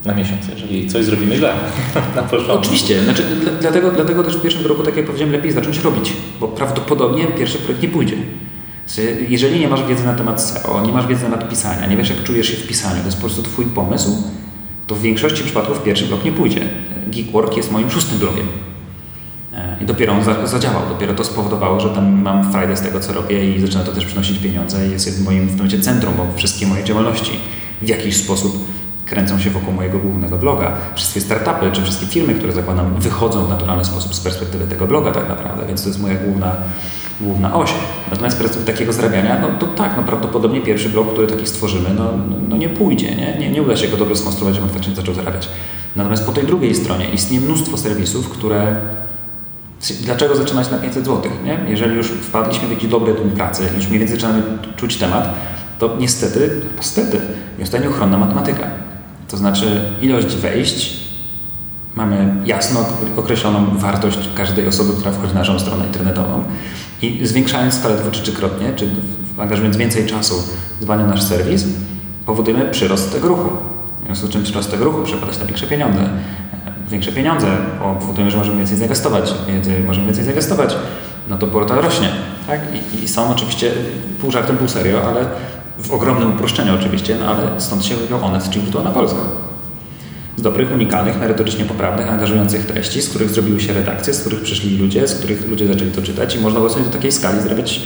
na 0.04 0.14
miesiąc, 0.14 0.48
jeżeli 0.48 0.88
coś 0.88 1.04
zrobimy 1.04 1.36
źle. 1.36 1.54
na 2.16 2.52
Oczywiście, 2.54 3.04
znaczy, 3.04 3.24
dlatego, 3.60 3.90
dlatego 3.90 4.24
też 4.24 4.36
w 4.36 4.42
pierwszym 4.42 4.66
roku, 4.66 4.82
tak 4.82 4.96
jak 4.96 5.06
powiedziałem, 5.06 5.32
lepiej 5.32 5.52
zacząć 5.52 5.78
robić, 5.78 6.12
bo 6.40 6.48
prawdopodobnie 6.48 7.26
pierwszy 7.26 7.58
projekt 7.58 7.82
nie 7.82 7.88
pójdzie. 7.88 8.16
Jeżeli 9.28 9.60
nie 9.60 9.68
masz 9.68 9.84
wiedzy 9.84 10.04
na 10.04 10.14
temat 10.14 10.42
SEO, 10.42 10.86
nie 10.86 10.92
masz 10.92 11.06
wiedzy 11.06 11.24
na 11.24 11.30
temat 11.30 11.48
pisania, 11.48 11.86
nie 11.86 11.96
wiesz 11.96 12.10
jak 12.10 12.22
czujesz 12.22 12.46
się 12.46 12.56
w 12.56 12.66
pisaniu, 12.66 13.00
to 13.00 13.06
jest 13.06 13.16
po 13.16 13.20
prostu 13.20 13.42
Twój 13.42 13.64
pomysł, 13.64 14.22
to 14.90 14.96
w 14.96 15.00
większości 15.00 15.44
przypadków 15.44 15.82
pierwszy 15.82 16.06
blok 16.06 16.24
nie 16.24 16.32
pójdzie. 16.32 16.60
Geekwork 17.06 17.56
jest 17.56 17.72
moim 17.72 17.90
szóstym 17.90 18.18
blokiem. 18.18 18.46
E, 19.54 19.76
I 19.80 19.86
dopiero 19.86 20.12
on 20.12 20.48
zadziałał, 20.48 20.82
dopiero 20.88 21.14
to 21.14 21.24
spowodowało, 21.24 21.80
że 21.80 21.88
tam 21.88 22.22
mam 22.22 22.52
frajdę 22.52 22.76
z 22.76 22.80
tego, 22.80 23.00
co 23.00 23.12
robię 23.12 23.56
i 23.56 23.60
zaczyna 23.60 23.84
to 23.84 23.92
też 23.92 24.04
przynosić 24.04 24.38
pieniądze 24.38 24.88
i 24.88 24.90
jest 24.90 25.24
moim 25.24 25.48
w 25.48 25.52
momencie 25.52 25.80
centrum, 25.80 26.14
bo 26.16 26.26
wszystkie 26.36 26.66
moje 26.66 26.84
działalności 26.84 27.32
w 27.82 27.88
jakiś 27.88 28.16
sposób 28.16 28.64
kręcą 29.06 29.40
się 29.40 29.50
wokół 29.50 29.74
mojego 29.74 29.98
głównego 29.98 30.38
bloga. 30.38 30.72
Wszystkie 30.94 31.20
startupy 31.20 31.72
czy 31.72 31.82
wszystkie 31.82 32.06
firmy, 32.06 32.34
które 32.34 32.52
zakładam, 32.52 32.94
wychodzą 32.94 33.46
w 33.46 33.48
naturalny 33.48 33.84
sposób 33.84 34.14
z 34.14 34.20
perspektywy 34.20 34.66
tego 34.66 34.86
bloga 34.86 35.12
tak 35.12 35.28
naprawdę, 35.28 35.66
więc 35.66 35.82
to 35.82 35.88
jest 35.88 36.00
moja 36.00 36.14
główna, 36.14 36.56
główna 37.20 37.54
oś. 37.54 37.74
Natomiast 38.10 38.38
perspektywy 38.38 38.72
takiego 38.72 38.92
zarabiania, 38.92 39.38
no 39.38 39.48
to 39.58 39.66
tak, 39.66 39.96
no 39.96 40.02
prawdopodobnie 40.02 40.60
pierwszy 40.60 40.88
blog, 40.88 41.12
który 41.12 41.26
taki 41.26 41.46
stworzymy, 41.46 41.88
no, 41.96 42.12
no 42.48 42.56
nie 42.56 42.68
pójdzie, 42.68 43.16
nie? 43.16 43.36
nie? 43.38 43.50
Nie 43.50 43.62
uda 43.62 43.76
się 43.76 43.88
go 43.88 43.96
dobrze 43.96 44.16
skonstruować, 44.16 44.54
żeby 44.54 44.68
faktycznie 44.68 44.94
zaczął 44.94 45.14
zarabiać. 45.14 45.48
Natomiast 45.96 46.26
po 46.26 46.32
tej 46.32 46.46
drugiej 46.46 46.74
stronie 46.74 47.10
istnieje 47.10 47.40
mnóstwo 47.44 47.76
serwisów, 47.76 48.28
które 48.28 48.76
Dlaczego 50.00 50.36
zaczynać 50.36 50.70
na 50.70 50.78
500 50.78 51.04
zł? 51.04 51.32
Nie? 51.44 51.60
Jeżeli 51.68 51.96
już 51.96 52.06
wpadliśmy 52.06 52.68
w 52.68 52.70
jakiś 52.70 52.90
dobry 52.90 53.12
rytm 53.12 53.30
pracy, 53.30 53.68
już 53.76 53.86
mniej 53.86 53.98
więcej 53.98 54.16
zaczynamy 54.16 54.42
czuć 54.76 54.96
temat, 54.96 55.34
to 55.78 55.96
niestety, 55.98 56.60
niestety, 56.76 57.20
jest 57.58 57.72
to 57.72 57.78
nieuchronna 57.78 58.18
matematyka. 58.18 58.70
To 59.28 59.36
znaczy 59.36 59.82
ilość 60.02 60.36
wejść, 60.36 61.00
mamy 61.94 62.34
jasno 62.44 62.80
określoną 63.16 63.66
wartość 63.78 64.18
każdej 64.34 64.68
osoby, 64.68 64.92
która 64.92 65.12
wchodzi 65.12 65.34
na 65.34 65.40
naszą 65.40 65.58
stronę 65.58 65.86
internetową 65.86 66.44
i 67.02 67.26
zwiększając 67.26 67.74
skalę 67.74 67.96
dwu 67.96 68.10
czy 68.10 68.22
trzykrotnie, 68.22 68.72
czy 68.76 68.88
angażując 69.38 69.76
więcej 69.76 70.06
czasu 70.06 70.34
w 70.80 70.86
nasz 70.86 71.22
serwis, 71.22 71.64
powodujemy 72.26 72.70
przyrost 72.70 73.12
tego 73.12 73.28
ruchu. 73.28 73.48
W 74.02 74.04
związku 74.04 74.26
z 74.26 74.30
czym 74.30 74.42
przyrost 74.42 74.70
tego 74.70 74.84
ruchu 74.84 75.02
przekłada 75.02 75.32
się 75.32 75.40
na 75.40 75.46
większe 75.46 75.66
pieniądze. 75.66 76.00
Większe 76.90 77.12
pieniądze 77.12 77.46
powodujemy, 78.00 78.30
że 78.30 78.36
możemy 78.36 78.58
więcej 78.58 78.76
zainwestować. 78.76 79.34
Więcej, 79.46 79.82
możemy 79.84 80.06
więcej 80.06 80.24
zainwestować, 80.24 80.76
no 81.28 81.38
to 81.38 81.46
portal 81.46 81.82
rośnie. 81.82 82.08
Tak? 82.46 82.60
I, 82.94 83.04
I 83.04 83.08
są 83.08 83.30
oczywiście 83.30 83.72
pół 84.20 84.30
żartem, 84.30 84.56
pół 84.56 84.68
serio, 84.68 85.02
ale 85.08 85.26
w 85.78 85.92
ogromnym 85.92 86.34
uproszczeniu 86.34 86.74
oczywiście, 86.74 87.16
no 87.20 87.26
ale 87.26 87.60
stąd 87.60 87.84
się 87.84 87.94
robią 87.96 88.26
one, 88.26 88.40
czyli 88.50 88.66
na 88.84 88.90
Polska. 88.90 89.20
Dobrych, 90.40 90.72
unikalnych, 90.72 91.20
merytorycznie 91.20 91.64
poprawnych, 91.64 92.08
angażujących 92.08 92.66
treści, 92.66 93.02
z 93.02 93.08
których 93.08 93.30
zrobiły 93.30 93.60
się 93.60 93.72
redakcje, 93.72 94.14
z 94.14 94.20
których 94.20 94.42
przyszli 94.42 94.78
ludzie, 94.78 95.08
z 95.08 95.14
których 95.14 95.48
ludzie 95.48 95.66
zaczęli 95.66 95.90
to 95.90 96.02
czytać 96.02 96.36
i 96.36 96.40
można 96.40 96.58
było 96.58 96.70
sobie 96.70 96.84
do 96.84 96.90
takiej 96.90 97.12
skali 97.12 97.40
zarabiać 97.40 97.82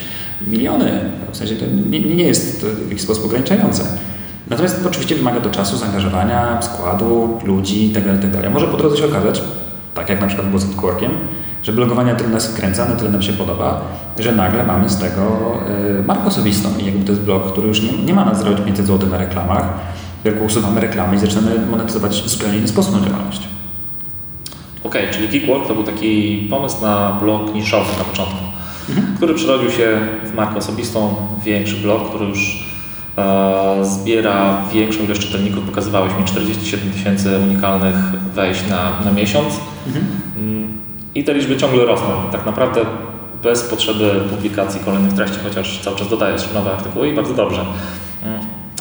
miliony. 0.47 1.11
W 1.33 1.37
sensie 1.37 1.57
to 1.57 1.65
nie, 1.91 2.01
nie 2.01 2.25
jest 2.25 2.61
to 2.61 2.67
w 2.67 2.89
jakiś 2.89 3.03
sposób 3.03 3.25
ograniczające. 3.25 3.85
Natomiast 4.51 4.87
oczywiście 4.87 5.15
wymaga 5.15 5.41
to 5.41 5.51
czasu, 5.51 5.77
zaangażowania, 5.77 6.63
składu, 6.63 7.39
ludzi 7.45 7.87
itd. 7.87 8.15
Itd. 8.15 8.51
Może 8.51 8.67
po 8.67 8.77
drodze 8.77 8.97
się 8.97 9.05
okazać, 9.05 9.43
tak 9.95 10.09
jak 10.09 10.21
na 10.21 10.27
przykład 10.27 10.49
było 10.49 10.59
z 10.59 10.77
Quarkiem, 10.77 11.11
że 11.63 11.73
blogowanie 11.73 12.15
tyle 12.15 12.29
nas 12.29 12.47
wkręca, 12.47 12.89
na 12.89 12.97
tyle 12.97 13.11
nam 13.11 13.23
się 13.23 13.33
podoba, 13.33 13.81
że 14.19 14.33
nagle 14.33 14.65
mamy 14.65 14.89
z 14.89 14.99
tego 14.99 15.53
y, 16.01 16.03
markę 16.03 16.27
osobistą 16.27 16.69
i 16.79 16.87
jakby 16.87 17.05
to 17.05 17.13
jest 17.13 17.25
blog, 17.25 17.53
który 17.53 17.69
już 17.69 17.83
nie, 17.83 18.05
nie 18.05 18.15
ma 18.15 18.25
nas 18.25 18.39
zrobić 18.39 18.61
500 18.65 18.87
zł 18.87 19.11
na 19.11 19.19
reklamach, 19.19 19.69
tylko 20.25 20.45
usuwamy 20.45 20.81
reklamy 20.81 21.17
i 21.17 21.19
zaczynamy 21.19 21.67
monetyzować 21.71 22.23
w 22.23 22.29
zupełnie 22.29 22.59
inny 22.59 22.69
sposób 22.69 23.01
na 23.01 23.07
działalność. 23.09 23.41
Okej, 24.85 25.03
okay, 25.03 25.15
czyli 25.15 25.29
Geekwork 25.29 25.69
to 25.69 25.75
był 25.75 25.85
taki 25.85 26.47
pomysł 26.51 26.83
na 26.83 27.19
blog 27.21 27.55
niszowy 27.55 27.99
na 27.99 28.05
początku, 28.05 28.45
mhm. 28.89 29.17
który 29.17 29.35
przerodził 29.35 29.71
się 29.71 29.99
w 30.25 30.35
markę 30.35 30.57
osobistą, 30.57 31.15
większy 31.45 31.77
blog, 31.77 32.09
który 32.09 32.27
już 32.27 32.65
e, 33.19 33.85
zbiera 33.85 34.63
większą 34.73 35.05
ilość 35.05 35.21
czytelników. 35.21 35.65
Pokazywałeś 35.65 36.13
mi 36.19 36.25
47 36.25 36.93
tysięcy 36.93 37.39
unikalnych 37.39 37.97
wejść 38.35 38.69
na, 38.69 39.01
na 39.05 39.13
miesiąc. 39.13 39.55
Mhm. 39.87 40.07
Mm, 40.37 40.79
i 41.15 41.25
te 41.25 41.35
liczby 41.35 41.57
ciągle 41.57 41.85
rosną. 41.85 42.09
Tak 42.33 42.47
naprawdę 42.47 42.81
bez 43.43 43.63
potrzeby 43.63 44.21
publikacji 44.31 44.81
kolejnych 44.85 45.13
treści, 45.13 45.39
chociaż 45.45 45.81
cały 45.83 45.97
czas 45.97 46.09
dodajesz 46.09 46.53
nowe 46.55 46.73
artykuły 46.73 47.09
i 47.09 47.15
bardzo 47.15 47.35
dobrze. 47.35 47.65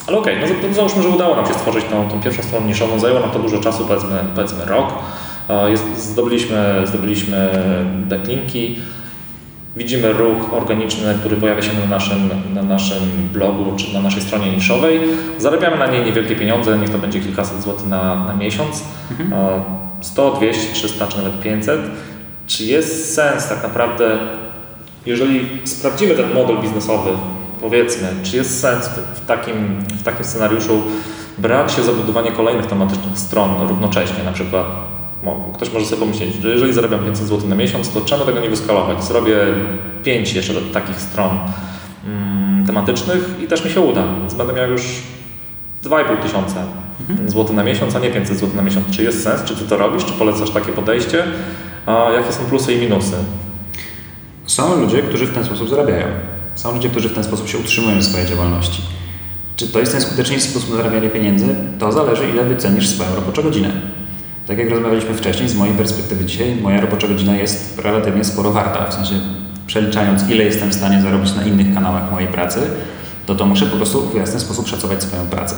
Ale 0.08 0.18
okej, 0.18 0.38
okay, 0.38 0.56
no 0.70 0.76
załóżmy, 0.76 1.04
że 1.04 1.10
udało 1.10 1.36
nam 1.36 1.46
się 1.46 1.54
stworzyć 1.54 1.86
tą, 1.86 2.10
tą 2.10 2.22
pierwszą 2.22 2.44
stronę 2.44 2.68
niszową. 2.68 3.00
Zajęło 3.00 3.20
nam 3.20 3.32
to 3.32 3.40
dużo 3.40 3.60
czasu, 3.60 3.86
powiedzmy, 3.86 4.20
powiedzmy 4.36 4.66
rok. 4.66 4.94
Jest, 5.68 5.98
zdobyliśmy, 5.98 6.84
zdobyliśmy 6.86 7.50
backlinki, 8.10 8.80
widzimy 9.76 10.14
ruch 10.14 10.54
organiczny, 10.54 11.16
który 11.20 11.36
pojawia 11.36 11.62
się 11.62 11.72
na 11.80 11.86
naszym, 11.86 12.30
na 12.54 12.64
naszym 12.64 13.30
blogu 13.34 13.74
czy 13.78 13.94
na 13.94 14.02
naszej 14.02 14.22
stronie 14.22 14.52
niszowej. 14.52 15.00
Zarabiamy 15.38 15.78
na 15.78 15.88
niej 15.88 16.06
niewielkie 16.06 16.36
pieniądze, 16.36 16.78
niech 16.78 16.90
to 16.90 16.98
będzie 16.98 17.20
kilkaset 17.20 17.62
złotych 17.62 17.88
na, 17.88 18.26
na 18.26 18.36
miesiąc. 18.36 18.84
Mhm. 19.12 19.62
100, 20.02 20.32
200, 20.32 20.74
300 20.74 21.08
czy 21.08 21.18
nawet 21.18 21.42
500. 21.42 21.82
Czy 22.48 22.64
jest 22.64 23.16
sens 23.16 23.50
tak 23.50 23.64
naprawdę, 23.64 24.20
jeżeli 25.06 25.50
sprawdzimy 25.64 26.16
ten 26.16 26.34
model 26.34 26.58
biznesowy, 26.58 27.10
powiedzmy, 27.64 28.08
czy 28.24 28.38
jest 28.38 28.60
sens 28.60 28.90
w 29.16 29.26
takim, 29.26 29.80
w 30.00 30.04
takim 30.04 30.26
scenariuszu 30.26 30.82
brać 31.38 31.74
się 31.74 31.84
za 31.84 31.92
budowanie 31.92 32.32
kolejnych 32.32 32.66
tematycznych 32.66 33.20
stron 33.20 33.68
równocześnie, 33.68 34.24
na 34.24 34.32
przykład 34.32 34.66
ktoś 35.54 35.74
może 35.74 35.86
sobie 35.86 36.00
pomyśleć, 36.00 36.34
że 36.42 36.50
jeżeli 36.50 36.74
zarabiam 36.74 37.06
500 37.06 37.28
zł 37.28 37.50
na 37.50 37.56
miesiąc, 37.56 37.94
to 37.94 38.02
czemu 38.02 38.26
tego 38.26 38.40
nie 38.40 38.50
wyskalować? 38.50 39.04
Zrobię 39.04 39.38
5 40.04 40.34
jeszcze 40.34 40.54
takich 40.74 41.02
stron 41.02 41.30
mm, 42.06 42.66
tematycznych 42.66 43.30
i 43.44 43.48
też 43.48 43.66
mi 43.66 43.72
się 43.72 43.82
uda, 43.82 44.04
więc 44.20 44.34
będę 44.34 44.54
miał 44.54 44.70
już 44.70 44.82
2,5 45.84 46.18
tysiąca 46.18 46.64
mhm. 47.10 47.30
złotych 47.30 47.56
na 47.56 47.64
miesiąc, 47.64 47.96
a 47.96 48.00
nie 48.00 48.10
500 48.10 48.38
zł 48.38 48.56
na 48.56 48.62
miesiąc. 48.62 48.86
Czy 48.92 49.04
jest 49.04 49.24
sens? 49.24 49.44
Czy 49.44 49.56
ty 49.56 49.66
to 49.66 49.78
robisz? 49.78 50.06
Czy 50.06 50.14
polecasz 50.14 50.50
takie 50.50 50.72
podejście? 50.72 51.24
A 51.86 52.10
jakie 52.12 52.34
są 52.34 52.46
plusy 52.46 52.74
i 52.74 52.78
minusy? 52.82 53.16
Są 54.46 54.82
ludzie, 54.82 55.02
którzy 55.02 55.26
w 55.26 55.34
ten 55.34 55.46
sposób 55.46 55.70
zarabiają. 55.70 56.08
Są 56.56 56.74
ludzie, 56.74 56.90
którzy 56.90 57.10
w 57.10 57.14
ten 57.14 57.24
sposób 57.24 57.50
się 57.50 57.58
utrzymują 57.58 58.00
w 58.00 58.04
swojej 58.04 58.28
działalności. 58.28 58.82
Czy 59.56 59.68
to 59.68 59.80
jest 59.80 59.94
najskuteczniejszy 59.94 60.48
sposób 60.48 60.76
zarabiania 60.76 61.10
pieniędzy? 61.10 61.56
To 61.80 61.92
zależy, 61.92 62.30
ile 62.30 62.44
wycenisz 62.44 62.90
swoją 62.90 63.16
roboczą 63.16 63.42
godzinę. 63.42 63.72
Tak 64.48 64.58
jak 64.58 64.70
rozmawialiśmy 64.70 65.14
wcześniej, 65.14 65.50
z 65.50 65.56
mojej 65.56 65.76
perspektywy 65.76 66.26
dzisiaj 66.26 66.56
moja 66.56 66.82
robocza 66.82 67.08
godzina 67.08 67.36
jest 67.36 67.80
relatywnie 67.80 68.24
sporo 68.24 68.52
warta, 68.52 68.86
w 68.86 68.94
sensie 68.94 69.16
przeliczając 69.68 70.30
ile 70.30 70.44
jestem 70.44 70.70
w 70.70 70.74
stanie 70.74 71.02
zarobić 71.02 71.36
na 71.36 71.44
innych 71.44 71.74
kanałach 71.74 72.12
mojej 72.12 72.28
pracy, 72.28 72.60
to 73.26 73.36
to 73.36 73.46
muszę 73.46 73.66
po 73.66 73.78
prostu 73.78 74.10
w 74.10 74.16
jasny 74.16 74.40
sposób 74.40 74.68
szacować 74.68 75.04
swoją 75.04 75.26
pracę. 75.26 75.56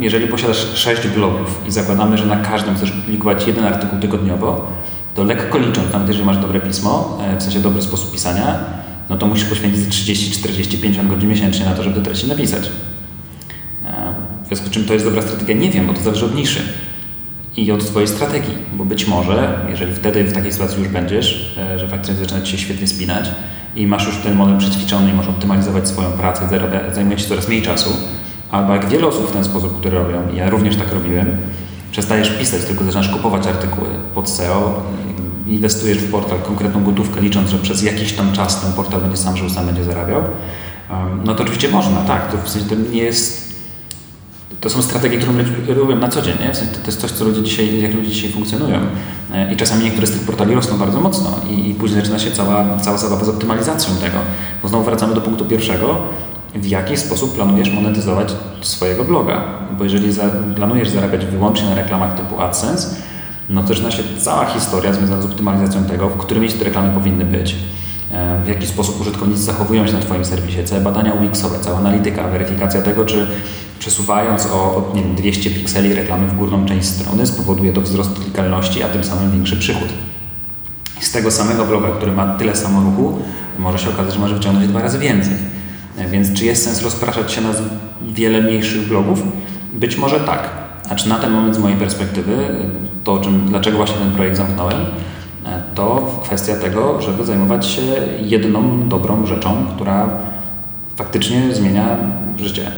Jeżeli 0.00 0.28
posiadasz 0.28 0.66
6 0.74 1.08
blogów 1.08 1.60
i 1.66 1.70
zakładamy, 1.70 2.18
że 2.18 2.26
na 2.26 2.36
każdym 2.36 2.76
chcesz 2.76 2.90
publikować 2.90 3.46
jeden 3.46 3.64
artykuł 3.64 3.98
tygodniowo, 3.98 4.66
to 5.14 5.24
lekko 5.24 5.58
licząc, 5.58 5.92
nawet 5.92 6.08
jeżeli 6.08 6.26
masz 6.26 6.38
dobre 6.38 6.60
pismo, 6.60 7.18
e, 7.22 7.36
w 7.36 7.42
sensie 7.42 7.60
dobry 7.60 7.82
sposób 7.82 8.12
pisania, 8.12 8.58
no 9.10 9.16
to 9.16 9.26
musisz 9.26 9.44
poświęcić 9.44 9.88
30, 9.88 10.30
40, 10.30 10.78
50 10.78 11.08
godzin 11.08 11.28
miesięcznie 11.28 11.64
na 11.64 11.74
to, 11.74 11.82
żeby 11.82 11.96
te 11.96 12.02
treści 12.02 12.28
napisać. 12.28 12.70
E, 13.86 14.14
w 14.44 14.46
związku 14.46 14.66
z 14.66 14.70
czym 14.70 14.84
to 14.84 14.92
jest 14.92 15.06
dobra 15.06 15.22
strategia? 15.22 15.54
Nie 15.54 15.70
wiem, 15.70 15.86
bo 15.86 15.92
to 15.92 16.00
zależy 16.00 16.24
od 16.24 16.34
niszy 16.34 16.60
i 17.56 17.72
od 17.72 17.86
Twojej 17.86 18.08
strategii, 18.08 18.54
bo 18.72 18.84
być 18.84 19.06
może, 19.06 19.66
jeżeli 19.68 19.92
wtedy 19.92 20.24
w 20.24 20.32
takiej 20.32 20.52
sytuacji 20.52 20.78
już 20.78 20.88
będziesz, 20.88 21.58
e, 21.58 21.78
że 21.78 21.88
faktycznie 21.88 22.16
zaczyna 22.16 22.42
Ci 22.42 22.52
się 22.52 22.58
świetnie 22.58 22.86
spinać 22.86 23.30
i 23.76 23.86
masz 23.86 24.06
już 24.06 24.16
ten 24.16 24.34
model 24.34 24.58
przećwiczony 24.58 25.10
i 25.10 25.12
możesz 25.12 25.30
optymalizować 25.30 25.88
swoją 25.88 26.12
pracę, 26.12 26.48
zajmuje 26.94 27.16
Ci 27.16 27.28
coraz 27.28 27.48
mniej 27.48 27.62
czasu, 27.62 27.90
albo 28.50 28.72
jak 28.72 28.88
wiele 28.88 29.06
osób 29.06 29.28
w 29.28 29.32
ten 29.32 29.44
sposób, 29.44 29.80
które 29.80 29.98
robią, 29.98 30.34
ja 30.34 30.50
również 30.50 30.76
tak 30.76 30.92
robiłem, 30.92 31.36
przestajesz 31.92 32.30
pisać, 32.30 32.64
tylko 32.64 32.84
zaczynasz 32.84 33.08
kupować 33.08 33.46
artykuły 33.46 33.88
pod 34.14 34.28
SEO, 34.28 34.82
inwestujesz 35.50 35.98
w 35.98 36.10
portal 36.10 36.38
konkretną 36.38 36.84
gotówkę, 36.84 37.20
licząc, 37.20 37.50
że 37.50 37.58
przez 37.58 37.82
jakiś 37.82 38.12
tam 38.12 38.32
czas 38.32 38.60
ten 38.60 38.72
portal 38.72 39.00
będzie 39.00 39.16
sam 39.16 39.36
żył, 39.36 39.50
sam 39.50 39.66
będzie 39.66 39.84
zarabiał, 39.84 40.22
no 41.24 41.34
to 41.34 41.42
oczywiście 41.42 41.68
można, 41.68 42.00
tak, 42.00 42.32
to 42.32 42.38
w 42.38 42.48
sensie 42.48 42.68
to 42.68 42.74
nie 42.92 43.02
jest 43.02 43.50
to 44.60 44.70
są 44.70 44.82
strategie, 44.82 45.18
które 45.62 45.74
robią 45.74 45.96
na 45.96 46.08
co 46.08 46.22
dzień. 46.22 46.34
Nie? 46.40 46.52
W 46.52 46.56
sensie 46.56 46.74
to 46.74 46.86
jest 46.86 47.00
coś, 47.00 47.10
co 47.10 47.24
ludzie 47.24 47.42
dzisiaj, 47.42 47.82
jak 47.82 47.94
ludzie 47.94 48.08
dzisiaj 48.08 48.30
funkcjonują. 48.30 48.78
E, 49.32 49.52
I 49.52 49.56
czasami 49.56 49.84
niektóre 49.84 50.06
z 50.06 50.10
tych 50.10 50.20
portali 50.20 50.54
rosną 50.54 50.78
bardzo 50.78 51.00
mocno 51.00 51.30
i, 51.50 51.70
i 51.70 51.74
później 51.74 52.00
zaczyna 52.00 52.18
się 52.18 52.30
cała, 52.30 52.78
cała 52.78 52.98
zabawa 52.98 53.24
z 53.24 53.28
optymalizacją 53.28 53.94
tego. 53.94 54.18
Bo 54.62 54.68
znowu 54.68 54.84
wracamy 54.84 55.14
do 55.14 55.20
punktu 55.20 55.44
pierwszego. 55.44 55.98
W 56.54 56.66
jaki 56.66 56.96
sposób 56.96 57.34
planujesz 57.34 57.70
monetyzować 57.70 58.32
swojego 58.62 59.04
bloga? 59.04 59.44
Bo 59.78 59.84
jeżeli 59.84 60.12
za, 60.12 60.22
planujesz 60.56 60.88
zarabiać 60.88 61.26
wyłącznie 61.26 61.68
na 61.68 61.74
reklamach 61.74 62.14
typu 62.14 62.40
AdSense, 62.40 62.96
no 63.50 63.62
to 63.62 63.68
zaczyna 63.68 63.90
się 63.90 64.02
cała 64.18 64.44
historia 64.44 64.92
związana 64.92 65.22
z 65.22 65.24
optymalizacją 65.24 65.84
tego, 65.84 66.08
w 66.08 66.16
którym 66.16 66.40
miejscu 66.40 66.58
te 66.58 66.64
reklamy 66.64 66.94
powinny 66.94 67.24
być, 67.24 67.56
e, 68.12 68.42
w 68.44 68.48
jaki 68.48 68.66
sposób 68.66 69.00
użytkownicy 69.00 69.42
zachowują 69.42 69.86
się 69.86 69.92
na 69.92 70.00
Twoim 70.00 70.24
serwisie, 70.24 70.64
całe 70.64 70.80
badania 70.80 71.12
UX-owe, 71.12 71.60
cała 71.60 71.78
analityka, 71.78 72.28
weryfikacja 72.28 72.82
tego, 72.82 73.04
czy 73.04 73.26
przesuwając 73.78 74.46
o 74.46 74.92
nie 74.94 75.02
wiem, 75.02 75.14
200 75.14 75.50
pikseli 75.50 75.94
reklamy 75.94 76.26
w 76.26 76.36
górną 76.36 76.66
część 76.66 76.88
strony 76.88 77.26
spowoduje 77.26 77.72
to 77.72 77.80
wzrost 77.80 78.20
klikalności, 78.20 78.82
a 78.82 78.88
tym 78.88 79.04
samym 79.04 79.32
większy 79.32 79.56
przychód. 79.56 79.88
Z 81.00 81.12
tego 81.12 81.30
samego 81.30 81.64
bloga, 81.64 81.88
który 81.88 82.12
ma 82.12 82.34
tyle 82.34 82.56
samo 82.56 82.80
ruchu, 82.80 83.18
może 83.58 83.78
się 83.78 83.90
okazać, 83.90 84.14
że 84.14 84.20
może 84.20 84.34
wyciągnąć 84.34 84.68
dwa 84.68 84.82
razy 84.82 84.98
więcej. 84.98 85.34
E, 85.98 86.08
więc 86.08 86.32
czy 86.32 86.44
jest 86.44 86.64
sens 86.64 86.82
rozpraszać 86.82 87.32
się 87.32 87.40
na 87.40 87.48
wiele 88.02 88.42
mniejszych 88.42 88.88
blogów? 88.88 89.22
Być 89.72 89.96
może 89.96 90.20
tak. 90.20 90.50
A 90.88 90.94
czy 90.94 91.08
na 91.08 91.18
ten 91.18 91.32
moment 91.32 91.56
z 91.56 91.58
mojej 91.58 91.78
perspektywy, 91.78 92.48
to 93.04 93.18
czym, 93.18 93.46
dlaczego 93.48 93.76
właśnie 93.76 93.96
ten 93.96 94.10
projekt 94.10 94.36
zamknąłem, 94.36 94.80
e, 95.46 95.62
to 95.74 96.20
kwestia 96.24 96.56
tego, 96.56 97.02
żeby 97.02 97.24
zajmować 97.24 97.66
się 97.66 97.82
jedną 98.20 98.88
dobrą 98.88 99.26
rzeczą, 99.26 99.66
która 99.74 100.08
faktycznie 100.96 101.54
zmienia 101.54 101.96
życie. 102.38 102.72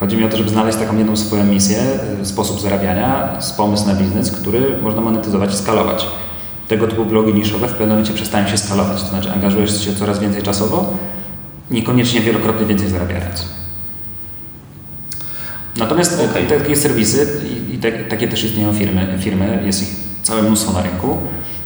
Chodzi 0.00 0.16
mi 0.16 0.24
o 0.24 0.28
to, 0.28 0.36
żeby 0.36 0.50
znaleźć 0.50 0.78
taką 0.78 0.98
jedną 0.98 1.16
swoją 1.16 1.44
misję, 1.44 1.82
y, 2.22 2.26
sposób 2.26 2.60
zarabiania, 2.60 3.38
pomysł 3.56 3.86
na 3.86 3.94
biznes, 3.94 4.30
który 4.30 4.78
można 4.82 5.00
monetyzować 5.00 5.54
i 5.54 5.56
skalować. 5.56 6.06
Tego 6.68 6.86
typu 6.86 7.04
blogi 7.04 7.34
niszowe 7.34 7.68
w 7.68 7.70
pewnym 7.70 7.88
momencie 7.88 8.12
przestają 8.12 8.48
się 8.48 8.58
skalować, 8.58 9.02
to 9.02 9.08
znaczy 9.08 9.32
angażujesz 9.32 9.84
się 9.84 9.94
coraz 9.94 10.18
więcej 10.18 10.42
czasowo, 10.42 10.94
niekoniecznie 11.70 12.20
wielokrotnie 12.20 12.66
więcej 12.66 12.88
zarabiając. 12.88 13.44
Natomiast 15.76 16.24
okay. 16.30 16.58
takie 16.58 16.76
serwisy 16.76 17.40
i 17.78 17.80
te, 17.80 17.92
takie 17.92 18.28
też 18.28 18.44
istnieją 18.44 18.72
firmy, 18.72 19.18
firmy, 19.20 19.62
jest 19.66 19.82
ich 19.82 19.88
całe 20.22 20.42
mnóstwo 20.42 20.72
na 20.72 20.82
rynku, 20.82 21.16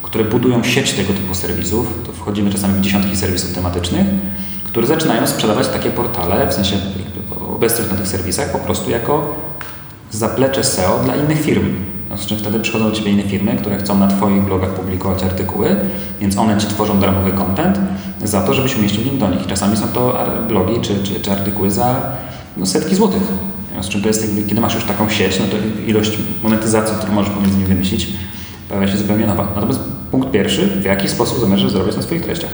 które 0.03 0.25
budują 0.25 0.65
sieć 0.65 0.93
tego 0.93 1.13
typu 1.13 1.35
serwisów, 1.35 1.87
to 2.07 2.13
wchodzimy 2.13 2.51
czasami 2.51 2.75
w 2.75 2.81
dziesiątki 2.81 3.17
serwisów 3.17 3.55
tematycznych, 3.55 4.07
które 4.65 4.87
zaczynają 4.87 5.27
sprzedawać 5.27 5.69
takie 5.69 5.91
portale, 5.91 6.47
w 6.49 6.55
sensie 6.55 6.77
obecność 7.55 7.91
na 7.91 7.97
tych 7.97 8.09
serwisach 8.09 8.53
po 8.53 8.59
prostu 8.59 8.91
jako 8.91 9.35
zaplecze 10.11 10.65
SEO 10.65 11.01
dla 11.05 11.17
innych 11.17 11.41
firm. 11.41 11.75
Z 12.17 12.27
czym 12.27 12.39
wtedy 12.39 12.61
przychodzą 12.61 12.91
do 12.91 12.97
Ciebie 12.97 13.11
inne 13.11 13.23
firmy, 13.23 13.57
które 13.57 13.79
chcą 13.79 13.99
na 13.99 14.09
Twoich 14.09 14.43
blogach 14.43 14.71
publikować 14.71 15.23
artykuły, 15.23 15.77
więc 16.21 16.39
one 16.39 16.59
Ci 16.59 16.67
tworzą 16.67 17.01
darmowy 17.01 17.33
content 17.33 17.79
za 18.25 18.43
to, 18.43 18.55
żebyś 18.55 18.77
umieścił 18.77 19.05
link 19.05 19.19
do 19.19 19.31
nich. 19.31 19.47
Czasami 19.47 19.77
są 19.77 19.89
to 19.89 20.19
blogi 20.49 20.81
czy, 20.81 21.05
czy, 21.05 21.21
czy 21.21 21.33
artykuły 21.33 21.71
za 21.71 22.03
no, 22.57 22.67
setki 22.67 22.95
złotych. 22.95 23.23
Z 23.81 23.89
czym 23.89 24.03
to 24.03 24.09
jest, 24.09 24.23
jakby, 24.23 24.43
kiedy 24.49 24.61
masz 24.61 24.75
już 24.75 24.85
taką 24.85 25.09
sieć, 25.11 25.41
no 25.41 25.47
to 25.47 25.57
ilość 25.87 26.19
monetyzacji, 26.43 26.97
którą 26.97 27.13
możesz 27.13 27.33
pomiędzy 27.33 27.57
nimi 27.57 27.69
wymyślić, 27.69 28.09
pojawia 28.69 28.89
się 28.89 28.97
zupełnie 28.97 29.27
nowa. 29.27 29.49
Natomiast 29.55 29.81
punkt 30.11 30.31
pierwszy, 30.31 30.67
w 30.67 30.85
jaki 30.85 31.09
sposób 31.09 31.41
zamierzasz 31.41 31.71
zrobić 31.71 31.97
na 31.97 32.03
swoich 32.03 32.23
treściach? 32.23 32.51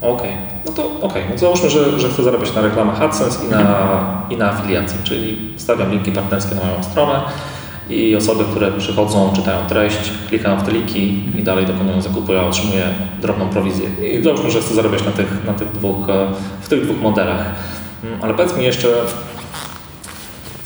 Okej, 0.00 0.14
okay. 0.14 0.32
no 0.66 0.72
to 0.72 0.86
okej, 0.86 1.08
okay. 1.08 1.22
no 1.28 1.32
to 1.32 1.38
załóżmy, 1.38 1.70
że, 1.70 2.00
że 2.00 2.08
chcę 2.08 2.22
zarabiać 2.22 2.54
na 2.54 2.60
reklamach 2.60 3.02
AdSense 3.02 3.44
i 3.46 3.50
na, 3.50 4.26
i 4.30 4.36
na 4.36 4.50
afiliacji, 4.50 4.98
czyli 5.04 5.54
stawiam 5.56 5.90
linki 5.90 6.12
partnerskie 6.12 6.54
na 6.54 6.64
moją 6.64 6.82
stronę 6.82 7.20
i 7.90 8.16
osoby, 8.16 8.44
które 8.44 8.72
przychodzą, 8.72 9.32
czytają 9.36 9.66
treść, 9.66 10.12
klikają 10.28 10.56
w 10.56 10.62
te 10.62 10.72
linki 10.72 11.24
i 11.38 11.42
dalej 11.42 11.66
dokonują 11.66 12.02
zakupu, 12.02 12.32
ja 12.32 12.46
otrzymuję 12.46 12.84
drobną 13.22 13.48
prowizję. 13.48 13.88
I 14.12 14.22
załóżmy, 14.22 14.50
że 14.50 14.60
chcę 14.60 14.74
zarabiać 14.74 15.04
na 15.04 15.10
tych, 15.10 15.44
na 15.46 15.52
tych 15.52 15.72
dwóch, 15.72 16.06
w 16.60 16.68
tych 16.68 16.84
dwóch 16.84 17.00
modelach. 17.00 17.44
Mm, 18.04 18.18
ale 18.22 18.34
powiedz 18.34 18.56
mi 18.56 18.64
jeszcze 18.64 18.88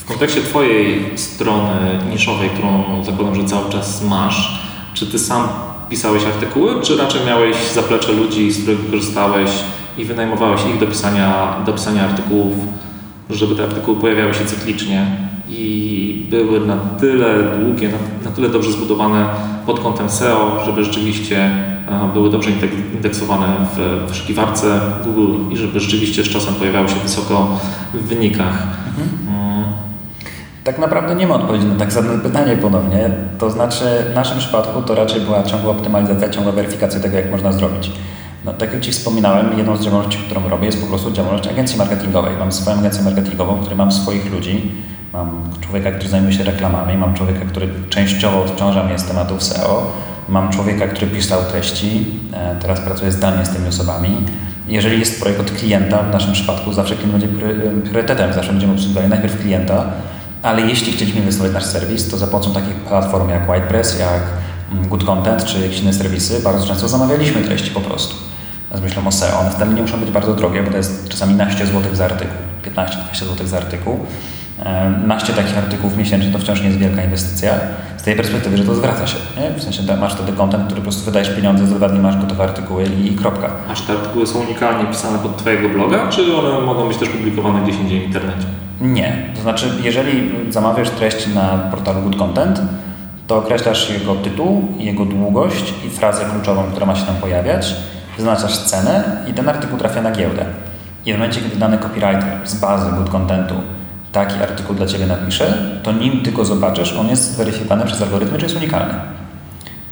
w 0.04 0.06
kontekście 0.06 0.42
Twojej 0.42 1.18
strony 1.18 1.98
niszowej, 2.12 2.50
którą 2.50 3.04
zakładam, 3.04 3.34
że 3.34 3.44
cały 3.44 3.70
czas 3.70 4.04
masz, 4.04 4.62
czy 4.94 5.06
Ty 5.06 5.18
sam 5.18 5.48
pisałeś 5.90 6.24
artykuły, 6.24 6.82
czy 6.82 6.96
raczej 6.96 7.20
miałeś 7.26 7.56
zaplecze 7.72 8.12
ludzi, 8.12 8.52
z 8.52 8.62
których 8.62 8.90
korzystałeś 8.90 9.50
i 9.98 10.04
wynajmowałeś 10.04 10.60
ich 10.74 10.80
do 10.80 10.86
pisania, 10.86 11.56
do 11.66 11.72
pisania 11.72 12.04
artykułów, 12.04 12.54
żeby 13.30 13.54
te 13.54 13.62
artykuły 13.64 14.00
pojawiały 14.00 14.34
się 14.34 14.44
cyklicznie 14.44 15.06
i 15.48 16.26
były 16.30 16.66
na 16.66 16.76
tyle 16.76 17.58
długie, 17.60 17.88
na, 17.88 17.98
na 18.30 18.36
tyle 18.36 18.48
dobrze 18.48 18.72
zbudowane 18.72 19.26
pod 19.66 19.80
kątem 19.80 20.10
SEO, 20.10 20.62
żeby 20.64 20.84
rzeczywiście 20.84 21.38
e, 21.88 22.10
były 22.12 22.30
dobrze 22.30 22.50
indeksowane 22.94 23.46
w 23.76 24.08
wyszukiwarce 24.08 24.80
Google 25.04 25.54
i 25.54 25.56
żeby 25.56 25.80
rzeczywiście 25.80 26.24
z 26.24 26.28
czasem 26.28 26.54
pojawiały 26.54 26.88
się 26.88 26.96
wysoko 27.02 27.60
w 27.94 28.08
wynikach. 28.08 28.66
Mhm. 28.98 29.33
Tak 30.64 30.78
naprawdę 30.78 31.14
nie 31.14 31.26
ma 31.26 31.34
odpowiedzi 31.34 31.66
na 31.66 31.76
tak 31.76 31.92
zadane 31.92 32.18
pytanie 32.18 32.56
ponownie. 32.56 33.10
To 33.38 33.50
znaczy 33.50 33.84
w 34.12 34.14
naszym 34.14 34.38
przypadku 34.38 34.82
to 34.82 34.94
raczej 34.94 35.20
była 35.20 35.42
ciągła 35.42 35.70
optymalizacja, 35.70 36.28
ciągła 36.28 36.52
weryfikacja 36.52 37.00
tego, 37.00 37.16
jak 37.16 37.30
można 37.30 37.52
zrobić. 37.52 37.92
No, 38.44 38.52
tak 38.52 38.72
jak 38.72 38.82
Ci 38.82 38.92
wspominałem, 38.92 39.58
jedną 39.58 39.76
z 39.76 39.84
działalności, 39.84 40.18
którą 40.18 40.48
robię, 40.48 40.66
jest 40.66 40.80
po 40.80 40.86
prostu 40.86 41.10
działalność 41.10 41.48
agencji 41.48 41.78
marketingowej. 41.78 42.36
Mam 42.36 42.52
swoją 42.52 42.78
agencję 42.78 43.02
marketingową, 43.02 43.54
w 43.56 43.60
której 43.60 43.78
mam 43.78 43.92
swoich 43.92 44.32
ludzi. 44.32 44.72
Mam 45.12 45.50
człowieka, 45.60 45.90
który 45.90 46.08
zajmuje 46.08 46.32
się 46.32 46.44
reklamami, 46.44 46.98
mam 46.98 47.14
człowieka, 47.14 47.40
który 47.48 47.68
częściowo 47.88 48.44
odciąża 48.44 48.84
mnie 48.84 48.98
z 48.98 49.04
tematów 49.04 49.42
SEO, 49.42 49.92
mam 50.28 50.50
człowieka, 50.50 50.86
który 50.86 51.06
pisał 51.06 51.40
treści, 51.50 52.06
e, 52.32 52.56
teraz 52.60 52.80
pracuję 52.80 53.12
zdalnie 53.12 53.46
z 53.46 53.50
tymi 53.50 53.68
osobami. 53.68 54.08
Jeżeli 54.68 55.00
jest 55.00 55.20
projekt 55.20 55.40
od 55.40 55.50
klienta, 55.50 56.02
w 56.02 56.12
naszym 56.12 56.32
przypadku 56.32 56.72
zawsze 56.72 56.96
klient 56.96 57.12
będzie 57.12 57.28
priorytetem, 57.90 58.32
zawsze 58.32 58.50
będziemy 58.52 58.72
obsługiwali 58.72 59.08
najpierw 59.08 59.40
klienta, 59.40 59.84
ale 60.44 60.62
jeśli 60.62 60.92
chcieliśmy 60.92 61.20
inwestować 61.20 61.50
w 61.50 61.54
nasz 61.54 61.64
serwis, 61.64 62.08
to 62.08 62.16
za 62.16 62.26
pomocą 62.26 62.52
takich 62.52 62.74
platform 62.74 63.28
jak 63.28 63.42
WhitePress, 63.42 63.98
jak 63.98 64.22
mm, 64.72 64.88
Good 64.88 65.04
Content 65.04 65.44
czy 65.44 65.60
jakieś 65.60 65.80
inne 65.80 65.92
serwisy, 65.92 66.42
bardzo 66.42 66.66
często 66.66 66.88
zamawialiśmy 66.88 67.42
treści 67.42 67.70
po 67.70 67.80
prostu. 67.80 68.14
Z 68.74 68.80
myślą 68.80 69.06
o 69.06 69.12
SEO. 69.12 69.40
One 69.40 69.50
wcale 69.50 69.74
nie 69.74 69.82
muszą 69.82 70.00
być 70.00 70.10
bardzo 70.10 70.34
drogie, 70.34 70.62
bo 70.62 70.70
to 70.70 70.76
jest 70.76 71.08
czasami 71.08 71.34
naście 71.34 71.66
złotych 71.66 71.96
za 71.96 72.04
artykuł, 72.04 72.36
15-20 72.62 73.24
złotych 73.24 73.48
za 73.48 73.56
artykuł. 73.56 74.06
Naście 75.06 75.32
takich 75.32 75.58
artykułów 75.58 75.96
miesięcznie 75.96 76.32
to 76.32 76.38
wciąż 76.38 76.60
nie 76.60 76.66
jest 76.66 76.78
wielka 76.78 77.02
inwestycja. 77.02 77.52
Z 77.96 78.02
tej 78.02 78.16
perspektywy, 78.16 78.56
że 78.56 78.64
to 78.64 78.74
zwraca 78.74 79.06
się. 79.06 79.16
Nie? 79.36 79.58
W 79.58 79.62
sensie 79.62 79.96
masz 80.00 80.14
wtedy 80.14 80.32
content, 80.32 80.64
który 80.64 80.80
po 80.80 80.82
prostu 80.82 81.04
wydajesz 81.04 81.30
pieniądze, 81.30 81.66
za 81.66 81.74
dwa 81.74 81.88
dni 81.88 81.98
masz 81.98 82.16
gotowe 82.16 82.44
artykuły 82.44 82.84
i, 82.84 83.12
i 83.12 83.16
kropka. 83.16 83.50
A 83.70 83.74
czy 83.74 83.82
te 83.82 83.92
artykuły 83.92 84.26
są 84.26 84.38
unikalnie 84.38 84.84
pisane 84.84 85.18
pod 85.18 85.36
Twojego 85.36 85.68
bloga, 85.68 86.08
czy 86.08 86.36
one 86.36 86.66
mogą 86.66 86.88
być 86.88 86.96
też 86.96 87.08
publikowane 87.08 87.62
gdzieś 87.62 87.76
indziej 87.76 88.00
w 88.00 88.04
internecie? 88.04 88.63
Nie. 88.84 89.12
To 89.34 89.42
znaczy, 89.42 89.70
jeżeli 89.82 90.30
zamawiasz 90.52 90.90
treść 90.90 91.34
na 91.34 91.58
portalu 91.70 92.02
Good 92.02 92.16
Content, 92.16 92.60
to 93.26 93.36
określasz 93.36 93.90
jego 93.90 94.14
tytuł, 94.14 94.68
jego 94.78 95.04
długość 95.04 95.74
i 95.86 95.90
frazę 95.90 96.24
kluczową, 96.24 96.62
która 96.70 96.86
ma 96.86 96.96
się 96.96 97.06
tam 97.06 97.16
pojawiać, 97.16 97.76
wyznaczasz 98.16 98.58
cenę 98.58 99.04
i 99.30 99.32
ten 99.32 99.48
artykuł 99.48 99.78
trafia 99.78 100.02
na 100.02 100.10
giełdę. 100.10 100.44
I 101.06 101.12
w 101.12 101.16
momencie, 101.16 101.40
kiedy 101.40 101.56
dany 101.56 101.78
copywriter 101.78 102.24
z 102.44 102.54
bazy 102.54 102.92
Good 102.92 103.10
Contentu 103.10 103.54
taki 104.12 104.42
artykuł 104.42 104.76
dla 104.76 104.86
Ciebie 104.86 105.06
napisze, 105.06 105.58
to 105.82 105.92
nim 105.92 106.22
Ty 106.22 106.32
go 106.32 106.44
zobaczysz, 106.44 106.92
on 106.92 107.08
jest 107.08 107.36
weryfikowany 107.36 107.84
przez 107.84 108.02
algorytmy, 108.02 108.38
czy 108.38 108.44
jest 108.44 108.56
unikalny. 108.56 108.94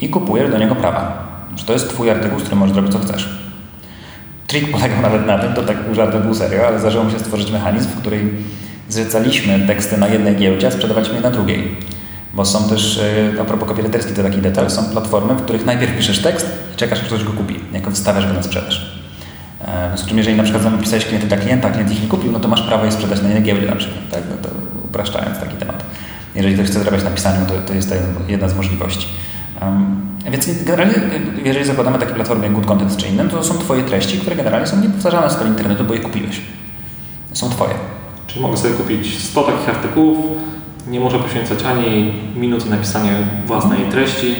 I 0.00 0.08
kupujesz 0.08 0.50
do 0.50 0.58
niego 0.58 0.74
prawa. 0.74 1.28
Że 1.56 1.64
to 1.64 1.72
jest 1.72 1.88
Twój 1.88 2.10
artykuł, 2.10 2.38
z 2.38 2.42
którym 2.42 2.58
możesz 2.58 2.76
robić 2.76 2.92
co 2.92 2.98
chcesz. 2.98 3.28
Trik 4.46 4.72
polegał 4.72 5.02
nawet 5.02 5.26
na 5.26 5.38
tym, 5.38 5.52
to 5.52 5.62
tak 5.62 5.76
żartem, 5.92 6.22
pół 6.22 6.34
serio, 6.34 6.66
ale 6.66 6.80
zdarzyło 6.80 7.04
mi 7.04 7.12
się 7.12 7.18
stworzyć 7.18 7.52
mechanizm, 7.52 7.88
w 7.88 7.96
którym 7.96 8.44
zlecaliśmy 8.92 9.60
teksty 9.66 9.98
na 9.98 10.08
jednej 10.08 10.36
giełdzie, 10.36 10.66
a 10.66 10.70
sprzedawaliśmy 10.70 11.14
je 11.14 11.20
na 11.20 11.30
drugiej. 11.30 11.76
Bo 12.34 12.44
są 12.44 12.68
też, 12.68 12.98
e, 12.98 13.40
a 13.40 13.44
propos 13.44 13.68
copywriterski 13.68 14.12
to 14.14 14.22
taki 14.22 14.38
detal, 14.38 14.70
są 14.70 14.84
platformy, 14.84 15.34
w 15.34 15.42
których 15.42 15.66
najpierw 15.66 15.96
piszesz 15.96 16.22
tekst 16.22 16.46
i 16.74 16.76
czekasz, 16.76 17.00
aż 17.00 17.04
ktoś 17.04 17.24
go 17.24 17.32
kupi, 17.32 17.60
jako 17.72 17.90
wstawiasz 17.90 18.26
go 18.26 18.32
na 18.32 18.42
sprzedaż. 18.42 19.02
E, 19.60 19.64
w 19.64 19.88
związku 19.88 20.06
z 20.06 20.08
czym, 20.08 20.18
jeżeli 20.18 20.36
na 20.36 20.42
przykład 20.42 20.62
zapisałeś 20.62 21.04
klienty 21.04 21.26
dla 21.26 21.36
klienta, 21.36 21.68
a 21.68 21.70
klient 21.70 21.92
ich 21.92 22.02
nie 22.02 22.08
kupił, 22.08 22.32
no 22.32 22.40
to 22.40 22.48
masz 22.48 22.62
prawo 22.62 22.84
je 22.84 22.92
sprzedać 22.92 23.22
na 23.22 23.28
jednej 23.28 23.44
giełdzie 23.44 23.66
na 23.66 23.76
przykład, 23.76 24.10
tak? 24.10 24.22
No 24.30 24.48
to 24.48 24.54
upraszczając 24.84 25.38
taki 25.38 25.56
temat. 25.56 25.84
Jeżeli 26.34 26.54
ktoś 26.54 26.66
chce 26.66 26.78
zarabiać 26.78 27.04
na 27.04 27.10
pisaniu, 27.10 27.46
to, 27.46 27.54
to 27.66 27.74
jest 27.74 27.88
to 27.88 27.94
jedna 28.28 28.48
z 28.48 28.56
możliwości. 28.56 29.08
Um, 29.62 30.06
więc 30.30 30.64
generalnie, 30.64 30.94
jeżeli 31.44 31.64
zakładamy 31.64 31.98
takie 31.98 32.14
platformy 32.14 32.44
jak 32.44 32.52
Good 32.52 32.66
Content 32.66 32.96
czy 32.96 33.08
inne, 33.08 33.28
to 33.28 33.44
są 33.44 33.58
Twoje 33.58 33.82
treści, 33.82 34.18
które 34.18 34.36
generalnie 34.36 34.66
są 34.66 34.80
niepowtarzalne 34.80 35.30
skali 35.30 35.50
internetu, 35.50 35.84
bo 35.84 35.94
je 35.94 36.00
kupiłeś. 36.00 36.40
Są 37.32 37.50
Twoje. 37.50 37.74
Czyli 38.32 38.42
mogę 38.42 38.56
sobie 38.56 38.74
kupić 38.74 39.18
100 39.18 39.42
takich 39.42 39.68
artykułów, 39.68 40.16
nie 40.88 41.00
muszę 41.00 41.18
poświęcać 41.18 41.62
ani 41.62 42.12
minuty 42.36 42.70
na 42.70 42.76
pisanie 42.76 43.12
własnej 43.46 43.78
treści, 43.90 44.36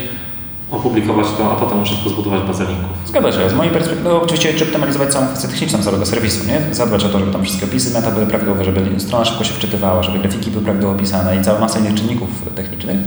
opublikować 0.71 1.27
to, 1.37 1.51
a 1.51 1.55
potem 1.55 1.79
muszę 1.79 1.95
tylko 1.95 2.09
zbudować 2.09 2.41
bazę 2.41 2.65
linków. 2.65 2.97
Zgadza 3.05 3.31
się. 3.31 3.49
Z 3.49 3.53
mojej 3.53 3.73
perspektywy, 3.73 4.09
no, 4.09 4.21
oczywiście 4.21 4.53
czy 4.53 4.63
optymalizować 4.63 5.09
całą 5.09 5.27
kwestię 5.27 5.47
techniczną 5.47 5.83
całego 5.83 6.05
serwisu, 6.05 6.47
nie? 6.47 6.75
Zadbać 6.75 7.05
o 7.05 7.09
to, 7.09 7.19
żeby 7.19 7.31
tam 7.31 7.43
wszystkie 7.43 7.65
opisy 7.65 7.93
meta 7.93 8.11
były 8.11 8.25
prawidłowe, 8.25 8.65
żeby 8.65 8.99
strona 8.99 9.25
szybko 9.25 9.43
się 9.43 9.53
wczytywała, 9.53 10.03
żeby 10.03 10.19
grafiki 10.19 10.51
były 10.51 10.63
prawidłowo 10.63 10.95
opisane 10.95 11.37
i 11.37 11.41
cała 11.41 11.59
masa 11.59 11.79
innych 11.79 11.93
czynników 11.93 12.29
technicznych. 12.55 12.97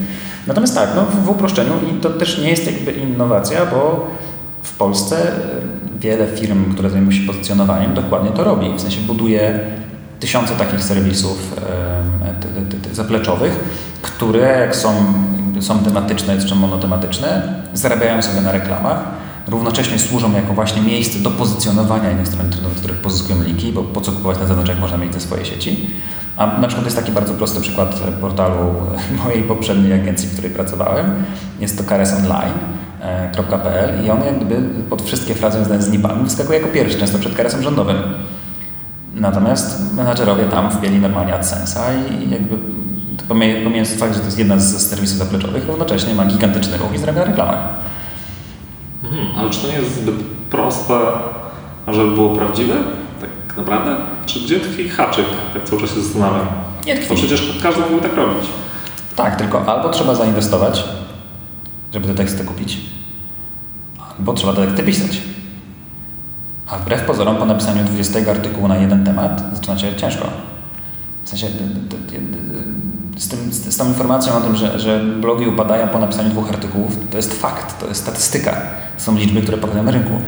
Natomiast 0.47 0.74
tak, 0.74 0.91
no, 0.97 1.05
w 1.24 1.30
uproszczeniu 1.30 1.72
i 1.91 2.01
to 2.01 2.11
też 2.11 2.39
nie 2.39 2.51
jest 2.51 2.66
jakby 2.66 2.93
innowacja, 2.93 3.66
bo 3.66 4.11
w 4.62 4.76
Polsce 4.76 5.32
wiele 6.01 6.26
firm, 6.26 6.72
które 6.72 6.91
zajmują 6.91 7.12
się 7.12 7.26
pozycjonowaniem, 7.26 7.95
dokładnie 7.95 8.30
to 8.30 8.45
robi. 8.45 8.74
W 8.76 8.80
sensie 8.80 9.01
buduje 9.01 9.61
tysiące 10.21 10.55
takich 10.55 10.85
serwisów 10.85 11.55
zapleczowych, 12.93 13.53
które 14.03 14.75
są, 14.75 15.05
są 15.61 15.79
tematyczne 15.79 16.39
czy 16.39 16.55
monotematyczne, 16.55 17.55
zarabiają 17.75 18.23
sobie 18.23 18.41
na 18.41 18.53
reklamach, 18.53 18.99
równocześnie 19.49 19.99
służą 19.99 20.33
jako 20.33 20.53
właśnie 20.53 20.83
miejsce 20.83 21.19
do 21.19 21.31
pozycjonowania 21.31 22.11
innych 22.11 22.29
stron 22.29 22.47
internetowych, 22.47 22.79
w 22.79 22.81
których 22.81 22.97
pozyskują 22.97 23.43
linki, 23.43 23.73
bo 23.73 23.83
po 23.83 24.01
co 24.01 24.12
kupować 24.12 24.39
na 24.39 24.47
zewnątrz, 24.47 24.71
jak 24.71 24.81
można 24.81 24.99
mieć 24.99 25.12
te 25.12 25.21
swoje 25.21 25.45
sieci. 25.45 25.91
A 26.37 26.47
na 26.47 26.69
przykład 26.69 26.85
jest 26.85 26.97
taki 26.97 27.12
bardzo 27.12 27.35
prosty 27.35 27.61
przykład 27.61 28.01
portalu 28.21 28.75
mojej 29.25 29.43
poprzedniej 29.43 29.93
agencji, 29.93 30.29
w 30.29 30.33
której 30.33 30.51
pracowałem. 30.51 31.14
Jest 31.61 31.79
to 31.79 31.85
karesonline.pl 31.85 34.05
i 34.05 34.11
on 34.11 34.25
jakby 34.25 34.62
pod 34.91 35.03
wszystkie 35.03 35.35
frazy 35.35 35.59
związane 35.59 35.83
z 35.83 35.91
NIP-ami 35.91 36.25
wyskakuje 36.25 36.59
jako 36.59 36.73
pierwszy, 36.73 36.99
często 36.99 37.19
przed 37.19 37.35
karesem 37.35 37.62
rządowym. 37.62 37.97
Natomiast 39.17 39.95
menadżerowie 39.95 40.45
tam 40.45 40.71
wbieli 40.71 40.99
normalnie 40.99 41.33
AdSense'a 41.33 41.81
i 42.21 42.31
jakby 42.31 42.59
pomijając 43.29 43.95
fakt, 43.99 44.14
że 44.14 44.21
to 44.21 44.27
jest 44.27 44.39
jedna 44.39 44.59
z 44.59 44.89
serwisów 44.89 45.19
zapleczowych, 45.19 45.67
równocześnie 45.67 46.14
ma 46.14 46.25
gigantyczny 46.25 46.77
ruch 46.77 46.95
i 46.95 46.99
zarabia 46.99 47.21
na 47.21 47.27
reklamach. 47.27 47.69
Mhm, 49.05 49.27
ale 49.39 49.51
czy 49.51 49.61
to 49.61 49.69
nie 49.69 49.75
jest 49.75 50.03
zbyt 50.03 50.14
proste, 50.51 50.99
żeby 51.89 52.11
było 52.11 52.37
prawdziwe? 52.37 52.75
Tak 53.21 53.57
naprawdę? 53.57 53.97
Czy 54.27 54.41
gdzie 54.41 54.61
tkwi 54.61 54.89
haczyk? 54.89 55.27
Tak 55.55 55.64
cały 55.64 55.81
czas 55.83 55.95
się 55.95 56.01
zastanawiam. 56.01 56.47
Nie 56.87 56.95
tkwi. 56.95 57.09
Bo 57.09 57.14
przecież 57.14 57.59
każdy 57.62 57.81
mógłby 57.81 58.01
tak 58.09 58.17
robić. 58.17 58.45
Tak, 59.17 59.37
tylko 59.37 59.67
albo 59.77 59.89
trzeba 59.89 60.14
zainwestować, 60.14 60.85
żeby 61.93 62.09
te 62.09 62.14
teksty 62.14 62.45
kupić, 62.45 62.81
albo 64.19 64.35
trzeba 64.35 64.53
te 64.53 64.67
teksty 64.67 64.83
pisać. 64.83 65.23
A 66.67 66.79
wbrew 66.79 67.03
pozorom, 67.07 67.37
po 67.37 67.47
napisaniu 67.47 67.85
20 67.85 68.31
artykułu 68.31 68.69
na 68.69 68.77
jeden 68.77 69.05
temat 69.05 69.43
zaczyna 69.53 69.79
się 69.79 69.97
ciężko. 69.97 70.29
W 71.25 71.29
sensie 71.29 71.47
z, 73.17 73.29
tym, 73.29 73.53
z, 73.53 73.77
tą 73.77 73.89
informacją 73.89 74.35
o 74.35 74.41
tym, 74.41 74.57
że, 74.57 74.81
że 74.81 75.01
blogi 75.01 75.47
upadają 75.47 75.89
po 75.89 75.99
napisaniu 75.99 76.31
dwóch 76.31 76.49
artykułów, 76.49 76.97
to 77.11 77.17
jest 77.17 77.35
fakt, 77.35 77.81
to 77.81 77.87
jest 77.87 78.03
statystyka. 78.03 78.62
To 78.97 79.03
są 79.03 79.17
liczby, 79.17 79.43
które 79.43 79.57
pokazują 79.59 79.85
na 79.85 79.91
rynku. 79.91 80.21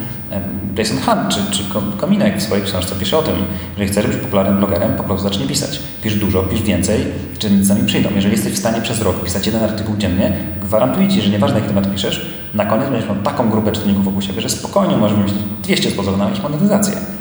Jason 0.76 0.99
Hunt 0.99 1.28
czy, 1.28 1.51
czy 1.51 1.64
Kominek 1.97 2.39
w 2.39 2.43
swojej 2.43 2.64
książce 2.64 2.95
pisze 2.95 3.18
o 3.18 3.22
tym, 3.22 3.34
że 3.78 3.86
chcesz 3.86 4.07
być 4.07 4.16
popularnym 4.16 4.59
blogerem, 4.59 4.97
po 4.97 5.03
prostu 5.03 5.28
zacznij 5.28 5.49
pisać. 5.49 5.80
Pisz 6.03 6.14
dużo, 6.14 6.43
pisz 6.43 6.62
więcej, 6.62 7.05
czytelnicy 7.32 7.74
przyjdą. 7.86 8.09
Jeżeli 8.14 8.34
jesteś 8.34 8.53
w 8.53 8.59
stanie 8.59 8.80
przez 8.80 9.03
rok 9.03 9.24
pisać 9.24 9.47
jeden 9.47 9.64
artykuł 9.64 9.97
dziennie, 9.97 10.32
gwarantuję 10.61 11.09
Ci, 11.09 11.22
że 11.22 11.30
nieważne 11.30 11.57
jaki 11.57 11.68
temat 11.68 11.93
piszesz, 11.93 12.34
na 12.55 12.66
koniec 12.66 12.89
będziesz 12.89 13.09
miał 13.09 13.16
taką 13.16 13.51
grupę 13.51 13.72
czytelników 13.72 14.05
wokół 14.05 14.22
siebie, 14.22 14.41
że 14.41 14.49
spokojnie 14.49 14.97
możesz 14.97 15.16
wymyślić 15.16 15.43
200 15.62 15.91
sposobów 15.91 16.18
na 16.18 16.30
monetyzację. 16.43 17.17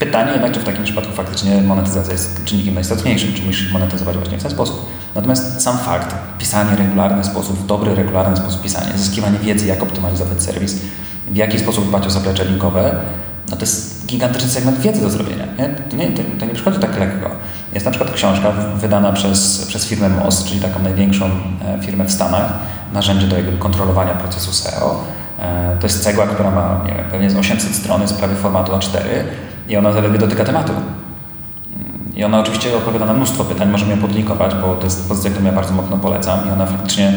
Pytanie 0.00 0.32
jednak, 0.32 0.52
czy 0.52 0.60
w 0.60 0.64
takim 0.64 0.84
przypadku 0.84 1.12
faktycznie 1.12 1.62
monetyzacja 1.62 2.12
jest 2.12 2.44
czynnikiem 2.44 2.74
najistotniejszym, 2.74 3.34
czy 3.34 3.42
musisz 3.42 3.72
monetyzować 3.72 4.16
właśnie 4.16 4.38
w 4.38 4.42
ten 4.42 4.50
sposób. 4.50 4.86
Natomiast 5.14 5.62
sam 5.62 5.78
fakt, 5.78 6.14
pisanie 6.38 6.76
regularny 6.76 7.24
sposób, 7.24 7.66
dobry, 7.66 7.94
regularny 7.94 8.36
sposób 8.36 8.62
pisania, 8.62 8.96
zyskiwanie 8.96 9.38
wiedzy, 9.38 9.66
jak 9.66 9.82
optymalizować 9.82 10.42
serwis, 10.42 10.76
w 11.28 11.36
jaki 11.36 11.58
sposób 11.58 11.88
dbać 11.88 12.06
o 12.06 12.10
zaplecze 12.10 12.44
linkowe, 12.44 12.96
no 13.50 13.56
to 13.56 13.62
jest 13.62 14.06
gigantyczny 14.06 14.48
segment 14.48 14.78
wiedzy 14.78 15.00
do 15.00 15.10
zrobienia. 15.10 15.44
Nie? 15.58 15.68
To, 15.68 15.96
nie, 15.96 16.08
to, 16.08 16.22
to 16.40 16.46
nie 16.46 16.54
przychodzi 16.54 16.78
tak 16.78 16.98
lekko. 16.98 17.30
Jest 17.72 17.86
na 17.86 17.92
przykład 17.92 18.14
książka 18.14 18.52
wydana 18.76 19.12
przez, 19.12 19.66
przez 19.66 19.86
firmę 19.86 20.08
MOS, 20.08 20.44
czyli 20.44 20.60
taką 20.60 20.82
największą 20.82 21.24
e, 21.26 21.82
firmę 21.82 22.04
w 22.04 22.12
Stanach, 22.12 22.52
narzędzie 22.92 23.26
do 23.26 23.36
jakby 23.36 23.58
kontrolowania 23.58 24.14
procesu 24.14 24.52
SEO. 24.52 25.04
E, 25.38 25.76
to 25.80 25.86
jest 25.86 26.02
cegła, 26.02 26.26
która 26.26 26.50
ma 26.50 26.84
nie 26.86 26.94
wiem, 26.94 27.04
pewnie 27.10 27.30
z 27.30 27.36
800 27.36 27.74
stron, 27.74 28.02
jest 28.02 28.16
prawie 28.16 28.34
formatu 28.34 28.72
A4 28.72 29.00
i 29.70 29.76
ona 29.76 29.92
zaledwie 29.92 30.18
dotyka 30.18 30.44
tematu. 30.44 30.72
I 32.16 32.24
ona 32.24 32.40
oczywiście 32.40 32.76
odpowiada 32.76 33.06
na 33.06 33.12
mnóstwo 33.12 33.44
pytań, 33.44 33.70
możemy 33.70 33.90
ją 33.90 33.98
podlinkować, 33.98 34.54
bo 34.54 34.74
to 34.74 34.84
jest 34.84 35.08
pozycja, 35.08 35.30
którą 35.30 35.46
ja 35.46 35.52
bardzo 35.52 35.74
mocno 35.74 35.96
polecam 35.96 36.48
i 36.48 36.50
ona 36.50 36.66
faktycznie 36.66 37.12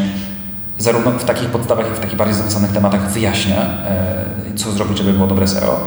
zarówno 0.77 1.11
w 1.11 1.25
takich 1.25 1.49
podstawach, 1.49 1.85
jak 1.85 1.93
i 1.93 1.97
w 1.97 2.01
takich 2.01 2.17
bardziej 2.17 2.35
zaawansowanych 2.35 2.71
tematach 2.71 3.11
wyjaśnia, 3.11 3.55
e, 3.55 4.25
co 4.55 4.71
zrobić, 4.71 4.97
żeby 4.97 5.13
było 5.13 5.27
dobre 5.27 5.47
SEO. 5.47 5.79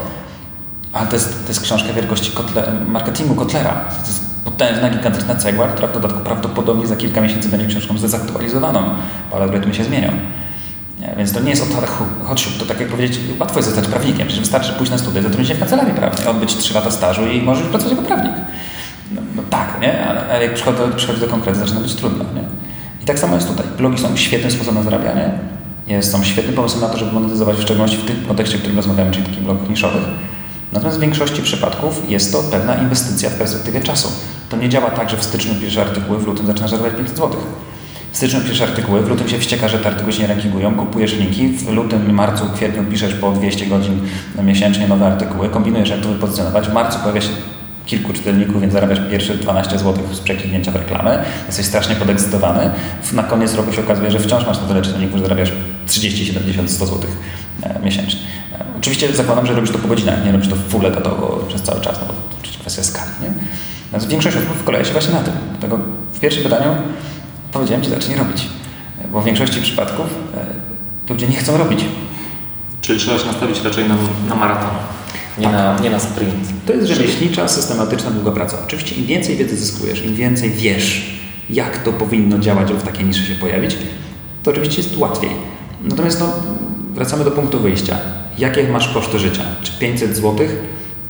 Ale 0.93 1.07
to 1.07 1.17
jest, 1.17 1.43
to 1.43 1.49
jest 1.49 1.61
książka 1.61 1.93
wielkości 1.93 2.33
kotle, 2.33 2.73
marketingu 2.89 3.35
Kotlera. 3.35 3.73
To 3.73 4.07
jest 4.07 4.45
potężna, 4.45 4.91
gigantyczna 4.91 5.35
cegła, 5.35 5.69
która 5.69 5.89
w 5.89 5.93
dodatku 5.93 6.21
prawdopodobnie 6.21 6.87
za 6.87 6.97
kilka 6.97 7.21
miesięcy 7.21 7.49
będzie 7.49 7.67
książką 7.67 7.99
zdezaktualizowaną, 7.99 8.83
bo 9.31 9.37
algorytmy 9.37 9.75
się 9.75 9.85
zmienią. 9.85 10.09
Więc 11.17 11.33
to 11.33 11.41
nie 11.41 11.51
jest 11.51 11.63
o 11.63 12.27
hot 12.27 12.41
shoot, 12.41 12.59
to 12.59 12.67
tak 12.67 12.81
jak 12.81 12.89
powiedzieć, 12.89 13.21
łatwo 13.41 13.59
jest 13.59 13.69
zostać 13.69 13.89
prawnikiem. 13.89 14.27
Przecież 14.27 14.41
wystarczy 14.41 14.73
pójść 14.73 14.93
na 14.93 14.99
studia, 14.99 15.23
zatrudnić 15.23 15.49
się 15.49 15.55
w 15.55 15.59
kancelarii 15.59 15.95
prawnej, 15.95 16.27
odbyć 16.29 16.57
3 16.57 16.75
lata 16.75 16.91
stażu 16.91 17.27
i 17.27 17.43
możesz 17.43 17.67
pracować 17.67 17.97
jako 17.97 18.07
prawnik. 18.07 18.33
No, 19.13 19.21
no 19.37 19.43
tak, 19.51 19.81
nie? 19.81 20.07
Ale, 20.07 20.27
ale 20.27 20.43
jak 20.45 20.55
przychodzi, 20.55 20.79
przychodzi 20.97 21.21
do 21.21 21.27
konkretu, 21.27 21.59
zaczyna 21.59 21.81
być 21.81 21.95
trudno. 21.95 22.25
Nie? 22.35 22.43
I 23.03 23.05
tak 23.07 23.19
samo 23.19 23.35
jest 23.35 23.49
tutaj. 23.49 23.67
Blogi 23.79 23.99
są 23.99 24.17
świetnym 24.17 24.51
sposobem 24.51 24.85
na 24.85 24.91
zarabianie, 24.91 25.31
są 26.01 26.25
świetnym 26.25 26.55
pomysłem 26.55 26.81
na 26.81 26.89
to, 26.89 26.99
żeby 26.99 27.13
monetyzować 27.13 27.57
w 27.57 27.63
szczególności 27.63 27.97
w 27.97 28.05
tym 28.05 28.25
kontekście, 28.29 28.57
w 28.57 28.61
którym 28.61 28.77
rozmawiamy, 28.77 29.11
czyli 29.11 29.25
takich 29.25 29.43
blogów 29.43 29.71
niszowych. 29.71 30.03
Natomiast 30.73 30.99
w 30.99 31.01
większości 31.01 31.43
przypadków 31.43 32.11
jest 32.11 32.33
to 32.33 32.43
pewna 32.43 32.75
inwestycja 32.75 33.31
w 33.31 33.35
perspektywie 33.35 33.81
czasu. 33.81 34.13
To 34.49 34.57
nie 34.57 34.69
działa 34.69 34.91
tak, 34.91 35.11
że 35.11 35.17
w 35.17 35.25
styczniu 35.25 35.55
piszesz 35.55 35.79
artykuły, 35.79 36.19
w 36.19 36.27
lutym 36.27 36.47
zaczynasz 36.47 36.71
zarabiać 36.71 36.95
500 36.97 37.17
zł. 37.17 37.41
W 38.17 38.19
styczniu 38.19 38.41
piszesz 38.41 38.61
artykuły, 38.61 39.01
w 39.01 39.09
lutym 39.09 39.29
się 39.29 39.39
wścieka, 39.39 39.69
że 39.69 39.79
te 39.79 39.89
artykuły 39.89 40.13
się 40.13 40.23
nie 40.23 40.27
rankingują, 40.27 40.75
kupujesz 40.75 41.13
linki, 41.13 41.49
w 41.49 41.73
lutym, 41.73 42.15
marcu, 42.15 42.45
kwietniu 42.55 42.85
piszesz 42.85 43.15
po 43.15 43.33
200 43.33 43.67
godzin 43.67 44.01
miesięcznie 44.43 44.89
nowe 44.89 45.07
artykuły, 45.07 45.49
kombinujesz 45.49 45.89
jak 45.89 46.01
to 46.01 46.09
wypozycjonować, 46.09 46.69
w 46.69 46.73
marcu 46.73 46.99
pojawia 46.99 47.21
się 47.21 47.29
kilku 47.87 48.13
czytelników, 48.13 48.61
więc 48.61 48.73
zarabiasz 48.73 48.99
pierwsze 49.11 49.35
12 49.35 49.79
zł 49.79 49.95
z 50.13 50.21
przekliknięcia 50.21 50.73
w 50.73 50.77
reklamę, 50.77 51.25
jesteś 51.47 51.67
strasznie 51.67 51.97
podekscytowany, 51.97 52.71
na 53.13 53.23
koniec 53.23 53.55
roku 53.55 53.73
się 53.73 53.81
okazuje, 53.81 54.11
że 54.11 54.19
wciąż 54.19 54.47
masz 54.47 54.61
na 54.61 54.69
tyle 54.69 54.83
czytelników, 54.83 55.17
że 55.17 55.23
zarabiasz 55.23 55.53
30, 55.87 56.27
70, 56.27 56.71
100 56.71 56.87
zł 56.87 57.11
miesięcznie. 57.83 58.21
E, 58.53 58.65
oczywiście 58.79 59.17
zakładam, 59.17 59.47
że 59.47 59.55
robisz 59.55 59.71
to 59.71 59.79
po 59.79 59.89
godzinach, 59.89 60.25
nie 60.25 60.33
robisz 60.33 60.49
to 60.49 60.57
full 60.57 60.87
etatowo 60.87 61.45
przez 61.49 61.63
cały 61.63 61.81
czas, 61.81 61.99
no 62.01 62.07
bo 62.07 62.13
to 62.13 62.37
oczywiście 62.39 62.61
kwestia 62.61 62.83
skali, 62.83 63.11
nie? 63.23 63.29
Natomiast 63.85 64.09
większość 64.09 64.37
osób 64.37 64.59
wykoleja 64.59 64.85
się 64.85 64.93
właśnie 64.93 65.15
na 65.15 65.21
tym. 65.21 65.35
Dlatego 65.51 65.79
w 66.13 66.21
pierwszym 66.21 66.43
pytaniu 66.43 66.71
powiedziałem 67.57 67.85
Ci, 67.85 67.91
zacznij 67.91 68.17
robić. 68.17 68.49
Bo 69.13 69.21
w 69.21 69.25
większości 69.25 69.61
przypadków 69.61 70.07
e, 70.37 70.47
ludzie 71.11 71.29
nie 71.29 71.37
chcą 71.37 71.57
robić. 71.57 71.85
Czyli 72.81 73.01
trzeba 73.01 73.19
się 73.19 73.27
nastawić 73.27 73.65
raczej 73.65 73.89
na, 73.89 73.97
na 74.29 74.35
maraton, 74.35 74.71
nie, 75.39 75.45
tak. 75.45 75.53
na, 75.53 75.79
nie 75.79 75.91
na 75.91 75.99
sprint. 75.99 76.35
To 76.67 76.73
jest 76.73 76.89
rzemieślnicza, 76.89 77.49
systematyczna, 77.49 78.11
długa 78.11 78.31
praca. 78.31 78.59
Oczywiście 78.67 78.95
im 78.95 79.07
więcej 79.07 79.37
wiedzy 79.37 79.57
zyskujesz, 79.57 80.05
im 80.05 80.15
więcej 80.15 80.51
wiesz, 80.51 81.17
jak 81.51 81.83
to 81.83 81.93
powinno 81.93 82.39
działać, 82.39 82.69
żeby 82.69 82.81
w 82.81 82.83
takiej 82.83 83.05
niszy 83.05 83.27
się 83.27 83.35
pojawić, 83.35 83.77
to 84.43 84.51
oczywiście 84.51 84.83
jest 84.83 84.97
łatwiej. 84.97 85.31
Natomiast 85.85 86.21
no, 86.21 86.33
wracamy 86.95 87.25
do 87.25 87.31
punktu 87.31 87.61
wyjścia. 87.61 87.99
Jakie 88.39 88.69
masz 88.69 88.89
koszty 88.89 89.19
życia? 89.19 89.45
Czy 89.63 89.73
500 89.79 90.17
zł 90.17 90.47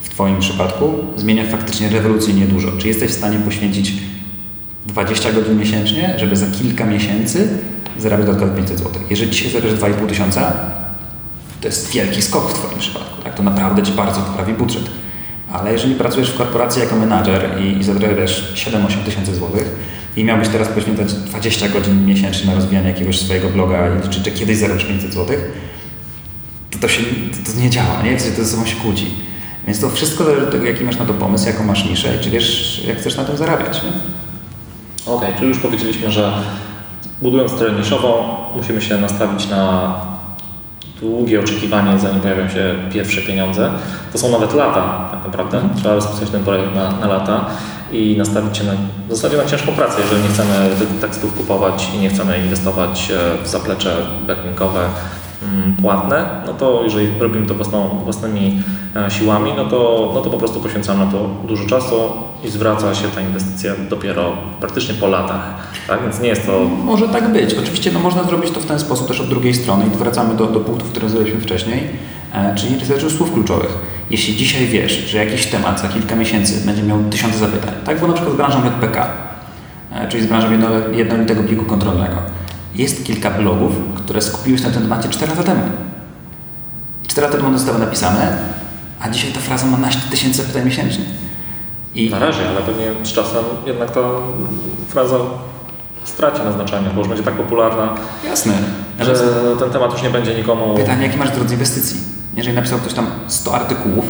w 0.03 0.09
Twoim 0.09 0.41
przypadku 0.41 0.95
zmienia 1.17 1.45
faktycznie 1.51 1.89
rewolucyjnie 1.89 2.47
dużo? 2.47 2.73
Czy 2.79 2.89
jesteś 2.89 3.11
w 3.11 3.15
stanie 3.15 3.39
poświęcić 3.39 3.93
20 4.87 5.33
godzin 5.33 5.59
miesięcznie, 5.59 6.15
żeby 6.19 6.37
za 6.37 6.47
kilka 6.47 6.87
miesięcy 6.87 7.49
zarabiać 7.99 8.27
dodatkowe 8.27 8.57
500 8.57 8.79
zł? 8.79 8.93
Jeżeli 9.11 9.31
dzisiaj 9.31 9.53
zarabiasz 9.53 9.79
2,5 9.81 10.07
tysiąca, 10.09 10.53
to 11.61 11.69
jest 11.69 11.93
wielki 11.93 12.23
skok 12.23 12.51
w 12.51 12.55
Twoim 12.55 12.79
przypadku. 12.79 13.23
Tak? 13.23 13.35
To 13.35 13.43
naprawdę 13.43 13.83
Ci 13.83 13.93
bardzo 13.93 14.21
poprawi 14.21 14.53
budżet. 14.53 14.85
Ale 15.53 15.73
jeżeli 15.73 15.95
pracujesz 15.95 16.31
w 16.31 16.37
korporacji 16.37 16.83
jako 16.83 16.97
menadżer 16.97 17.51
i, 17.61 17.79
i 17.79 17.85
zarabiasz 17.85 18.55
7-8 18.55 19.05
tysięcy 19.05 19.35
złotych 19.35 19.71
i 20.17 20.25
miałbyś 20.25 20.49
teraz 20.49 20.69
poświęcać 20.69 21.13
20 21.13 21.69
godzin 21.69 22.07
miesięcznie 22.07 22.47
na 22.47 22.55
rozwijanie 22.55 22.89
jakiegoś 22.89 23.21
swojego 23.21 23.49
bloga 23.49 23.89
i 23.89 24.13
że 24.13 24.31
kiedyś 24.31 24.57
zarobisz 24.57 24.85
500 24.85 25.13
złotych, 25.13 25.41
to, 26.71 26.79
to, 26.79 26.89
się, 26.89 27.03
to, 27.05 27.53
to 27.53 27.61
nie 27.61 27.71
działa, 27.71 28.03
nie? 28.03 28.17
To 28.17 28.45
ze 28.45 28.45
sobą 28.45 28.67
się 28.67 28.77
kłóci. 28.77 29.15
Więc 29.67 29.81
to 29.81 29.91
wszystko 29.91 30.25
zależy 30.25 30.43
od 30.43 30.51
tego, 30.51 30.65
jaki 30.65 30.85
masz 30.85 30.97
na 30.97 31.07
to 31.07 31.15
pomysł, 31.15 31.47
jaką 31.47 31.65
masz 31.65 31.85
niszę 31.85 32.17
i 32.17 32.25
czy 32.25 32.31
wiesz, 32.31 32.83
jak 32.87 32.99
chcesz 32.99 33.17
na 33.17 33.25
tym 33.25 33.37
zarabiać. 33.37 33.83
Nie? 33.83 33.91
Okej, 35.07 35.29
okay, 35.29 35.39
czyli 35.39 35.49
już 35.49 35.59
powiedzieliśmy, 35.59 36.11
że 36.11 36.33
budując 37.23 37.53
stronę 37.53 37.79
niszową 37.79 38.37
musimy 38.57 38.83
się 38.83 38.99
nastawić 38.99 39.49
na 39.49 39.95
długie 41.01 41.41
oczekiwanie, 41.41 41.99
zanim 41.99 42.21
pojawią 42.21 42.49
się 42.49 42.75
pierwsze 42.93 43.21
pieniądze. 43.21 43.71
To 44.13 44.19
są 44.19 44.31
nawet 44.31 44.55
lata 44.55 45.09
tak 45.11 45.25
naprawdę. 45.25 45.57
Mhm. 45.57 45.81
Trzeba 45.81 45.95
rozpisać 45.95 46.31
ten 46.31 46.45
projekt 46.45 46.75
na, 46.75 46.91
na 46.91 47.07
lata 47.07 47.45
i 47.93 48.17
nastawić 48.19 48.59
się 48.59 48.65
na, 48.65 48.73
w 49.09 49.17
zasadzie 49.17 49.37
na 49.37 49.45
ciężką 49.45 49.73
pracę, 49.73 50.01
jeżeli 50.01 50.23
nie 50.23 50.29
chcemy 50.29 50.71
tekstów 51.01 51.37
kupować 51.37 51.89
i 51.95 51.99
nie 51.99 52.09
chcemy 52.09 52.39
inwestować 52.39 53.11
e, 53.11 53.45
w 53.45 53.49
zaplecze 53.49 53.97
backlinkowe 54.27 54.81
mm, 55.43 55.77
płatne, 55.83 56.27
no 56.47 56.53
to 56.53 56.81
jeżeli 56.85 57.19
robimy 57.19 57.47
to 57.47 57.55
własną, 57.55 57.89
własnymi 58.05 58.63
siłami, 59.09 59.53
no 59.57 59.65
to, 59.65 60.11
no 60.15 60.21
to 60.21 60.31
po 60.31 60.39
prostu 60.39 60.61
poświęcamy 60.61 61.05
na 61.05 61.13
to 61.13 61.31
dużo 61.49 61.67
czasu 61.67 62.13
i 62.45 62.51
zwraca 62.51 62.95
się 62.95 63.09
ta 63.09 63.21
inwestycja 63.21 63.73
dopiero 63.91 64.33
praktycznie 64.61 64.95
po 64.95 65.07
latach. 65.07 65.43
Tak? 65.89 66.03
Więc 66.03 66.21
nie 66.21 66.29
jest 66.29 66.47
to... 66.47 66.61
Może 66.85 67.09
tak 67.09 67.33
być. 67.33 67.55
Oczywiście 67.55 67.93
no, 67.93 68.01
można 68.01 68.25
zrobić 68.25 68.51
to 68.51 68.61
w 68.61 68.67
ten 68.67 68.79
sposób 68.79 69.09
też 69.09 69.21
od 69.21 69.29
drugiej 69.29 69.55
strony 69.55 69.85
i 69.87 69.99
wracamy 69.99 70.35
do, 70.35 70.47
do 70.47 70.61
punktów, 70.61 70.91
które 70.91 71.09
zrobiliśmy 71.09 71.41
wcześniej, 71.41 71.89
e, 72.35 72.55
czyli 72.55 72.79
researchu 72.79 73.11
słów 73.11 73.33
kluczowych. 73.33 73.79
Jeśli 74.11 74.37
dzisiaj 74.37 74.67
wiesz, 74.67 74.93
że 74.93 75.19
jakiś 75.19 75.47
temat 75.47 75.81
za 75.81 75.89
kilka 75.89 76.17
miesięcy 76.17 76.67
będzie 76.67 76.83
miał 76.83 76.99
tysiące 77.05 77.39
zapytań, 77.39 77.75
tak 77.85 77.97
było 77.97 78.09
na 78.09 78.15
przykład 78.15 78.35
z 78.35 78.37
branżą 78.37 78.59
JPK, 78.65 79.09
e, 79.93 80.09
czyli 80.09 80.23
z 80.23 80.27
branżą 80.27 80.49
jednolitego 80.93 81.43
pliku 81.43 81.65
kontrolnego. 81.65 82.17
Jest 82.75 83.05
kilka 83.05 83.31
blogów, 83.31 83.73
które 83.95 84.23
skupiły 84.23 84.59
się 84.59 84.65
na 84.65 84.71
tym 84.71 84.83
temacie 84.83 85.09
4 85.09 85.31
lata 85.31 85.43
temu. 85.43 85.63
4 87.09 87.27
lata 87.27 87.39
temu 87.39 87.59
zostały 87.59 87.79
napisane, 87.79 88.39
a 89.01 89.11
dzisiaj 89.11 89.33
ta 89.33 89.41
fraza 89.41 89.67
ma 89.67 89.77
naście 89.77 90.11
tysięcy 90.11 90.43
pytań 90.43 90.65
miesięcznie. 90.65 91.05
I... 91.95 92.11
Na 92.11 92.19
razie, 92.19 92.49
ale 92.49 92.61
pewnie 92.61 92.87
z 93.03 93.13
czasem 93.13 93.45
jednak 93.67 93.91
ta 93.91 94.01
fraza 94.89 95.17
straci 96.05 96.43
na 96.43 96.53
znaczeniu, 96.53 96.91
bo 96.95 96.99
już 96.99 97.09
będzie 97.09 97.23
tak 97.23 97.35
popularna, 97.35 97.95
Jasne, 98.25 98.53
że 99.01 99.15
ten 99.59 99.71
temat 99.71 99.93
już 99.93 100.03
nie 100.03 100.11
będzie 100.11 100.35
nikomu... 100.35 100.75
Pytanie, 100.75 101.07
jaki 101.07 101.19
masz 101.19 101.31
drodze 101.31 101.55
inwestycji? 101.55 102.01
Jeżeli 102.37 102.57
napisał 102.57 102.79
ktoś 102.79 102.95
tam 102.95 103.07
100 103.27 103.55
artykułów 103.55 104.05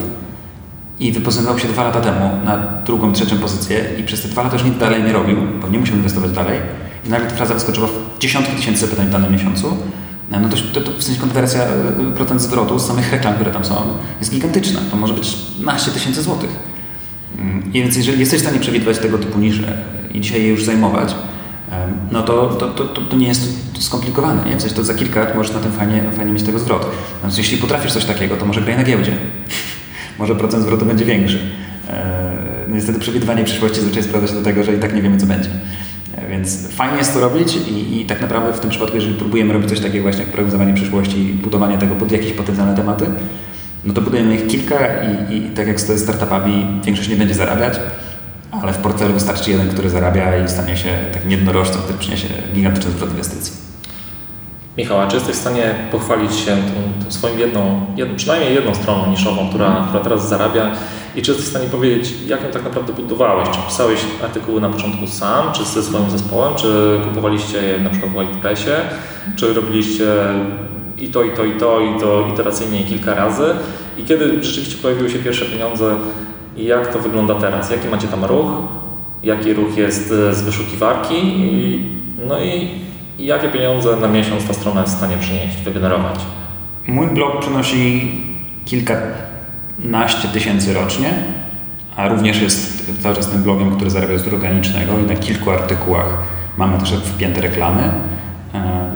i 0.99 1.11
wypozycjonował 1.11 1.59
się 1.59 1.67
dwa 1.67 1.83
lata 1.83 2.01
temu 2.01 2.29
na 2.45 2.57
drugą, 2.57 3.13
trzecią 3.13 3.37
pozycję 3.37 3.85
i 3.99 4.03
przez 4.03 4.21
te 4.21 4.27
dwa 4.27 4.43
lata 4.43 4.55
już 4.55 4.65
nic 4.65 4.77
dalej 4.77 5.03
nie 5.03 5.13
robił, 5.13 5.37
bo 5.61 5.67
nie 5.67 5.79
musiał 5.79 5.95
inwestować 5.95 6.31
dalej 6.31 6.59
i 7.05 7.09
nagle 7.09 7.29
ta 7.29 7.35
fraza 7.35 7.53
wyskoczyła 7.53 7.87
w 7.87 8.19
dziesiątki 8.19 8.55
tysięcy 8.55 8.81
zapytań 8.81 9.07
w 9.07 9.09
danym 9.09 9.33
miesiącu, 9.33 9.77
no 10.29 10.49
to, 10.49 10.57
to, 10.73 10.81
to 10.81 10.99
w 10.99 11.03
sensie 11.03 11.21
konwersja, 11.21 11.61
e, 11.63 12.11
procent 12.15 12.41
zwrotu 12.41 12.79
z 12.79 12.87
samych 12.87 13.11
reklam, 13.11 13.33
które 13.33 13.51
tam 13.51 13.65
są, 13.65 13.75
jest 14.19 14.31
gigantyczna. 14.31 14.81
To 14.91 14.97
może 14.97 15.13
być 15.13 15.37
naście 15.59 15.91
tysięcy 15.91 16.23
złotych. 16.23 16.49
Mm, 17.37 17.73
I 17.73 17.81
więc 17.81 17.97
jeżeli 17.97 18.19
jesteś 18.19 18.39
w 18.39 18.43
stanie 18.43 18.59
przewidywać 18.59 18.97
tego 18.97 19.17
typu 19.17 19.39
nisze 19.39 19.77
i 20.13 20.21
dzisiaj 20.21 20.41
je 20.41 20.47
już 20.47 20.65
zajmować, 20.65 21.15
no 22.11 22.23
to, 22.23 22.47
to, 22.47 22.67
to, 22.67 23.01
to, 23.01 23.15
nie 23.15 23.27
jest 23.27 23.53
skomplikowane. 23.83 24.49
Nie? 24.49 24.57
W 24.57 24.61
sensie 24.61 24.75
to 24.75 24.83
za 24.83 24.93
kilka 24.93 25.19
lat 25.19 25.35
możesz 25.35 25.53
na 25.53 25.59
tym 25.59 25.71
fajnie, 25.71 26.03
fajnie 26.17 26.33
mieć 26.33 26.43
tego 26.43 26.59
zwrot. 26.59 26.85
Natomiast 27.13 27.37
jeśli 27.37 27.57
potrafisz 27.57 27.93
coś 27.93 28.05
takiego, 28.05 28.37
to 28.37 28.45
może 28.45 28.61
graj 28.61 28.77
na 28.77 28.83
giełdzie. 28.83 29.17
może 30.19 30.35
procent 30.35 30.63
zwrotu 30.63 30.85
będzie 30.85 31.05
większy. 31.05 31.39
No 32.67 32.75
niestety 32.75 32.99
przewidywanie 32.99 33.43
przyszłości 33.43 33.77
zazwyczaj 33.77 34.03
sprowadza 34.03 34.27
się 34.27 34.39
do 34.39 34.41
tego, 34.41 34.63
że 34.63 34.75
i 34.75 34.79
tak 34.79 34.95
nie 34.95 35.01
wiemy, 35.01 35.17
co 35.17 35.25
będzie. 35.25 35.49
E, 36.17 36.27
więc 36.29 36.67
fajnie 36.67 36.97
jest 36.97 37.13
to 37.13 37.19
robić 37.19 37.55
i, 37.55 38.01
i, 38.01 38.05
tak 38.05 38.21
naprawdę 38.21 38.53
w 38.53 38.59
tym 38.59 38.69
przypadku, 38.69 38.95
jeżeli 38.95 39.15
próbujemy 39.15 39.53
robić 39.53 39.69
coś 39.69 39.79
takiego 39.79 40.03
właśnie 40.03 40.21
jak 40.21 40.31
prognozowanie 40.31 40.73
przyszłości 40.73 41.29
i 41.29 41.33
budowanie 41.33 41.77
tego 41.77 41.95
pod 41.95 42.11
jakieś 42.11 42.33
potencjalne 42.33 42.75
tematy, 42.75 43.05
no 43.85 43.93
to 43.93 44.01
budujemy 44.01 44.35
ich 44.35 44.47
kilka 44.47 44.75
i, 45.03 45.37
i 45.37 45.41
tak 45.41 45.67
jak 45.67 45.81
z 45.81 46.03
startupami 46.03 46.81
większość 46.83 47.09
nie 47.09 47.15
będzie 47.15 47.33
zarabiać, 47.33 47.79
ale 48.51 48.73
w 48.73 48.77
portfelu 48.77 49.13
wystarczy 49.13 49.51
jeden, 49.51 49.69
który 49.69 49.89
zarabia 49.89 50.45
i 50.45 50.49
stanie 50.49 50.77
się 50.77 50.89
takim 51.13 51.31
jednorożcem, 51.31 51.81
który 51.81 51.99
przyniesie 51.99 52.27
gigantyczny 52.53 52.91
zwrot 52.91 53.11
inwestycji. 53.11 53.66
Michał, 54.77 54.99
a 54.99 55.07
czy 55.07 55.15
jesteś 55.15 55.35
w 55.35 55.39
stanie 55.39 55.75
pochwalić 55.91 56.35
się 56.35 56.51
tą, 56.51 57.05
tą 57.05 57.11
swoją 57.11 57.37
jedną, 57.37 57.85
przynajmniej 58.15 58.53
jedną 58.55 58.75
stroną 58.75 59.11
niszową, 59.11 59.49
która, 59.49 59.85
która 59.87 60.03
teraz 60.03 60.29
zarabia 60.29 60.71
i 61.15 61.21
czy 61.21 61.31
jesteś 61.31 61.47
w 61.47 61.49
stanie 61.49 61.69
powiedzieć, 61.69 62.13
jak 62.27 62.43
ją 62.43 62.49
tak 62.51 62.63
naprawdę 62.63 62.93
budowałeś? 62.93 63.49
Czy 63.49 63.59
pisałeś 63.67 63.99
artykuły 64.23 64.61
na 64.61 64.69
początku 64.69 65.07
sam, 65.07 65.53
czy 65.53 65.63
ze 65.63 65.83
swoim 65.83 66.09
zespołem, 66.09 66.55
czy 66.55 66.99
kupowaliście 67.09 67.57
je 67.57 67.79
na 67.79 67.89
przykład 67.89 68.11
w 68.11 68.15
WordPressie, 68.15 68.71
czy 69.35 69.53
robiliście 69.53 70.05
i 70.97 71.07
to, 71.07 71.23
i 71.23 71.31
to, 71.31 71.45
i 71.45 71.51
to, 71.51 71.81
i 71.81 71.99
to 71.99 72.27
iteracyjnie 72.33 72.83
kilka 72.83 73.15
razy 73.15 73.43
i 73.97 74.03
kiedy 74.03 74.43
rzeczywiście 74.43 74.77
pojawiły 74.81 75.09
się 75.09 75.19
pierwsze 75.19 75.45
pieniądze, 75.45 75.95
jak 76.57 76.93
to 76.93 76.99
wygląda 76.99 77.35
teraz? 77.35 77.71
Jaki 77.71 77.87
macie 77.87 78.07
tam 78.07 78.25
ruch? 78.25 78.47
Jaki 79.23 79.53
ruch 79.53 79.77
jest 79.77 80.07
z 80.09 80.41
wyszukiwarki? 80.41 81.15
No 82.27 82.39
i 82.39 82.86
jakie 83.19 83.49
pieniądze 83.49 83.95
na 83.95 84.07
miesiąc 84.07 84.47
ta 84.47 84.53
strona 84.53 84.81
jest 84.81 84.93
w 84.93 84.97
stanie 84.97 85.17
przynieść, 85.17 85.57
wygenerować? 85.57 86.19
Mój 86.87 87.07
blog 87.07 87.41
przynosi 87.41 88.11
kilkanaście 88.65 90.27
tysięcy 90.33 90.73
rocznie, 90.73 91.13
a 91.95 92.07
również 92.07 92.41
jest 92.41 92.91
cały 93.03 93.15
czas 93.15 93.27
tym 93.27 93.43
blogiem, 93.43 93.75
który 93.75 93.89
zarabia 93.89 94.17
z 94.17 94.27
organicznego 94.27 94.99
i 94.99 95.03
na 95.03 95.15
kilku 95.15 95.51
artykułach 95.51 96.17
mamy 96.57 96.77
też 96.77 96.91
wpięte 96.91 97.41
reklamy. 97.41 97.91
E, 98.53 98.91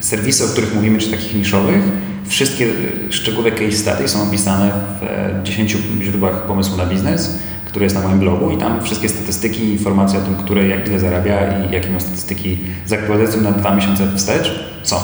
serwisy, 0.00 0.44
o 0.44 0.48
których 0.48 0.74
mówimy, 0.74 0.98
czy 0.98 1.10
takich 1.10 1.34
niszowych, 1.34 1.82
Wszystkie 2.26 2.72
szczegółowe 3.10 3.52
case 3.52 3.72
study 3.72 4.08
są 4.08 4.28
opisane 4.28 4.72
w 5.00 5.42
10 5.42 5.74
e, 5.74 5.78
źródłach 6.04 6.46
pomysłu 6.46 6.76
na 6.76 6.86
biznes, 6.86 7.38
który 7.74 7.86
jest 7.86 7.96
na 7.96 8.02
moim 8.02 8.18
blogu 8.18 8.50
i 8.50 8.56
tam 8.56 8.82
wszystkie 8.82 9.08
statystyki, 9.08 9.68
informacje 9.68 10.18
o 10.18 10.22
tym, 10.22 10.34
które 10.34 10.68
jak 10.68 10.88
ile 10.88 10.98
zarabia 10.98 11.58
i 11.58 11.72
jakie 11.72 11.90
ma 11.90 12.00
statystyki 12.00 12.58
z 12.86 12.92
aktualizacją 12.92 13.40
na 13.40 13.52
dwa 13.52 13.74
miesiące 13.74 14.08
wstecz 14.16 14.64
są. 14.82 14.96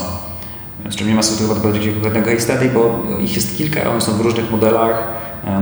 Z 0.91 0.97
czym 0.97 1.09
nie 1.09 1.15
ma 1.15 1.23
sensu 1.23 1.49
chyba 1.49 1.61
powiedzieć 1.61 1.93
konkretnego 1.93 2.27
case 2.27 2.41
study, 2.41 2.71
bo 2.75 3.03
ich 3.21 3.37
jest 3.37 3.57
kilka, 3.57 3.91
one 3.91 4.01
są 4.01 4.13
w 4.13 4.21
różnych 4.21 4.51
modelach, 4.51 5.09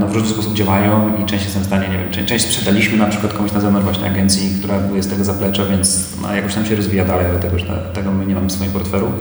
no, 0.00 0.06
w 0.08 0.14
różny 0.14 0.28
sposób 0.28 0.54
działają 0.54 1.16
i 1.22 1.24
część 1.24 1.44
jestem 1.44 1.62
w 1.62 1.66
stanie, 1.66 1.88
nie 1.88 1.98
wiem, 1.98 2.10
część, 2.10 2.28
część 2.28 2.44
sprzedaliśmy 2.44 2.98
na 2.98 3.06
przykład 3.06 3.32
komuś 3.32 3.52
na 3.52 3.60
zewnątrz 3.60 3.84
właśnie 3.84 4.06
agencji, 4.06 4.50
która 4.58 4.74
jest 4.94 5.10
tego 5.10 5.24
zaplecza, 5.24 5.64
więc 5.66 6.06
no, 6.22 6.34
jakoś 6.34 6.54
tam 6.54 6.66
się 6.66 6.76
rozwija 6.76 7.04
dalej, 7.04 7.26
ale 7.26 7.38
tego, 7.38 7.56
tego 7.94 8.12
my 8.12 8.26
nie 8.26 8.34
mamy 8.34 8.46
w 8.46 8.52
swoim 8.52 8.70
portfelu. 8.70 9.12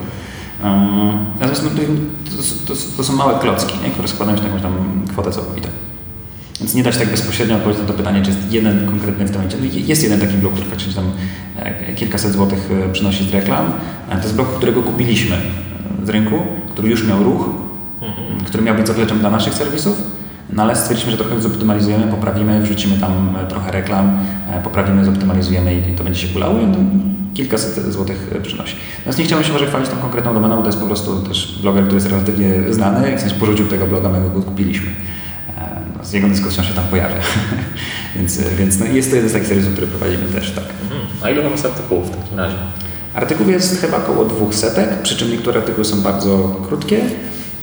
Natomiast 1.40 1.64
no, 1.64 1.70
to, 1.70 2.74
to, 2.74 2.80
to, 2.96 3.04
są 3.04 3.12
małe 3.12 3.38
klocki, 3.38 3.78
nie? 3.84 3.90
które 3.90 4.08
składają 4.08 4.36
się 4.38 4.42
na 4.42 4.48
jakąś 4.48 4.62
tam 4.62 5.02
kwotę 5.08 5.30
całkowitą. 5.32 5.68
Więc 6.60 6.74
nie 6.74 6.82
da 6.82 6.92
się 6.92 6.98
tak 6.98 7.10
bezpośrednio 7.10 7.56
odpowiedzieć 7.56 7.82
na 7.82 7.88
to 7.88 7.94
pytanie, 7.94 8.22
czy 8.22 8.30
jest 8.30 8.52
jeden 8.52 8.86
konkretny 8.86 9.24
w 9.24 9.30
tym 9.30 9.36
momencie. 9.36 9.58
No, 9.60 9.80
jest 9.86 10.02
jeden 10.02 10.20
taki 10.20 10.34
blok, 10.34 10.52
który 10.52 10.68
faktycznie 10.68 10.94
tam 10.94 11.12
e, 11.56 11.94
kilkaset 11.94 12.32
złotych 12.32 12.70
e, 12.88 12.92
przynosi 12.92 13.24
z 13.24 13.34
reklam. 13.34 13.72
To 14.10 14.22
jest 14.22 14.34
blok, 14.34 14.48
którego 14.48 14.82
kupiliśmy 14.82 15.36
z 16.04 16.08
rynku, 16.08 16.36
który 16.70 16.88
już 16.88 17.06
miał 17.06 17.22
ruch, 17.22 17.48
mhm. 18.02 18.40
który 18.44 18.62
miał 18.62 18.74
być 18.74 18.86
zapleczem 18.86 19.18
dla 19.18 19.30
naszych 19.30 19.54
serwisów. 19.54 20.02
No 20.52 20.62
ale 20.62 20.76
stwierdziliśmy, 20.76 21.10
że 21.10 21.18
trochę 21.18 21.40
zoptymalizujemy, 21.40 22.06
poprawimy, 22.06 22.62
wrzucimy 22.62 22.98
tam 22.98 23.36
trochę 23.48 23.72
reklam, 23.72 24.18
poprawimy, 24.64 25.04
zoptymalizujemy 25.04 25.74
i 25.74 25.96
to 25.96 26.04
będzie 26.04 26.20
się 26.20 26.28
kulało 26.28 26.58
kilkaset 27.34 27.92
złotych 27.92 28.34
przynosi. 28.42 28.76
Natomiast 28.98 29.18
nie 29.18 29.24
chciałbym 29.24 29.46
się 29.46 29.52
może 29.52 29.66
chwalić 29.66 29.88
tą 29.88 29.96
konkretną 29.96 30.34
domeną, 30.34 30.56
bo 30.56 30.62
to 30.62 30.68
jest 30.68 30.80
po 30.80 30.86
prostu 30.86 31.22
też 31.22 31.58
bloger, 31.62 31.82
który 31.82 31.96
jest 31.96 32.10
relatywnie 32.10 32.54
znany, 32.70 33.16
w 33.16 33.20
sensie 33.20 33.36
porzucił 33.36 33.66
tego 33.66 33.86
bloga, 33.86 34.08
my 34.08 34.30
go 34.34 34.42
kupiliśmy. 34.42 34.90
E, 36.00 36.04
z 36.04 36.12
jego 36.12 36.28
dyskusją 36.28 36.64
się 36.64 36.74
tam 36.74 36.84
pojawia. 36.84 37.16
więc 38.16 38.40
więc 38.58 38.78
no, 38.78 38.86
jest 38.86 39.10
to 39.10 39.16
jeden 39.16 39.30
z 39.30 39.32
takich 39.32 39.48
serwisów, 39.48 39.72
który 39.72 39.86
prowadzimy 39.86 40.24
też, 40.24 40.50
tak. 40.50 40.64
Mhm. 40.82 41.00
A 41.22 41.30
ile 41.30 41.42
mamy 41.42 41.56
artykułów 41.56 42.06
w 42.12 42.16
takim 42.16 42.38
razie? 42.38 42.56
Artykułów 43.14 43.52
jest 43.52 43.80
chyba 43.80 43.96
około 43.96 44.24
dwóch 44.24 44.54
setek, 44.54 45.02
przy 45.02 45.16
czym 45.16 45.30
niektóre 45.30 45.60
artykuły 45.60 45.84
są 45.84 46.00
bardzo 46.00 46.60
krótkie, 46.68 47.00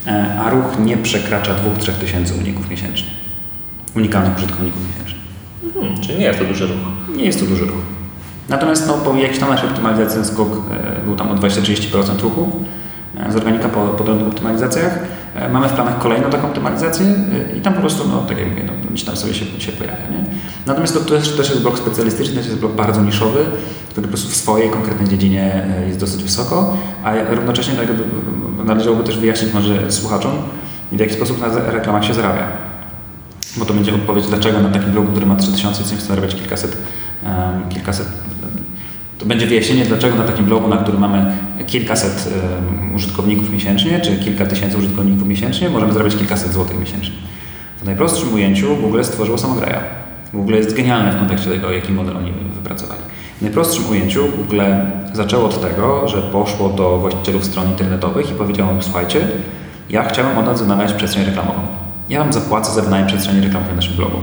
e, 0.07 0.39
a 0.45 0.49
ruch 0.49 0.79
nie 0.79 0.97
przekracza 0.97 1.55
2-3 1.55 1.91
tysięcy 1.91 2.33
uników 2.33 2.69
miesięcznie. 2.69 3.07
Unikalnych 3.95 4.37
użytkowników 4.37 4.81
miesięcznie. 4.89 5.19
Mhm, 5.63 6.01
czyli 6.01 6.19
nie 6.19 6.25
jest 6.25 6.39
to 6.39 6.45
duży 6.45 6.67
ruch. 6.67 6.77
Nie 7.15 7.25
jest 7.25 7.39
to 7.39 7.45
duży 7.45 7.65
ruch. 7.65 7.81
Natomiast 8.49 8.87
no, 8.87 8.93
po 8.93 9.15
jakiejś 9.15 9.39
tam 9.39 9.49
naszej 9.49 9.69
optymalizacji 9.69 10.25
skok 10.25 10.49
e, 10.49 11.05
był 11.05 11.15
tam 11.15 11.31
o 11.31 11.35
20-30% 11.35 12.21
ruchu 12.21 12.51
e, 12.63 12.84
z 13.29 13.35
organika 13.35 13.69
po, 13.69 13.87
po 13.87 14.03
tych 14.03 14.27
optymalizacjach. 14.27 14.99
E, 15.35 15.49
mamy 15.49 15.69
w 15.69 15.73
planach 15.73 15.99
kolejną 15.99 16.29
taką 16.29 16.47
optymalizację 16.47 17.05
i 17.57 17.61
tam 17.61 17.73
po 17.73 17.79
prostu, 17.79 18.07
no 18.07 18.17
tak 18.17 18.37
jak 18.37 18.49
mówię, 18.49 18.63
no, 18.67 18.73
gdzieś 18.91 19.03
tam 19.05 19.15
sobie 19.15 19.33
się, 19.33 19.45
się 19.61 19.71
pojawia. 19.71 20.07
Nie? 20.11 20.25
Natomiast 20.65 20.93
to 20.93 20.99
też, 20.99 21.35
też 21.35 21.49
jest 21.49 21.61
blok 21.61 21.77
specjalistyczny, 21.77 22.35
to 22.35 22.47
jest 22.47 22.59
blok 22.59 22.71
bardzo 22.71 23.01
niszowy, 23.01 23.45
który 23.89 24.07
po 24.07 24.11
prostu 24.11 24.29
w 24.29 24.35
swojej 24.35 24.69
konkretnej 24.69 25.09
dziedzinie 25.09 25.67
jest 25.87 25.99
dosyć 25.99 26.23
wysoko, 26.23 26.77
a 27.03 27.13
równocześnie 27.29 27.73
tak 27.73 27.87
należałoby 28.65 29.03
też 29.03 29.17
wyjaśnić 29.17 29.53
może 29.53 29.91
słuchaczom, 29.91 30.31
w 30.91 30.99
jaki 30.99 31.13
sposób 31.13 31.41
na 31.41 31.71
reklamach 31.71 32.05
się 32.05 32.13
zarabia. 32.13 32.47
Bo 33.57 33.65
to 33.65 33.73
będzie 33.73 33.95
odpowiedź, 33.95 34.27
dlaczego 34.27 34.61
na 34.61 34.69
takim 34.69 34.91
blogu, 34.91 35.11
który 35.11 35.25
ma 35.25 35.35
3000 35.35 35.83
chce 35.83 36.07
zarabiać 36.07 36.35
kilkaset, 36.35 36.77
kilkaset 37.69 38.07
to 39.17 39.25
będzie 39.25 39.47
wyjaśnienie, 39.47 39.85
dlaczego 39.85 40.15
na 40.15 40.23
takim 40.23 40.45
blogu, 40.45 40.67
na 40.67 40.77
którym 40.77 41.01
mamy 41.01 41.33
kilkaset 41.67 42.29
użytkowników 42.95 43.49
miesięcznie, 43.49 43.99
czy 43.99 44.17
kilka 44.17 44.45
tysięcy 44.45 44.77
użytkowników 44.77 45.27
miesięcznie, 45.27 45.69
możemy 45.69 45.93
zarabiać 45.93 46.15
kilkaset 46.15 46.53
złotych 46.53 46.79
miesięcznie. 46.79 47.15
W 47.81 47.85
najprostszym 47.85 48.33
ujęciu 48.33 48.75
Google 48.75 49.03
stworzyło 49.03 49.37
samograja. 49.37 49.79
Google 50.33 50.53
jest 50.53 50.73
genialny 50.75 51.11
w 51.11 51.19
kontekście 51.19 51.49
tego, 51.49 51.71
jaki 51.71 51.93
model 51.93 52.17
oni 52.17 52.33
wypracowali. 52.55 53.01
W 53.37 53.41
najprostszym 53.41 53.89
ujęciu 53.89 54.23
Google 54.37 54.61
zaczęło 55.13 55.45
od 55.45 55.61
tego, 55.61 56.07
że 56.07 56.21
poszło 56.21 56.69
do 56.69 56.97
właścicielów 56.97 57.45
stron 57.45 57.69
internetowych 57.69 58.31
i 58.31 58.33
powiedziało 58.33 58.71
im, 58.71 58.83
słuchajcie, 58.83 59.27
ja 59.89 60.03
chciałem 60.03 60.37
od 60.37 60.45
nas 60.45 60.59
zamawiać 60.59 60.93
przestrzeń 60.93 61.25
reklamową. 61.25 61.59
Ja 62.09 62.19
Wam 62.19 62.33
zapłacę 62.33 62.71
za 62.71 62.81
wynajem 62.81 63.07
przestrzeni 63.07 63.41
reklamowej 63.41 63.71
na 63.71 63.75
naszym 63.75 63.95
blogu. 63.95 64.17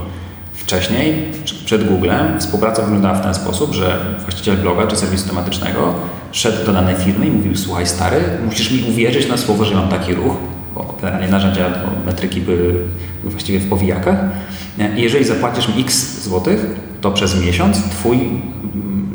Wcześniej, 0.52 1.24
przed 1.64 1.88
Googlem, 1.88 2.40
współpraca 2.40 2.82
wyglądała 2.82 3.14
w 3.14 3.22
ten 3.22 3.34
sposób, 3.34 3.72
że 3.72 3.98
właściciel 4.22 4.56
bloga 4.56 4.86
czy 4.86 4.96
serwisu 4.96 5.28
tematycznego 5.28 5.94
szedł 6.32 6.66
do 6.66 6.72
danej 6.72 6.96
firmy 6.96 7.26
i 7.26 7.30
mówił, 7.30 7.56
słuchaj 7.56 7.86
stary, 7.86 8.20
musisz 8.44 8.70
mi 8.70 8.90
uwierzyć 8.90 9.28
na 9.28 9.36
słowo, 9.36 9.64
że 9.64 9.74
mam 9.74 9.88
taki 9.88 10.14
ruch, 10.14 10.34
bo 10.74 10.94
generalnie 11.00 11.28
narzędzia 11.28 11.64
metryki 12.06 12.40
były 12.40 12.74
właściwie 13.24 13.58
w 13.58 13.68
powijakach. 13.68 14.16
Jeżeli 14.96 15.24
zapłacisz 15.24 15.68
mi 15.68 15.80
x 15.82 16.22
złotych, 16.22 16.66
to 17.00 17.10
przez 17.10 17.40
miesiąc 17.44 17.82
twój 17.90 18.18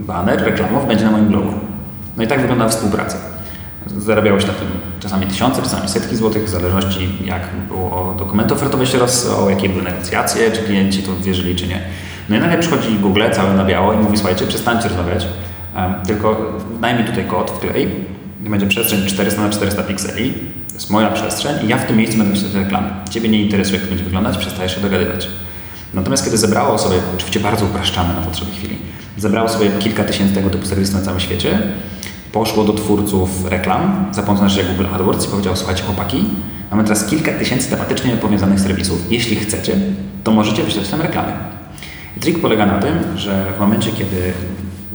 baner 0.08 0.44
reklamowy 0.44 0.88
będzie 0.88 1.06
na 1.06 1.12
moim 1.12 1.28
blogu. 1.28 1.54
No 2.18 2.24
i 2.24 2.28
tak 2.28 2.42
wygląda 2.42 2.70
współpraca. 2.70 3.18
Zarabiałeś 3.98 4.48
na 4.48 4.54
tym 4.54 4.68
czasami 5.00 5.26
tysiące, 5.26 5.62
czasami 5.62 5.90
setki 5.90 6.16
złotych, 6.16 6.44
w 6.44 6.50
zależności 6.50 7.10
jak 7.26 7.42
było 7.68 8.16
dokumenty 8.20 8.54
ofertowe 8.54 8.86
się 8.86 8.98
rozsyłało, 8.98 9.50
jakie 9.50 9.70
były 9.70 9.84
negocjacje, 9.84 10.52
czy 10.52 10.64
klienci 10.64 11.04
to 11.04 11.12
wierzyli, 11.22 11.56
czy 11.56 11.68
nie. 11.68 11.82
No 12.30 12.36
i 12.36 12.40
nagle 12.40 12.58
przychodzi 12.58 13.00
Google 13.00 13.22
cały 13.32 13.54
na 13.54 13.66
biało 13.66 13.94
i 13.94 13.98
mówi, 13.98 14.18
słuchajcie, 14.18 14.48
przestańcie 14.48 14.88
rozmawiać, 14.88 15.28
tylko 16.08 16.54
daj 16.82 16.98
mi 16.98 17.04
tutaj 17.04 17.26
kod, 17.26 17.52
wklej 17.52 17.90
i 18.46 18.50
będzie 18.50 18.68
przestrzeń 18.68 19.06
400 19.08 19.42
na 19.42 19.50
400 19.50 19.84
pikseli, 19.84 20.34
to 20.68 20.74
jest 20.74 20.90
moja 20.90 21.12
przestrzeń 21.12 21.66
i 21.66 21.68
ja 21.68 21.78
w 21.78 21.86
tym 21.86 21.98
miejscu 21.98 22.18
będę 22.18 22.34
myśleć 22.34 22.54
reklamy. 22.54 22.88
Ciebie 23.10 23.30
nie 23.30 23.42
interesuje, 23.42 23.78
jak 23.78 23.84
to 23.84 23.90
będzie 23.90 24.04
wyglądać, 24.04 24.38
przestajesz 24.38 24.76
się 24.76 24.82
dogadywać. 24.82 25.28
Natomiast 25.94 26.26
kiedy 26.26 26.38
zebrało 26.38 26.78
sobie, 26.78 26.96
oczywiście 27.16 27.40
bardzo 27.40 27.66
upraszczamy 27.66 28.14
na 28.14 28.22
potrzeby 28.22 28.52
chwili, 28.52 28.78
zebrało 29.18 29.50
sobie 29.50 29.70
kilka 29.80 30.04
tysięcy 30.04 30.36
tego 30.36 30.50
typu 30.50 30.66
serwisów 30.66 30.96
na 30.96 31.02
całym 31.02 31.20
świecie, 31.20 31.60
poszło 32.32 32.64
do 32.64 32.74
twórców 32.74 33.46
reklam 33.46 34.06
za 34.12 34.24
pomocą 34.24 34.44
narzędzia 34.44 34.74
Google 34.74 34.96
AdWords 34.96 35.26
i 35.26 35.30
powiedział, 35.30 35.56
słuchajcie 35.56 35.84
chłopaki, 35.84 36.26
mamy 36.72 36.84
teraz 36.84 37.06
kilka 37.06 37.32
tysięcy 37.32 37.70
tematycznie 37.70 38.12
powiązanych 38.12 38.60
serwisów. 38.60 39.06
Jeśli 39.10 39.36
chcecie, 39.36 39.76
to 40.24 40.32
możecie 40.32 40.64
wyśleć 40.64 40.88
tam 40.88 41.02
reklamy. 41.02 41.32
I 42.18 42.20
trik 42.20 42.42
polega 42.42 42.66
na 42.66 42.80
tym, 42.80 43.18
że 43.18 43.46
w 43.58 43.60
momencie, 43.60 43.92
kiedy 43.92 44.34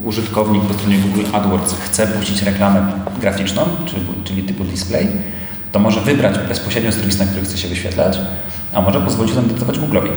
użytkownik 0.04 0.62
po 0.62 0.74
stronie 0.74 0.98
Google 0.98 1.22
AdWords 1.32 1.74
chce 1.74 2.06
puścić 2.06 2.42
reklamę 2.42 2.92
graficzną, 3.20 3.62
czyli, 4.24 4.42
typu 4.42 4.64
display, 4.64 5.08
to 5.72 5.78
może 5.78 6.00
wybrać 6.00 6.38
bezpośrednio 6.48 6.92
serwis, 6.92 7.18
na 7.18 7.24
który 7.24 7.42
chce 7.42 7.58
się 7.58 7.68
wyświetlać, 7.68 8.18
a 8.72 8.80
może 8.80 9.00
pozwolić 9.00 9.34
to 9.34 9.40
Google'owi. 9.40 10.10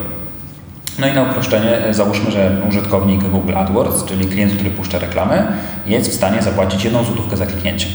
No 0.99 1.07
i 1.07 1.13
na 1.13 1.23
uproszczenie 1.23 1.85
e, 1.85 1.93
załóżmy, 1.93 2.31
że 2.31 2.61
użytkownik 2.69 3.23
Google 3.23 3.55
AdWords, 3.55 4.05
czyli 4.05 4.25
klient, 4.25 4.53
który 4.53 4.69
puszcza 4.69 4.99
reklamę, 4.99 5.47
jest 5.85 6.11
w 6.11 6.13
stanie 6.13 6.41
zapłacić 6.41 6.83
jedną 6.83 7.03
złotówkę 7.03 7.37
za 7.37 7.45
kliknięcie. 7.45 7.87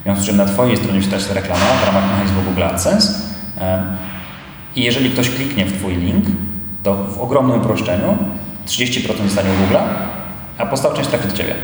W 0.00 0.02
związku 0.02 0.24
z 0.24 0.26
czym 0.26 0.36
na 0.36 0.44
Twojej 0.44 0.76
stronie 0.76 0.98
wyświetla 0.98 1.28
się 1.28 1.34
reklama 1.34 1.64
w 1.82 1.86
ramach 1.86 2.10
mechanizmu 2.10 2.42
Google 2.42 2.62
AdSense 2.62 3.14
i 4.76 4.82
jeżeli 4.82 5.10
ktoś 5.10 5.30
kliknie 5.30 5.66
w 5.66 5.78
Twój 5.78 5.96
link, 5.96 6.24
to 6.82 6.94
w 6.94 7.18
ogromnym 7.18 7.60
uproszczeniu 7.60 8.16
30% 8.66 9.22
zostanie 9.24 9.50
u 9.50 9.62
Google, 9.62 9.76
a 10.58 10.66
pozostała 10.66 10.94
część 10.94 11.08
trafi 11.08 11.28
do 11.28 11.36
Ciebie. 11.36 11.54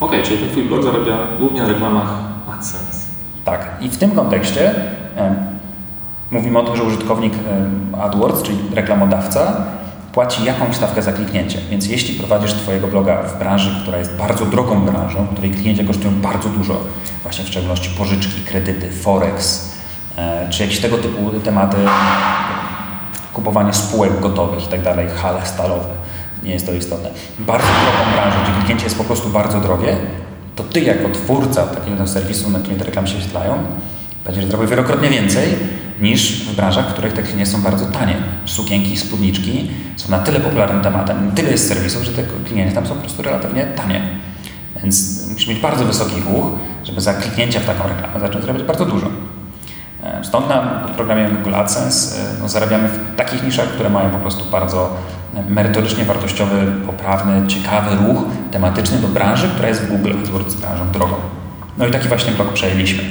Ok, 0.00 0.12
czyli 0.24 0.38
ten 0.38 0.50
Twój 0.50 0.62
blog 0.62 0.82
zarabia 0.82 1.18
głównie 1.38 1.62
na 1.62 1.68
reklamach 1.68 2.08
AdSense. 2.54 3.06
Tak. 3.44 3.70
I 3.80 3.88
w 3.88 3.98
tym 3.98 4.10
kontekście 4.10 4.74
Mówimy 6.32 6.58
o 6.58 6.62
tym, 6.62 6.76
że 6.76 6.82
użytkownik 6.82 7.32
AdWords, 8.02 8.42
czyli 8.42 8.58
reklamodawca, 8.74 9.56
płaci 10.12 10.44
jakąś 10.44 10.76
stawkę 10.76 11.02
za 11.02 11.12
kliknięcie. 11.12 11.58
Więc 11.70 11.86
jeśli 11.86 12.14
prowadzisz 12.14 12.52
Twojego 12.52 12.88
bloga 12.88 13.22
w 13.22 13.38
branży, 13.38 13.80
która 13.82 13.98
jest 13.98 14.16
bardzo 14.16 14.46
drogą 14.46 14.80
branżą, 14.80 15.26
której 15.32 15.50
kliknięcia 15.50 15.84
kosztują 15.84 16.20
bardzo 16.20 16.48
dużo, 16.48 16.80
właśnie 17.22 17.44
w 17.44 17.48
szczególności 17.48 17.90
pożyczki, 17.98 18.42
kredyty, 18.46 18.90
forex, 18.90 19.68
e, 20.16 20.48
czy 20.50 20.62
jakieś 20.62 20.80
tego 20.80 20.98
typu 20.98 21.30
tematy, 21.44 21.76
kupowanie 23.32 23.72
spółek 23.72 24.20
gotowych 24.20 24.64
i 24.64 24.68
tak 24.68 24.82
dalej, 24.82 25.08
hale 25.08 25.46
stalowe, 25.46 25.88
nie 26.44 26.52
jest 26.52 26.66
to 26.66 26.72
istotne. 26.72 27.10
Bardzo 27.38 27.66
drogą 27.66 28.12
branżą, 28.12 28.38
gdzie 28.42 28.52
kliknięcie 28.52 28.84
jest 28.84 28.98
po 28.98 29.04
prostu 29.04 29.28
bardzo 29.28 29.60
drogie, 29.60 29.96
to 30.56 30.62
Ty 30.64 30.80
jako 30.80 31.08
twórca 31.08 31.66
takiego 31.66 32.06
serwisu, 32.06 32.50
na 32.50 32.58
którym 32.58 32.78
te 32.78 32.84
reklamy 32.84 33.08
się 33.08 33.14
wyświetlają, 33.14 33.54
będziesz 34.24 34.46
zrobił 34.46 34.68
wielokrotnie 34.68 35.08
więcej 35.08 35.48
niż 36.00 36.48
w 36.48 36.56
branżach, 36.56 36.88
w 36.88 36.92
których 36.92 37.12
te 37.12 37.22
klinie 37.22 37.46
są 37.46 37.62
bardzo 37.62 37.86
tanie. 37.86 38.16
Sukienki, 38.44 38.96
spódniczki 38.96 39.70
są 39.96 40.10
na 40.10 40.18
tyle 40.18 40.40
popularnym 40.40 40.82
tematem, 40.82 41.32
tyle 41.34 41.50
jest 41.50 41.68
serwisów, 41.68 42.02
że 42.02 42.12
te 42.12 42.22
klienty 42.48 42.74
tam 42.74 42.86
są 42.86 42.94
po 42.94 43.00
prostu 43.00 43.22
relatywnie 43.22 43.64
tanie. 43.64 44.02
Więc 44.82 45.26
musisz 45.30 45.48
mieć 45.48 45.58
bardzo 45.58 45.84
wysoki 45.84 46.20
ruch, 46.20 46.46
żeby 46.84 47.00
za 47.00 47.14
kliknięcia 47.14 47.60
w 47.60 47.66
taką 47.66 47.88
reklamę 47.88 48.20
zacząć 48.20 48.44
zarabiać 48.44 48.66
bardzo 48.66 48.86
dużo. 48.86 49.06
E, 50.02 50.24
stąd 50.24 50.48
na 50.48 50.58
programie 50.96 51.28
Google 51.28 51.54
AdSense 51.54 52.20
e, 52.20 52.24
no, 52.40 52.48
zarabiamy 52.48 52.88
w 52.88 53.16
takich 53.16 53.44
niszach, 53.44 53.68
które 53.68 53.90
mają 53.90 54.10
po 54.10 54.18
prostu 54.18 54.50
bardzo 54.50 54.96
merytorycznie 55.48 56.04
wartościowy, 56.04 56.66
poprawny, 56.86 57.46
ciekawy 57.48 57.96
ruch 57.96 58.24
tematyczny 58.50 58.98
do 58.98 59.08
branży, 59.08 59.48
która 59.48 59.68
jest 59.68 59.82
w 59.82 59.88
Google 59.88 60.12
AdWords 60.22 60.54
branżą 60.54 60.90
drogą. 60.92 61.14
No 61.78 61.86
i 61.86 61.90
taki 61.90 62.08
właśnie 62.08 62.32
blok 62.32 62.52
przejęliśmy. 62.52 63.02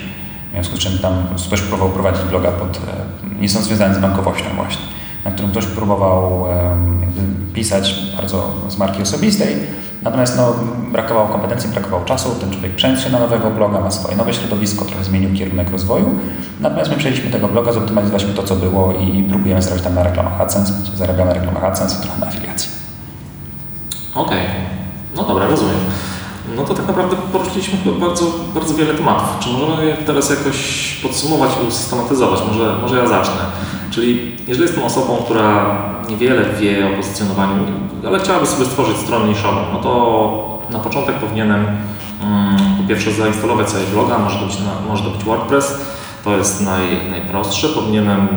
W 0.49 0.53
związku 0.53 0.75
z 0.75 0.79
czym 0.79 0.99
tam 0.99 1.13
ktoś 1.47 1.61
próbował 1.61 1.89
prowadzić 1.89 2.23
bloga 2.23 2.51
pod, 2.51 2.77
e, 2.77 3.41
nie 3.41 3.49
są 3.49 3.61
związane 3.61 3.95
z 3.95 3.99
bankowością 3.99 4.45
właśnie, 4.55 4.85
na 5.25 5.31
którym 5.31 5.51
ktoś 5.51 5.65
próbował 5.65 6.45
pisać 7.53 7.95
bardzo 8.17 8.53
z 8.69 8.77
marki 8.77 9.01
osobistej, 9.01 9.55
natomiast 10.01 10.37
no, 10.37 10.53
brakowało 10.91 11.27
kompetencji, 11.27 11.69
brakowało 11.69 12.05
czasu, 12.05 12.29
ten 12.39 12.51
człowiek 12.51 12.75
przeniósł 12.75 13.03
się 13.03 13.09
na 13.09 13.19
nowego 13.19 13.49
bloga, 13.49 13.81
ma 13.81 13.91
swoje 13.91 14.15
nowe 14.15 14.33
środowisko, 14.33 14.85
trochę 14.85 15.03
zmienił 15.03 15.33
kierunek 15.33 15.71
rozwoju, 15.71 16.19
natomiast 16.59 16.91
my 16.91 16.97
przejęliśmy 16.97 17.31
tego 17.31 17.47
bloga, 17.47 17.71
zoptymalizowaliśmy 17.71 18.33
to, 18.33 18.43
co 18.43 18.55
było 18.55 18.93
i 18.93 19.23
próbujemy 19.23 19.61
zarabiać 19.61 19.83
tam 19.83 19.95
na 19.95 20.03
reklamach 20.03 20.41
AdSense, 20.41 20.73
zarabiamy 20.95 21.25
na 21.25 21.33
reklamach 21.33 21.63
AdSense 21.63 21.97
i 21.99 22.01
trochę 22.01 22.19
na 22.19 22.27
afiliacji. 22.27 22.69
Okej, 24.15 24.39
okay. 24.39 24.49
no 25.15 25.23
dobra, 25.23 25.47
rozumiem. 25.47 25.75
No 26.55 26.63
to 26.63 26.73
tak 26.73 26.87
naprawdę 26.87 27.15
poruszyliśmy 27.31 27.77
bardzo, 27.99 28.25
bardzo 28.53 28.73
wiele 28.73 28.93
tematów. 28.93 29.27
Czy 29.39 29.49
możemy 29.49 29.97
teraz 30.05 30.29
jakoś 30.29 30.93
podsumować 31.03 31.51
i 31.63 31.67
usystematyzować? 31.67 32.39
Może, 32.47 32.75
może 32.81 32.97
ja 32.97 33.07
zacznę. 33.07 33.41
Czyli 33.91 34.37
jeżeli 34.47 34.61
jestem 34.61 34.83
osobą, 34.83 35.17
która 35.25 35.77
niewiele 36.11 36.45
wie 36.59 36.87
o 36.87 36.97
pozycjonowaniu, 36.97 37.63
ale 38.07 38.19
chciałaby 38.19 38.45
sobie 38.45 38.65
stworzyć 38.65 38.97
stronę 38.97 39.27
niszową, 39.27 39.61
no 39.73 39.79
to 39.79 40.61
na 40.69 40.79
początek 40.79 41.15
powinienem 41.15 41.65
mm, 42.23 42.57
po 42.81 42.87
pierwsze 42.87 43.11
zainstalować 43.11 43.69
sobie 43.69 43.85
bloga, 43.93 44.17
może 44.17 44.39
to 44.39 44.45
być, 44.45 44.57
może 44.87 45.03
to 45.03 45.09
być 45.09 45.23
WordPress, 45.23 45.81
to 46.23 46.37
jest 46.37 46.65
naj, 46.65 46.81
najprostsze. 47.09 47.67
Powinienem 47.69 48.27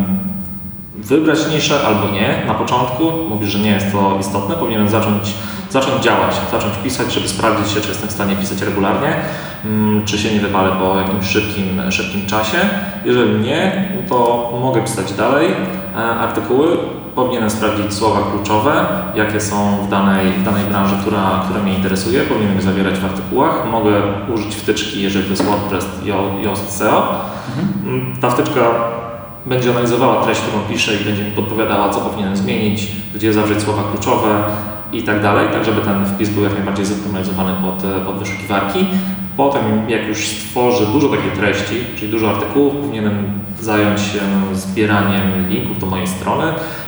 wybrać 0.94 1.38
niszę 1.52 1.86
albo 1.86 2.08
nie 2.12 2.42
na 2.46 2.54
początku. 2.54 3.04
Mówisz, 3.28 3.50
że 3.50 3.58
nie 3.58 3.70
jest 3.70 3.92
to 3.92 4.16
istotne. 4.20 4.54
Powinienem 4.54 4.88
zacząć, 4.88 5.34
zacząć 5.70 6.04
działać, 6.04 6.34
zacząć 6.52 6.74
pisać, 6.84 7.12
żeby 7.12 7.28
sprawdzić 7.28 7.74
się, 7.74 7.80
czy 7.80 7.88
jestem 7.88 8.08
w 8.08 8.12
stanie 8.12 8.36
pisać 8.36 8.62
regularnie, 8.62 9.16
mm, 9.64 10.04
czy 10.04 10.18
się 10.18 10.34
nie 10.34 10.40
wypalę 10.40 10.76
po 10.80 10.98
jakimś 10.98 11.26
szybkim, 11.26 11.82
szybkim 11.90 12.26
czasie. 12.26 12.58
Jeżeli 13.04 13.40
nie, 13.40 13.88
to 14.08 14.50
mogę 14.60 14.82
pisać 14.82 15.12
dalej 15.12 15.48
e, 15.96 15.96
artykuły. 15.96 16.76
Powinienem 17.14 17.50
sprawdzić 17.50 17.94
słowa 17.94 18.20
kluczowe, 18.30 18.86
jakie 19.14 19.40
są 19.40 19.78
w 19.86 19.88
danej, 19.90 20.32
w 20.32 20.44
danej 20.44 20.64
branży, 20.64 20.94
która, 21.00 21.42
która 21.44 21.62
mnie 21.62 21.74
interesuje. 21.74 22.20
Powinienem 22.20 22.56
je 22.56 22.62
zawierać 22.62 22.94
w 22.94 23.04
artykułach. 23.04 23.70
Mogę 23.70 24.02
użyć 24.34 24.54
wtyczki, 24.54 25.02
jeżeli 25.02 25.24
to 25.24 25.30
jest 25.30 25.44
WordPress, 25.44 25.86
Yoast 26.42 26.78
SEO. 26.78 27.14
Mhm. 27.58 28.16
Ta 28.20 28.30
wtyczka 28.30 28.60
będzie 29.46 29.70
analizowała 29.70 30.24
treść, 30.24 30.40
którą 30.40 30.62
piszę 30.62 30.94
i 30.94 31.04
będzie 31.04 31.24
mi 31.24 31.30
podpowiadała, 31.30 31.88
co 31.88 32.00
powinienem 32.00 32.36
zmienić, 32.36 32.92
gdzie 33.14 33.32
zawrzeć 33.32 33.62
słowa 33.62 33.82
kluczowe 33.92 34.44
i 34.92 35.02
tak 35.02 35.22
dalej, 35.22 35.48
tak 35.52 35.64
żeby 35.64 35.80
ten 35.80 36.06
wpis 36.06 36.30
był 36.30 36.44
jak 36.44 36.54
najbardziej 36.54 36.86
zoptymalizowany 36.86 37.52
pod, 37.62 37.82
pod 38.06 38.18
wyszukiwarki. 38.18 38.86
Potem, 39.36 39.62
jak 39.88 40.08
już 40.08 40.28
stworzę 40.28 40.86
dużo 40.86 41.08
takiej 41.08 41.30
treści, 41.30 41.74
czyli 41.96 42.12
dużo 42.12 42.30
artykułów, 42.30 42.74
powinienem 42.74 43.40
zająć 43.60 44.00
się 44.00 44.20
zbieraniem 44.52 45.48
linków 45.48 45.78
do 45.78 45.86
mojej 45.86 46.06
strony. 46.06 46.44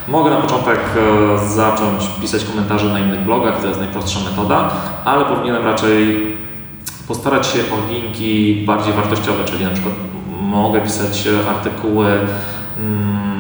Mogę 0.09 0.31
na 0.31 0.37
początek 0.37 0.79
e, 0.79 1.49
zacząć 1.49 2.11
pisać 2.21 2.45
komentarze 2.45 2.89
na 2.89 2.99
innych 2.99 3.21
blogach, 3.21 3.61
to 3.61 3.67
jest 3.67 3.81
najprostsza 3.81 4.21
metoda, 4.31 4.71
ale 5.05 5.25
powinienem 5.25 5.65
raczej 5.65 6.37
postarać 7.09 7.47
się 7.47 7.59
o 7.59 7.93
linki 7.93 8.65
bardziej 8.67 8.93
wartościowe, 8.93 9.45
czyli 9.45 9.65
na 9.65 9.71
przykład 9.71 9.95
mogę 10.41 10.81
pisać 10.81 11.29
artykuły 11.49 12.07
mm, 12.79 13.36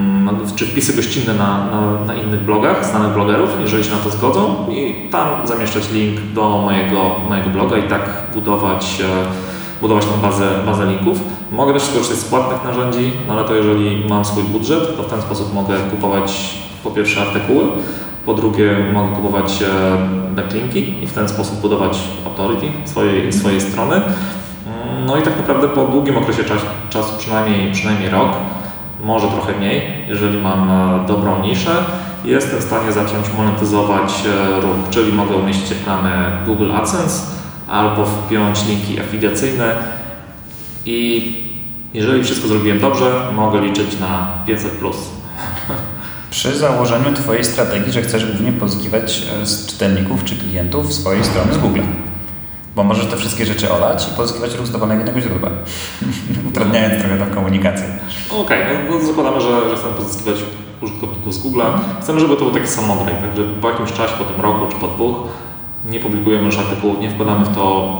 czy 0.56 0.66
wpisy 0.66 0.92
gościnne 0.92 1.34
na, 1.34 1.66
na, 1.70 2.04
na, 2.06 2.14
innych 2.14 2.44
blogach, 2.44 2.86
znanych 2.86 3.12
blogerów, 3.12 3.50
jeżeli 3.60 3.84
się 3.84 3.90
na 3.90 3.96
to 3.96 4.10
zgodzą 4.10 4.66
i 4.70 5.08
tam 5.10 5.46
zamieszczać 5.46 5.92
link 5.92 6.20
do 6.20 6.48
mojego, 6.58 7.16
mojego 7.28 7.50
bloga 7.50 7.76
i 7.76 7.82
tak 7.82 8.00
budować, 8.34 9.00
e, 9.00 9.26
budować 9.80 10.04
tą 10.04 10.20
bazę, 10.22 10.50
bazę 10.66 10.86
linków. 10.86 11.20
Mogę 11.52 11.72
też 11.72 11.82
skorzystać 11.82 12.18
z 12.18 12.24
płatnych 12.24 12.64
narzędzi, 12.64 13.12
no 13.28 13.34
ale 13.34 13.44
to 13.44 13.54
jeżeli 13.54 14.08
mam 14.08 14.24
swój 14.24 14.42
budżet, 14.42 14.96
to 14.96 15.02
w 15.02 15.10
ten 15.10 15.22
sposób 15.22 15.54
mogę 15.54 15.74
kupować 15.90 16.58
po 16.84 16.90
pierwsze 16.90 17.20
artykuły, 17.20 17.64
po 18.26 18.34
drugie 18.34 18.76
mogę 18.92 19.16
kupować 19.16 19.62
e, 19.62 19.66
backlinki 20.36 21.04
i 21.04 21.06
w 21.06 21.12
ten 21.12 21.28
sposób 21.28 21.60
budować 21.60 21.98
authority 22.26 22.66
swojej, 22.84 23.32
swojej 23.32 23.60
strony. 23.60 24.02
No 25.06 25.16
i 25.16 25.22
tak 25.22 25.36
naprawdę 25.36 25.68
po 25.68 25.84
długim 25.84 26.18
okresie 26.18 26.44
czas, 26.44 26.62
czasu, 26.90 27.18
przynajmniej, 27.18 27.72
przynajmniej 27.72 28.10
rok, 28.10 28.30
może 29.06 29.28
trochę 29.28 29.52
mniej, 29.52 29.82
jeżeli 30.08 30.38
mam 30.38 30.70
e, 30.70 31.06
dobrą 31.06 31.42
niszę, 31.42 31.84
jestem 32.24 32.58
w 32.58 32.62
stanie 32.62 32.92
zacząć 32.92 33.26
monetyzować 33.36 34.12
e, 34.26 34.60
ruch, 34.60 34.76
czyli 34.90 35.12
mogę 35.12 35.36
umieścić 35.36 35.70
reklamy 35.70 36.10
Google 36.46 36.72
AdSense 36.72 37.26
albo 37.68 38.06
wpiąć 38.06 38.66
linki 38.68 39.00
afiliacyjne 39.00 39.74
i 40.86 41.32
jeżeli 41.94 42.24
wszystko 42.24 42.48
zrobiłem 42.48 42.80
dobrze, 42.80 43.20
mogę 43.34 43.60
liczyć 43.60 44.00
na 44.00 44.28
500+. 44.46 44.68
Plus. 44.68 44.96
Przy 46.30 46.58
założeniu 46.58 47.12
Twojej 47.12 47.44
strategii, 47.44 47.92
że 47.92 48.02
chcesz 48.02 48.26
głównie 48.26 48.52
pozyskiwać 48.52 49.22
e, 49.22 49.66
czytelników 49.66 50.24
czy 50.24 50.36
klientów 50.36 50.92
swojej 50.92 51.24
strony 51.24 51.54
z 51.54 51.58
Google. 51.58 51.80
Bo 52.76 52.84
możesz 52.84 53.06
te 53.06 53.16
wszystkie 53.16 53.46
rzeczy 53.46 53.72
olać 53.72 54.08
i 54.08 54.16
pozyskiwać 54.16 54.54
ruch 54.54 54.66
z 54.66 54.70
dowolnego 54.70 55.00
jednego 55.04 55.20
źródła, 55.20 55.50
utrudniając 56.48 57.02
trochę 57.02 57.18
tą 57.18 57.34
komunikację. 57.34 57.84
Okej, 58.30 58.62
okay, 58.62 58.78
no, 58.90 58.98
no 58.98 59.06
zakładamy, 59.06 59.40
że, 59.40 59.70
że 59.70 59.76
chcemy 59.76 59.94
pozyskiwać 59.94 60.36
użytkowników 60.80 61.34
z 61.34 61.38
Google. 61.38 61.60
Chcemy, 62.00 62.20
żeby 62.20 62.36
to 62.36 62.44
był 62.44 62.54
taki 62.54 62.68
samograj, 62.68 63.14
tak, 63.14 63.36
że 63.36 63.44
po 63.60 63.70
jakimś 63.70 63.92
czasie, 63.92 64.14
po 64.18 64.24
tym 64.24 64.40
roku 64.40 64.72
czy 64.72 64.76
po 64.76 64.88
dwóch 64.88 65.16
nie 65.90 66.00
publikujemy 66.00 66.44
już 66.44 66.58
artykułów, 66.58 67.00
nie 67.00 67.10
wkładamy 67.10 67.44
w 67.44 67.54
to 67.54 67.94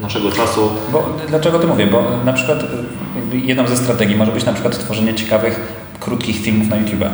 naszego 0.00 0.32
czasu. 0.32 0.70
Bo, 0.92 1.04
dlaczego 1.28 1.58
to 1.58 1.66
mówię? 1.66 1.86
Bo 1.86 2.02
na 2.24 2.32
przykład 2.32 2.58
jedną 3.32 3.66
ze 3.66 3.76
strategii 3.76 4.16
może 4.16 4.32
być 4.32 4.44
na 4.44 4.52
przykład 4.52 4.78
tworzenie 4.78 5.14
ciekawych, 5.14 5.60
krótkich 6.00 6.36
filmów 6.36 6.68
na 6.68 6.76
YouTube. 6.76 7.04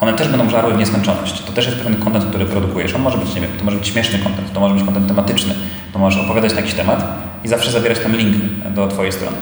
One 0.00 0.12
też 0.12 0.28
będą 0.28 0.50
żarły 0.50 0.74
w 0.74 0.78
nieskończoność. 0.78 1.42
To 1.42 1.52
też 1.52 1.66
jest 1.66 1.78
pewien 1.78 1.96
kontent, 1.96 2.24
który 2.24 2.46
produkujesz. 2.46 2.94
On 2.94 3.02
może 3.02 3.18
być, 3.18 3.34
nie 3.34 3.40
wiem, 3.40 3.50
to 3.58 3.64
może 3.64 3.76
być 3.76 3.88
śmieszny 3.88 4.18
kontent, 4.18 4.52
to 4.52 4.60
może 4.60 4.74
być 4.74 4.84
kontent 4.84 5.08
tematyczny, 5.08 5.54
to 5.92 5.98
możesz 5.98 6.24
opowiadać 6.24 6.52
na 6.54 6.60
jakiś 6.60 6.74
temat 6.74 7.04
i 7.44 7.48
zawsze 7.48 7.70
zabierać 7.70 7.98
tam 7.98 8.16
link 8.16 8.36
do 8.74 8.88
Twojej 8.88 9.12
strony. 9.12 9.36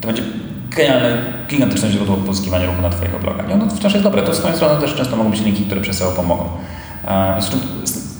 To 0.00 0.06
będzie 0.06 0.22
genialne, 0.70 1.22
gigantyczne 1.48 1.90
źródło 1.90 2.16
pozyskiwania 2.16 2.66
ruchu 2.66 2.82
na 2.82 2.90
Twojego 2.90 3.18
bloga. 3.18 3.44
I 3.50 3.52
ono 3.52 3.66
wciąż 3.70 3.92
jest 3.92 4.04
dobre. 4.04 4.22
To 4.22 4.34
z 4.34 4.38
Twojej 4.38 4.56
strony 4.56 4.80
też 4.80 4.94
często 4.94 5.16
mogą 5.16 5.30
być 5.30 5.40
linki, 5.40 5.64
które 5.64 5.80
przez 5.80 5.98
SEO 5.98 6.12
pomogą. 6.12 6.48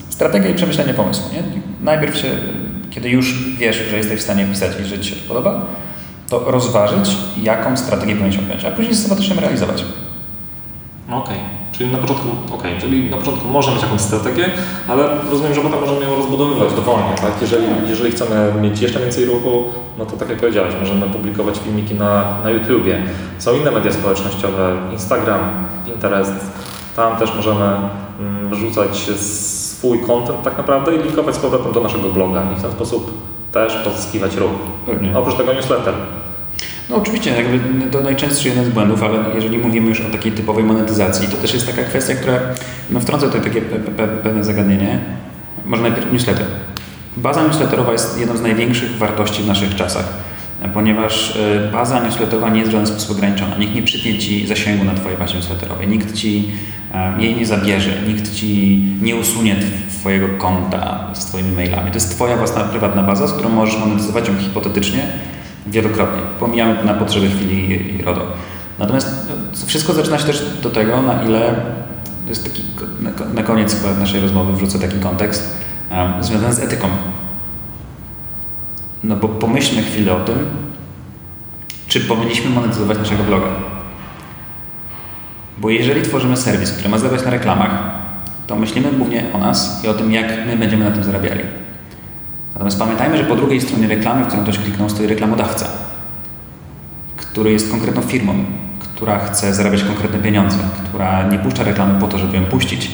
Strategia 0.08 0.50
i 0.50 0.54
przemyślenie 0.54 0.94
pomysłu. 0.94 1.24
Nie? 1.32 1.42
Najpierw 1.80 2.16
się, 2.16 2.28
kiedy 2.90 3.08
już 3.10 3.56
wiesz, 3.58 3.76
że 3.90 3.96
jesteś 3.96 4.20
w 4.20 4.22
stanie 4.22 4.46
pisać 4.46 4.72
i 4.80 4.84
że 4.84 4.98
Ci 4.98 5.10
się 5.10 5.16
to 5.16 5.28
podoba, 5.28 5.66
to 6.28 6.38
rozważyć, 6.38 7.16
jaką 7.42 7.76
strategię 7.76 8.16
powinieneś 8.16 8.38
objąć, 8.38 8.64
a 8.64 8.70
później 8.70 8.94
ostatecznie 8.94 9.40
realizować. 9.40 9.84
Okej. 11.08 11.18
Okay. 11.18 11.57
Czyli 11.72 11.92
na 11.92 11.98
początku, 11.98 12.28
ok, 12.54 12.62
czyli 12.80 13.10
na 13.10 13.16
początku 13.16 13.48
można 13.48 13.72
mieć 13.72 13.82
jakąś 13.82 14.00
strategię, 14.00 14.44
ale 14.88 15.08
rozumiem, 15.30 15.54
że 15.54 15.60
potem 15.60 15.80
możemy 15.80 16.04
ją 16.04 16.16
rozbudowywać 16.16 16.74
dowolnie, 16.74 17.14
tak? 17.20 17.32
Jeżeli, 17.40 17.66
jeżeli 17.88 18.10
chcemy 18.10 18.52
mieć 18.60 18.80
jeszcze 18.80 19.00
więcej 19.00 19.24
ruchu, 19.24 19.64
no 19.98 20.06
to 20.06 20.16
tak 20.16 20.28
jak 20.28 20.38
powiedziałeś, 20.38 20.74
możemy 20.80 21.06
publikować 21.06 21.58
filmiki 21.58 21.94
na, 21.94 22.24
na 22.44 22.50
YouTubie. 22.50 23.02
Są 23.38 23.54
inne 23.54 23.70
media 23.70 23.92
społecznościowe, 23.92 24.76
Instagram, 24.92 25.40
Pinterest, 25.86 26.32
tam 26.96 27.16
też 27.16 27.34
możemy 27.34 27.64
mm, 28.20 28.50
wrzucać 28.50 28.96
swój 29.78 30.00
content 30.00 30.42
tak 30.42 30.58
naprawdę 30.58 30.94
i 30.94 31.02
linkować 31.02 31.34
z 31.34 31.38
powrotem 31.38 31.72
do 31.72 31.80
naszego 31.80 32.08
bloga 32.08 32.52
i 32.52 32.56
w 32.56 32.62
ten 32.62 32.72
sposób 32.72 33.10
też 33.52 33.76
pozyskiwać 33.76 34.36
ruch. 34.36 34.50
Pewnie. 34.86 35.18
Oprócz 35.18 35.36
tego 35.36 35.52
newsletter. 35.52 35.94
No 36.90 36.96
oczywiście, 36.96 37.30
jakby 37.30 37.90
to 37.90 38.00
najczęstszy 38.00 38.48
jeden 38.48 38.64
z 38.64 38.68
błędów, 38.68 39.02
ale 39.02 39.18
jeżeli 39.34 39.58
mówimy 39.58 39.88
już 39.88 40.00
o 40.00 40.10
takiej 40.10 40.32
typowej 40.32 40.64
monetyzacji, 40.64 41.28
to 41.28 41.36
też 41.36 41.54
jest 41.54 41.66
taka 41.66 41.82
kwestia, 41.82 42.14
która 42.14 42.40
no 42.90 43.00
wtrąca 43.00 43.26
tutaj 43.26 43.40
takie 43.40 43.60
pewne 44.22 44.44
zagadnienie. 44.44 44.98
Może 45.66 45.82
najpierw 45.82 46.12
newsletter. 46.12 46.46
Baza 47.16 47.42
newsletterowa 47.42 47.92
jest 47.92 48.20
jedną 48.20 48.36
z 48.36 48.42
największych 48.42 48.96
wartości 48.96 49.42
w 49.42 49.46
naszych 49.46 49.74
czasach, 49.74 50.04
ponieważ 50.74 51.36
e, 51.36 51.72
baza 51.72 52.00
newsletterowa 52.00 52.50
nie 52.50 52.58
jest 52.58 52.70
w 52.70 52.72
żaden 52.72 52.86
sposób 52.86 53.10
ograniczona. 53.10 53.56
Nikt 53.56 53.74
nie 53.74 53.82
przytnie 53.82 54.18
Ci 54.18 54.46
zasięgu 54.46 54.84
na 54.84 54.94
Twojej 54.94 55.18
bazie 55.18 55.34
newsletterowej, 55.34 55.88
nikt 55.88 56.14
Ci 56.14 56.50
e, 56.94 57.22
jej 57.22 57.36
nie 57.36 57.46
zabierze, 57.46 57.90
nikt 58.06 58.34
Ci 58.34 58.82
nie 59.02 59.16
usunie 59.16 59.56
Twojego 60.00 60.28
konta 60.38 61.10
z 61.14 61.26
Twoimi 61.26 61.52
mailami. 61.52 61.90
To 61.90 61.96
jest 61.96 62.10
Twoja 62.10 62.36
własna 62.36 62.60
prywatna 62.60 63.02
baza, 63.02 63.26
z 63.26 63.32
którą 63.32 63.48
możesz 63.48 63.78
monetyzować 63.78 64.28
ją 64.28 64.36
hipotetycznie 64.36 65.06
wielokrotnie. 65.70 66.22
Pomijamy 66.40 66.84
na 66.84 66.94
potrzeby 66.94 67.28
chwili 67.28 67.70
i 68.00 68.02
RODO. 68.02 68.26
Natomiast 68.78 69.26
no, 69.28 69.66
wszystko 69.66 69.92
zaczyna 69.92 70.18
się 70.18 70.24
też 70.24 70.42
do 70.62 70.70
tego, 70.70 71.02
na 71.02 71.22
ile, 71.22 71.54
to 72.24 72.28
jest 72.28 72.44
taki, 72.44 72.62
na 73.34 73.42
koniec 73.42 73.74
chyba 73.74 73.94
naszej 73.94 74.20
rozmowy 74.20 74.52
wrzucę 74.52 74.78
taki 74.78 74.98
kontekst, 74.98 75.58
um, 75.90 76.24
związany 76.24 76.54
z 76.54 76.58
etyką. 76.58 76.88
No 79.04 79.16
bo 79.16 79.28
pomyślmy 79.28 79.82
chwilę 79.82 80.12
o 80.12 80.20
tym, 80.20 80.36
czy 81.86 82.00
powinniśmy 82.00 82.50
monetyzować 82.50 82.98
naszego 82.98 83.24
bloga. 83.24 83.46
Bo 85.58 85.70
jeżeli 85.70 86.02
tworzymy 86.02 86.36
serwis, 86.36 86.72
który 86.72 86.88
ma 86.88 86.98
zarabiać 86.98 87.24
na 87.24 87.30
reklamach, 87.30 87.70
to 88.46 88.56
myślimy 88.56 88.92
głównie 88.92 89.24
o 89.32 89.38
nas 89.38 89.84
i 89.84 89.88
o 89.88 89.94
tym, 89.94 90.12
jak 90.12 90.46
my 90.46 90.56
będziemy 90.56 90.84
na 90.84 90.90
tym 90.90 91.04
zarabiali. 91.04 91.40
Natomiast 92.58 92.78
pamiętajmy, 92.78 93.18
że 93.18 93.24
po 93.24 93.36
drugiej 93.36 93.60
stronie 93.60 93.88
reklamy, 93.88 94.24
w 94.24 94.26
którą 94.26 94.42
ktoś 94.42 94.58
kliknął, 94.58 94.90
stoi 94.90 95.06
reklamodawca, 95.06 95.66
który 97.16 97.52
jest 97.52 97.70
konkretną 97.70 98.02
firmą, 98.02 98.34
która 98.78 99.18
chce 99.18 99.54
zarabiać 99.54 99.82
konkretne 99.82 100.18
pieniądze, 100.18 100.58
która 100.84 101.28
nie 101.28 101.38
puszcza 101.38 101.64
reklamy 101.64 102.00
po 102.00 102.08
to, 102.08 102.18
żeby 102.18 102.36
ją 102.36 102.44
puścić, 102.44 102.90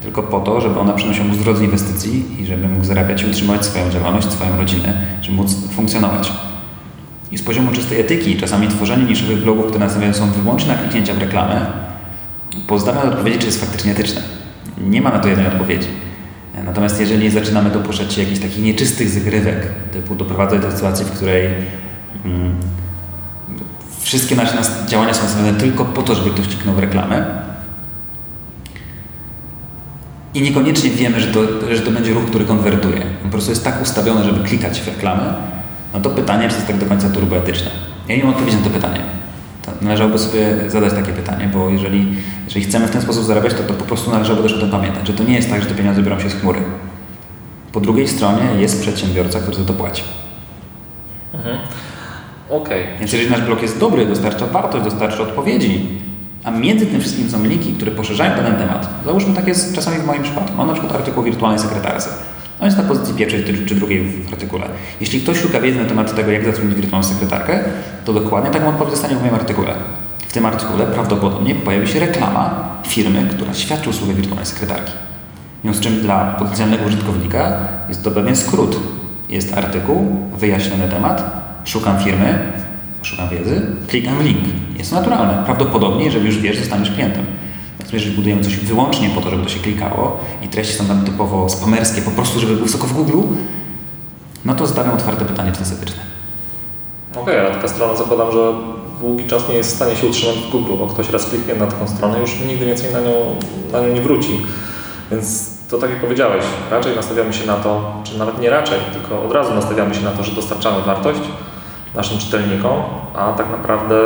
tylko 0.00 0.22
po 0.22 0.40
to, 0.40 0.60
żeby 0.60 0.78
ona 0.78 0.92
przynosiła 0.92 1.26
mu 1.26 1.34
zwrot 1.34 1.56
z 1.56 1.62
inwestycji 1.62 2.42
i 2.42 2.46
żeby 2.46 2.68
mógł 2.68 2.84
zarabiać 2.84 3.22
i 3.22 3.26
utrzymywać 3.26 3.66
swoją 3.66 3.90
działalność, 3.90 4.30
swoją 4.30 4.56
rodzinę, 4.56 4.92
żeby 5.22 5.36
móc 5.36 5.56
funkcjonować. 5.70 6.32
I 7.32 7.38
z 7.38 7.42
poziomu 7.42 7.72
czystej 7.72 8.00
etyki, 8.00 8.36
czasami 8.36 8.68
tworzenie 8.68 9.04
niszowych 9.04 9.42
blogów, 9.42 9.66
które 9.66 9.84
nastawione 9.84 10.14
są 10.14 10.30
wyłącznie 10.30 10.72
na 10.72 10.78
kliknięcia 10.78 11.14
w 11.14 11.18
reklamę, 11.18 11.66
pozostawia 12.66 13.02
odpowiedzi, 13.02 13.38
czy 13.38 13.46
jest 13.46 13.60
faktycznie 13.60 13.92
etyczne. 13.92 14.22
Nie 14.80 15.02
ma 15.02 15.10
na 15.10 15.18
to 15.18 15.28
jednej 15.28 15.46
odpowiedzi. 15.46 15.88
Natomiast 16.64 17.00
jeżeli 17.00 17.30
zaczynamy 17.30 17.70
dopuszczać 17.70 18.12
się 18.12 18.22
jakichś 18.22 18.40
takich 18.40 18.62
nieczystych 18.62 19.08
zagrywek, 19.08 19.66
typu 19.92 20.14
doprowadzać 20.14 20.62
do 20.62 20.72
sytuacji, 20.72 21.04
w 21.04 21.10
której 21.10 21.46
mm, 22.24 22.54
wszystkie 24.00 24.36
nasze 24.36 24.62
działania 24.86 25.14
są 25.14 25.28
zrobione 25.28 25.58
tylko 25.58 25.84
po 25.84 26.02
to, 26.02 26.14
żeby 26.14 26.30
ktoś 26.30 26.46
kliknął 26.46 26.74
w 26.74 26.78
reklamę 26.78 27.24
i 30.34 30.42
niekoniecznie 30.42 30.90
wiemy, 30.90 31.20
że 31.20 31.26
to, 31.26 31.40
że 31.74 31.80
to 31.80 31.90
będzie 31.90 32.14
ruch, 32.14 32.24
który 32.24 32.44
konwertuje. 32.44 33.02
Po 33.22 33.28
prostu 33.28 33.50
jest 33.50 33.64
tak 33.64 33.82
ustawione, 33.82 34.24
żeby 34.24 34.48
klikać 34.48 34.80
w 34.80 34.88
reklamę, 34.88 35.34
no 35.94 36.00
to 36.00 36.10
pytanie, 36.10 36.48
czy 36.48 36.54
jest 36.54 36.66
tak 36.66 36.78
do 36.78 36.86
końca 36.86 37.10
turboetyczne. 37.10 37.70
Ja 38.08 38.16
nie 38.16 38.24
mam 38.24 38.32
odpowiedzi 38.32 38.56
na 38.56 38.62
to 38.62 38.70
pytanie. 38.70 39.00
To 39.62 39.72
należałoby 39.80 40.18
sobie 40.18 40.56
zadać 40.68 40.92
takie 40.92 41.12
pytanie, 41.12 41.50
bo 41.52 41.70
jeżeli, 41.70 42.16
jeżeli 42.48 42.66
chcemy 42.66 42.86
w 42.86 42.90
ten 42.90 43.02
sposób 43.02 43.24
zarabiać, 43.24 43.54
to, 43.54 43.62
to 43.62 43.74
po 43.74 43.84
prostu 43.84 44.10
należałoby 44.10 44.42
też 44.42 44.52
o 44.52 44.60
tym 44.60 44.70
pamiętać, 44.70 45.06
że 45.06 45.12
to 45.12 45.24
nie 45.24 45.34
jest 45.34 45.50
tak, 45.50 45.62
że 45.62 45.66
te 45.66 45.74
pieniądze 45.74 46.02
biorą 46.02 46.20
się 46.20 46.30
z 46.30 46.34
chmury. 46.34 46.60
Po 47.72 47.80
drugiej 47.80 48.08
stronie 48.08 48.42
jest 48.58 48.80
przedsiębiorca, 48.80 49.40
który 49.40 49.56
za 49.56 49.64
to 49.64 49.72
płaci. 49.72 50.02
Mhm. 51.34 51.58
Okej. 52.50 52.82
Okay. 52.82 52.98
Więc 52.98 53.12
jeżeli 53.12 53.30
nasz 53.30 53.40
blog 53.40 53.62
jest 53.62 53.78
dobry, 53.78 54.06
dostarcza 54.06 54.46
wartość, 54.46 54.84
dostarcza 54.84 55.22
odpowiedzi, 55.22 55.88
a 56.44 56.50
między 56.50 56.86
tym 56.86 57.00
wszystkim 57.00 57.30
są 57.30 57.44
linki, 57.44 57.72
które 57.72 57.90
poszerzają 57.90 58.36
ten 58.36 58.56
temat. 58.56 58.88
Załóżmy, 59.04 59.34
tak 59.34 59.48
jest 59.48 59.74
czasami 59.74 59.98
w 59.98 60.06
moim 60.06 60.22
przypadku. 60.22 60.56
Mam 60.56 60.66
na 60.66 60.72
przykład 60.72 60.94
artykuł 60.94 61.20
o 61.20 61.24
wirtualnej 61.24 61.60
sekretarce. 61.60 62.10
On 62.60 62.64
jest 62.64 62.78
na 62.78 62.84
pozycji 62.84 63.14
pierwszej 63.14 63.44
czy 63.44 63.74
drugiej 63.74 64.04
w 64.04 64.32
artykule. 64.32 64.66
Jeśli 65.00 65.20
ktoś 65.20 65.38
szuka 65.38 65.60
wiedzy 65.60 65.78
na 65.78 65.84
temat 65.84 66.16
tego, 66.16 66.30
jak 66.30 66.44
zatrudnić 66.44 66.74
wirtualną 66.74 67.08
sekretarkę, 67.08 67.64
to 68.04 68.12
dokładnie 68.12 68.50
taką 68.50 68.68
odpowiedź 68.68 68.90
dostanie 68.90 69.16
w 69.16 69.20
moim 69.20 69.34
artykule. 69.34 69.74
W 70.28 70.32
tym 70.32 70.46
artykule 70.46 70.86
prawdopodobnie 70.86 71.54
pojawi 71.54 71.88
się 71.88 72.00
reklama 72.00 72.50
firmy, 72.86 73.28
która 73.30 73.54
świadczy 73.54 73.90
usługę 73.90 74.14
wirtualnej 74.14 74.46
sekretarki. 74.46 74.92
W 75.58 75.62
związku 75.62 75.82
z 75.82 75.86
czym 75.86 76.00
dla 76.00 76.24
potencjalnego 76.24 76.84
użytkownika 76.84 77.58
jest 77.88 78.04
to 78.04 78.10
pewien 78.10 78.36
skrót. 78.36 78.80
Jest 79.28 79.54
artykuł, 79.54 80.16
wyjaśniony 80.36 80.88
temat, 80.88 81.22
szukam 81.64 81.98
firmy, 81.98 82.52
szukam 83.02 83.28
wiedzy, 83.28 83.66
klikam 83.88 84.18
w 84.18 84.24
link. 84.24 84.44
Jest 84.78 84.90
to 84.90 84.96
naturalne. 84.96 85.42
Prawdopodobnie, 85.44 86.04
jeżeli 86.04 86.26
już 86.26 86.38
wiesz, 86.38 86.58
zostaniesz 86.58 86.90
klientem. 86.90 87.24
Natomiast 87.72 87.92
jeżeli 87.92 88.16
budujemy 88.16 88.44
coś 88.44 88.56
wyłącznie 88.56 89.10
po 89.10 89.20
to, 89.20 89.30
żeby 89.30 89.42
to 89.42 89.48
się 89.48 89.60
klikało 89.60 90.20
i 90.42 90.48
treści 90.48 90.74
są 90.74 90.86
tam 90.86 91.04
typowo 91.04 91.48
spamerskie, 91.48 92.02
po 92.02 92.10
prostu, 92.10 92.40
żeby 92.40 92.54
był 92.54 92.64
wysoko 92.64 92.86
w 92.86 92.92
Google, 92.92 93.18
no 94.44 94.54
to 94.54 94.66
zadawiam 94.66 94.94
otwarte 94.94 95.24
pytanie, 95.24 95.50
etyczne. 95.50 96.02
Okej, 97.12 97.22
okay, 97.22 97.40
ale 97.40 97.50
taka 97.50 97.68
strona 97.68 97.96
zakładam, 97.96 98.32
że 98.32 98.52
długi 99.00 99.26
czas 99.26 99.48
nie 99.48 99.54
jest 99.54 99.72
w 99.72 99.76
stanie 99.76 99.96
się 99.96 100.06
utrzymać 100.06 100.36
w 100.36 100.50
Google, 100.50 100.72
bo 100.78 100.86
ktoś 100.86 101.10
raz 101.10 101.26
kliknie 101.26 101.54
na 101.54 101.66
taką 101.66 101.88
stronę 101.88 102.20
już 102.20 102.40
nigdy 102.40 102.66
więcej 102.66 102.92
na 102.92 103.00
nią, 103.00 103.36
na 103.72 103.80
nią 103.80 103.94
nie 103.94 104.00
wróci. 104.00 104.40
Więc 105.10 105.50
to 105.70 105.78
tak 105.78 105.90
jak 105.90 106.00
powiedziałeś, 106.00 106.44
raczej 106.70 106.96
nastawiamy 106.96 107.32
się 107.32 107.46
na 107.46 107.56
to, 107.56 107.92
czy 108.04 108.18
nawet 108.18 108.40
nie 108.40 108.50
raczej, 108.50 108.78
tylko 108.92 109.22
od 109.22 109.32
razu 109.32 109.54
nastawiamy 109.54 109.94
się 109.94 110.00
na 110.04 110.10
to, 110.10 110.22
że 110.24 110.32
dostarczamy 110.32 110.82
wartość 110.82 111.20
naszym 111.94 112.18
czytelnikom, 112.18 112.82
a 113.14 113.32
tak 113.32 113.50
naprawdę 113.50 113.96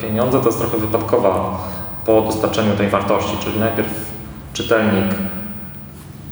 pieniądze 0.00 0.40
to 0.40 0.46
jest 0.46 0.58
trochę 0.58 0.78
wypadkowa 0.78 1.58
po 2.06 2.22
dostarczeniu 2.22 2.76
tej 2.76 2.88
wartości, 2.88 3.36
czyli 3.44 3.58
najpierw 3.58 3.88
czytelnik 4.52 5.14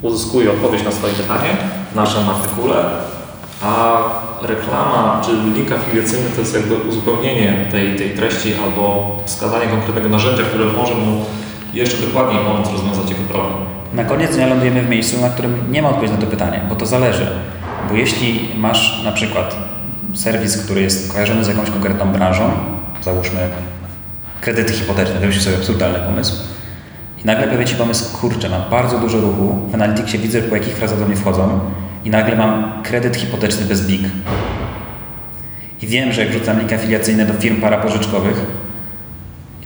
uzyskuje 0.02 0.50
odpowiedź 0.50 0.84
na 0.84 0.92
swoje 0.92 1.12
pytanie 1.12 1.56
w 1.92 1.96
naszym 1.96 2.28
artykule, 2.28 2.84
a 3.62 3.98
reklama 4.42 5.22
czy 5.24 5.32
link 5.54 5.72
afiliacyjny 5.72 6.30
to 6.34 6.40
jest 6.40 6.54
jakby 6.54 6.74
uzupełnienie 6.74 7.66
tej, 7.70 7.96
tej 7.96 8.10
treści 8.10 8.54
albo 8.64 9.16
wskazanie 9.26 9.66
konkretnego 9.66 10.08
narzędzia, 10.08 10.42
które 10.42 10.64
może 10.64 10.94
mu 10.94 11.24
jeszcze 11.74 12.06
dokładniej 12.06 12.44
pomóc 12.44 12.68
rozwiązać 12.72 13.10
jego 13.10 13.22
problem. 13.22 13.54
Na 13.94 14.04
koniec 14.04 14.36
dnia 14.36 14.46
lądujemy 14.46 14.82
w 14.82 14.88
miejscu, 14.88 15.20
na 15.20 15.28
którym 15.28 15.72
nie 15.72 15.82
ma 15.82 15.88
odpowiedzi 15.88 16.14
na 16.14 16.20
to 16.20 16.26
pytanie, 16.26 16.60
bo 16.68 16.74
to 16.74 16.86
zależy. 16.86 17.26
Bo 17.88 17.94
jeśli 17.94 18.48
masz 18.56 19.04
na 19.04 19.12
przykład 19.12 19.56
serwis, 20.14 20.64
który 20.64 20.82
jest 20.82 21.12
kojarzony 21.12 21.44
z 21.44 21.48
jakąś 21.48 21.70
konkretną 21.70 22.12
branżą, 22.12 22.50
załóżmy 23.02 23.40
kredyty 24.40 24.72
hipoteczne, 24.72 25.20
to 25.20 25.40
sobie 25.40 25.56
absurdalny 25.56 25.98
pomysł, 25.98 26.34
i 27.24 27.26
nagle 27.26 27.46
pojawia 27.46 27.64
Ci 27.64 27.74
pomysł, 27.74 28.18
kurczę, 28.18 28.48
mam 28.48 28.62
bardzo 28.70 28.98
dużo 28.98 29.20
ruchu, 29.20 29.58
w 29.70 29.74
Analyticsie 29.74 30.18
widzę, 30.18 30.42
po 30.42 30.56
jakich 30.56 30.76
frazach 30.76 30.98
do 30.98 31.06
mnie 31.06 31.16
wchodzą 31.16 31.60
i 32.04 32.10
nagle 32.10 32.36
mam 32.36 32.82
kredyt 32.82 33.16
hipoteczny 33.16 33.66
bez 33.66 33.86
BIG. 33.86 34.02
I 35.82 35.86
wiem, 35.86 36.12
że 36.12 36.20
jak 36.20 36.30
wrzucam 36.30 36.58
link 36.58 36.72
afiliacyjny 36.72 37.26
do 37.26 37.34
firm 37.34 37.60
parapożyczkowych, 37.60 38.46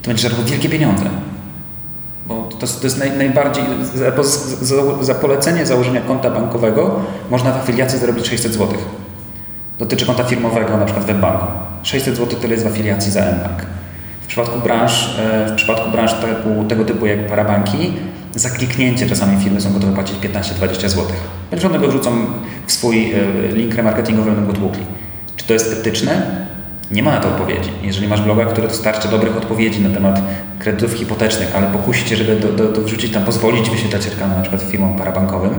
to 0.02 0.08
będzie 0.08 0.28
żarło 0.28 0.44
wielkie 0.44 0.68
pieniądze. 0.68 1.04
Bo 2.26 2.48
to, 2.60 2.66
to 2.66 2.84
jest 2.84 2.98
naj, 2.98 3.10
najbardziej, 3.16 3.64
za, 3.94 4.22
za, 4.60 4.76
za, 5.00 5.14
polecenie 5.14 5.66
założenia 5.66 6.00
konta 6.00 6.30
bankowego 6.30 7.00
można 7.30 7.52
w 7.52 7.56
afiliacji 7.56 7.98
zarobić 7.98 8.28
600 8.28 8.52
zł. 8.52 8.68
Dotyczy 9.78 10.06
konta 10.06 10.24
firmowego, 10.24 10.76
na 10.76 10.84
przykład 10.84 11.06
w 11.06 11.20
banku. 11.20 11.46
600 11.82 12.16
zł 12.16 12.40
tyle 12.40 12.52
jest 12.54 12.64
w 12.64 12.68
afiliacji 12.68 13.12
za 13.12 13.20
mBank. 13.20 13.66
W 14.22 14.26
przypadku 14.26 14.60
branż, 14.60 15.18
e, 15.18 15.46
w 15.48 15.52
przypadku 15.52 15.90
branż 15.90 16.14
tego 16.68 16.84
typu 16.84 17.06
jak 17.06 17.26
parabanki, 17.26 17.92
za 18.34 18.50
kliknięcie 18.50 19.06
czasami 19.06 19.44
firmy 19.44 19.60
są 19.60 19.72
gotowe 19.72 19.92
płacić 19.94 20.16
15-20 20.16 20.88
zł. 20.88 21.06
Będą 21.50 21.68
one 21.68 21.78
go 21.78 21.88
wrzucą 21.88 22.10
w 22.66 22.72
swój 22.72 23.12
e, 23.12 23.52
link 23.52 23.74
remarketingowy, 23.74 24.30
będą 24.30 24.46
go 24.46 24.52
tłukli. 24.52 24.84
Czy 25.36 25.46
to 25.46 25.52
jest 25.52 25.72
etyczne? 25.72 26.42
Nie 26.90 27.02
ma 27.02 27.10
na 27.10 27.20
to 27.20 27.28
odpowiedzi. 27.28 27.70
Jeżeli 27.82 28.08
masz 28.08 28.22
bloga, 28.22 28.44
który 28.44 28.68
dostarcza 28.68 29.08
dobrych 29.08 29.36
odpowiedzi 29.36 29.80
na 29.80 29.90
temat 29.90 30.22
kredytów 30.58 30.92
hipotecznych, 30.92 31.56
ale 31.56 31.66
pokusi 31.66 32.04
cię, 32.04 32.16
żeby 32.16 32.36
do, 32.36 32.52
do, 32.52 32.72
do 32.72 32.80
wrzucić 32.80 33.12
tam, 33.12 33.24
pozwolić 33.24 33.70
wyświetlać 33.70 34.06
reklamy 34.06 34.34
na 34.34 34.40
przykład 34.40 34.62
firmom 34.62 34.96
parabankowym 34.96 35.54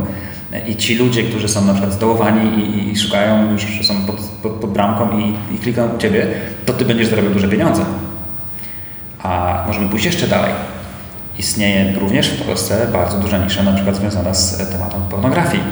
i 0.68 0.76
ci 0.76 0.96
ludzie, 0.96 1.24
którzy 1.24 1.48
są 1.48 1.66
na 1.66 1.74
przykład 1.74 1.94
zdołowani 1.94 2.60
i, 2.60 2.92
i 2.92 2.98
szukają, 2.98 3.52
już 3.52 3.88
są 3.88 4.06
pod, 4.06 4.16
pod, 4.16 4.52
pod 4.52 4.72
bramką 4.72 5.20
i, 5.20 5.56
i 5.56 5.58
klikają 5.58 5.96
u 5.96 5.98
Ciebie, 5.98 6.28
to 6.66 6.74
Ty 6.74 6.86
będziesz 6.86 7.08
zarabiał 7.08 7.32
duże 7.32 7.48
pieniądze. 7.48 7.86
A 9.24 9.64
możemy 9.68 9.90
pójść 9.90 10.06
jeszcze 10.06 10.28
dalej. 10.28 10.52
Istnieje 11.40 12.00
również 12.00 12.30
w 12.30 12.46
Polsce 12.46 12.88
bardzo 12.94 13.18
duża 13.18 13.38
nisza, 13.38 13.64
na 13.64 13.74
przykład 13.74 13.96
związana 13.96 14.34
z 14.34 14.72
tematem 14.72 15.02
pornografii 15.10 15.64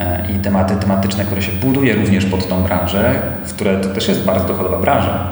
E, 0.00 0.32
i 0.32 0.38
tematy 0.38 0.76
tematyczne, 0.76 1.24
które 1.24 1.42
się 1.42 1.52
buduje 1.52 1.94
również 1.94 2.24
pod 2.24 2.48
tą 2.48 2.62
branżę, 2.62 3.22
w 3.44 3.52
które 3.52 3.80
to 3.80 3.88
też 3.88 4.08
jest 4.08 4.24
bardzo 4.24 4.48
dochodowa 4.48 4.78
branża. 4.78 5.28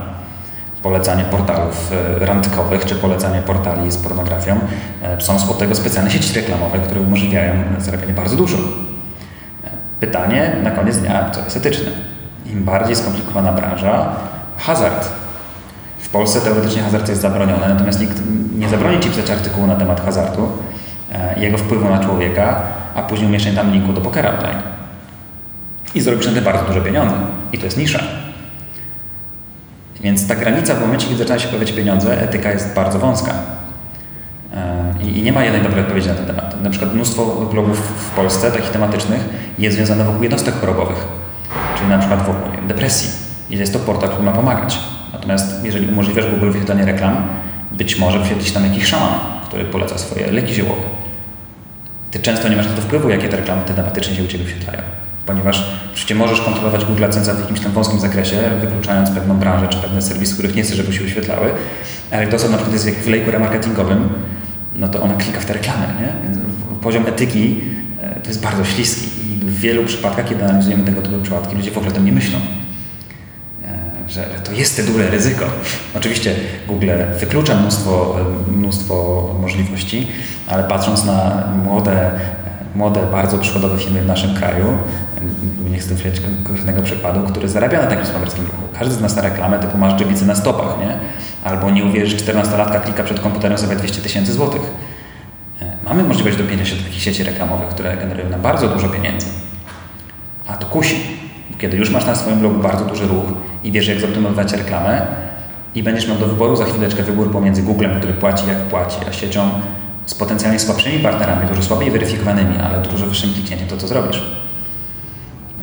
Polecanie 0.82 1.24
portalów 1.24 1.92
e, 1.92 2.26
randkowych 2.26 2.84
czy 2.84 2.94
polecanie 2.94 3.42
portali 3.42 3.90
z 3.90 3.96
pornografią. 3.96 4.58
E, 5.02 5.20
są 5.20 5.50
od 5.50 5.58
tego 5.58 5.74
specjalne 5.74 6.10
sieci 6.10 6.34
reklamowe, 6.34 6.78
które 6.78 7.00
umożliwiają 7.00 7.54
zarabianie 7.78 8.12
bardzo 8.12 8.36
dużo. 8.36 8.56
Pytanie 10.00 10.56
na 10.62 10.70
koniec 10.70 10.98
dnia, 10.98 11.30
co 11.30 11.44
jest 11.44 11.56
etyczne. 11.56 11.90
Im 12.46 12.64
bardziej 12.64 12.96
skomplikowana 12.96 13.52
branża, 13.52 14.16
hazard. 14.58 15.08
W 16.00 16.08
Polsce 16.08 16.40
teoretycznie 16.40 16.82
hazard 16.82 17.08
jest 17.08 17.20
zabroniony, 17.20 17.68
natomiast 17.68 18.00
nikt 18.00 18.22
nie 18.58 18.68
zabroni 18.68 19.00
Ci 19.00 19.08
pisać 19.08 19.30
artykułu 19.30 19.66
na 19.66 19.76
temat 19.76 20.00
hazardu 20.00 20.48
i 21.36 21.40
jego 21.40 21.58
wpływu 21.58 21.90
na 21.90 22.04
człowieka, 22.04 22.62
a 22.94 23.02
później 23.02 23.28
umieszczenie 23.28 23.56
tam 23.56 23.72
linku 23.72 23.92
do 23.92 24.00
pokera 24.00 24.30
online. 24.30 24.62
I 25.94 26.00
zrobisz 26.00 26.26
na 26.26 26.32
tym 26.32 26.44
bardzo 26.44 26.64
duże 26.64 26.80
pieniądze. 26.80 27.14
I 27.52 27.58
to 27.58 27.64
jest 27.64 27.76
nisza. 27.76 28.00
Więc 30.00 30.28
ta 30.28 30.34
granica 30.34 30.74
w 30.74 30.80
momencie, 30.80 31.06
kiedy 31.06 31.18
zaczyna 31.18 31.38
się 31.38 31.48
pojawiać 31.48 31.72
pieniądze, 31.72 32.22
etyka 32.22 32.50
jest 32.50 32.74
bardzo 32.74 32.98
wąska. 32.98 33.32
E, 34.54 34.94
I 35.02 35.22
nie 35.22 35.32
ma 35.32 35.44
jednej 35.44 35.62
dobrej 35.62 35.82
odpowiedzi 35.82 36.08
na 36.08 36.14
ten 36.14 36.26
temat. 36.26 36.62
Na 36.62 36.70
przykład 36.70 36.94
mnóstwo 36.94 37.24
blogów 37.26 37.78
w 37.78 38.10
Polsce, 38.10 38.52
takich 38.52 38.70
tematycznych, 38.70 39.20
jest 39.58 39.76
związane 39.76 40.04
wokół 40.04 40.22
jednostek 40.22 40.54
chorobowych, 40.60 41.06
czyli 41.76 41.90
na 41.90 41.98
przykład 41.98 42.26
wokół 42.26 42.50
depresji. 42.66 43.10
I 43.50 43.58
jest 43.58 43.72
to 43.72 43.78
portal, 43.78 44.08
który 44.08 44.24
ma 44.24 44.32
pomagać. 44.32 44.80
Natomiast 45.12 45.64
jeżeli 45.64 45.88
umożliwiasz 45.88 46.26
Google 46.30 46.50
wyświetlanie 46.50 46.84
reklam, 46.84 47.16
być 47.72 47.98
może 47.98 48.18
wyświetlić 48.18 48.52
tam 48.52 48.64
jakiś 48.64 48.84
szaman, 48.84 49.14
który 49.48 49.64
poleca 49.64 49.98
swoje 49.98 50.32
leki 50.32 50.54
ziołowe 50.54 51.00
ty 52.10 52.18
często 52.18 52.48
nie 52.48 52.56
masz 52.56 52.66
na 52.66 52.72
to 52.72 52.82
wpływu, 52.82 53.08
jakie 53.08 53.28
te 53.28 53.36
reklamy 53.36 53.62
tematycznie 53.64 54.16
się 54.16 54.24
u 54.24 54.26
Ciebie 54.26 54.44
wyświetlają. 54.44 54.82
Ponieważ 55.26 55.64
przecież 55.94 56.18
możesz 56.18 56.40
kontrolować 56.40 56.84
Google 56.84 57.04
AdSense 57.04 57.34
w 57.34 57.40
jakimś 57.40 57.60
tam 57.60 57.72
wąskim 57.72 58.00
zakresie, 58.00 58.36
wykluczając 58.60 59.10
pewną 59.10 59.36
branżę 59.36 59.68
czy 59.68 59.78
pewne 59.78 60.02
serwisy, 60.02 60.34
których 60.34 60.54
nie 60.54 60.62
chcesz, 60.62 60.76
żeby 60.76 60.92
się 60.92 61.00
wyświetlały. 61.00 61.50
Ale 62.10 62.20
jak 62.20 62.30
to 62.30 62.36
osoba 62.36 62.50
na 62.50 62.56
przykład 62.56 62.86
jest 62.86 62.98
w 62.98 63.08
lejku 63.08 63.30
remarketingowym, 63.30 64.08
no 64.76 64.88
to 64.88 65.02
ona 65.02 65.14
klika 65.14 65.40
w 65.40 65.44
te 65.44 65.52
reklamy. 65.52 65.86
Nie? 66.00 66.12
Więc 66.22 66.38
poziom 66.82 67.06
etyki 67.06 67.60
e, 68.02 68.20
to 68.20 68.28
jest 68.28 68.42
bardzo 68.42 68.64
śliski 68.64 69.06
i 69.06 69.38
w 69.38 69.60
wielu 69.60 69.84
przypadkach, 69.84 70.28
kiedy 70.28 70.44
analizujemy 70.44 70.84
tego 70.84 71.02
typu 71.02 71.22
przypadki, 71.22 71.56
ludzie 71.56 71.70
w 71.70 71.76
ogóle 71.76 71.92
o 71.92 71.94
tym 71.94 72.04
nie 72.04 72.12
myślą 72.12 72.38
że 74.10 74.24
to 74.44 74.52
jest 74.52 74.76
te 74.76 74.82
duże 74.82 75.10
ryzyko. 75.10 75.44
Oczywiście 75.96 76.34
Google 76.68 76.90
wyklucza 77.20 77.54
mnóstwo, 77.54 78.16
mnóstwo 78.56 79.26
możliwości, 79.40 80.08
ale 80.46 80.64
patrząc 80.64 81.04
na 81.04 81.48
młode, 81.64 82.10
młode, 82.74 83.00
bardzo 83.12 83.38
przychodowe 83.38 83.78
firmy 83.78 84.02
w 84.02 84.06
naszym 84.06 84.34
kraju, 84.34 84.64
nie 85.70 85.78
chcę 85.78 85.94
wziąć 85.94 86.20
konkretnego 86.20 86.82
przykładu, 86.82 87.22
który 87.22 87.48
zarabia 87.48 87.82
na 87.82 87.86
takim 87.86 88.06
spamerskim 88.06 88.44
ruchu. 88.44 88.62
Każdy 88.78 88.94
z 88.94 89.00
nas 89.00 89.16
na 89.16 89.22
reklamę 89.22 89.58
typu 89.58 89.78
masz 89.78 89.98
dżebicy 89.98 90.26
na 90.26 90.34
stopach, 90.34 90.78
nie? 90.80 90.98
Albo 91.44 91.70
nie 91.70 91.84
uwierzysz, 91.84 92.22
14-latka 92.22 92.80
klika 92.80 93.02
przed 93.04 93.20
komputerem 93.20 93.58
sobie 93.58 93.76
200 93.76 94.02
tysięcy 94.02 94.32
złotych. 94.32 94.62
mamy 95.84 96.02
możliwość 96.02 96.36
dopięcia 96.36 96.64
się 96.64 96.76
do 96.76 96.82
takich 96.82 97.02
sieci 97.02 97.22
reklamowych, 97.22 97.68
które 97.68 97.96
generują 97.96 98.28
nam 98.28 98.40
bardzo 98.40 98.68
dużo 98.68 98.88
pieniędzy. 98.88 99.26
A 100.46 100.56
to 100.56 100.66
kusi, 100.66 101.19
kiedy 101.60 101.76
już 101.76 101.90
masz 101.90 102.06
na 102.06 102.14
swoim 102.14 102.38
blogu 102.38 102.58
bardzo 102.58 102.84
duży 102.84 103.06
ruch 103.06 103.24
i 103.64 103.72
wiesz, 103.72 103.88
jak 103.88 104.00
zoptymalizować 104.00 104.52
reklamę 104.52 105.06
i 105.74 105.82
będziesz 105.82 106.08
miał 106.08 106.16
do 106.16 106.26
wyboru 106.26 106.56
za 106.56 106.64
chwileczkę 106.64 107.02
wybór 107.02 107.32
pomiędzy 107.32 107.62
Googlem, 107.62 107.98
który 107.98 108.12
płaci 108.12 108.48
jak 108.48 108.58
płaci, 108.58 108.96
a 109.08 109.12
siecią 109.12 109.50
z 110.06 110.14
potencjalnie 110.14 110.58
słabszymi 110.58 110.98
partnerami, 110.98 111.48
dużo 111.48 111.62
słabiej 111.62 111.90
weryfikowanymi, 111.90 112.56
ale 112.58 112.82
dużo 112.82 113.06
wyższym 113.06 113.32
kliknięciem, 113.32 113.68
to 113.68 113.76
co 113.76 113.88
zrobisz? 113.88 114.22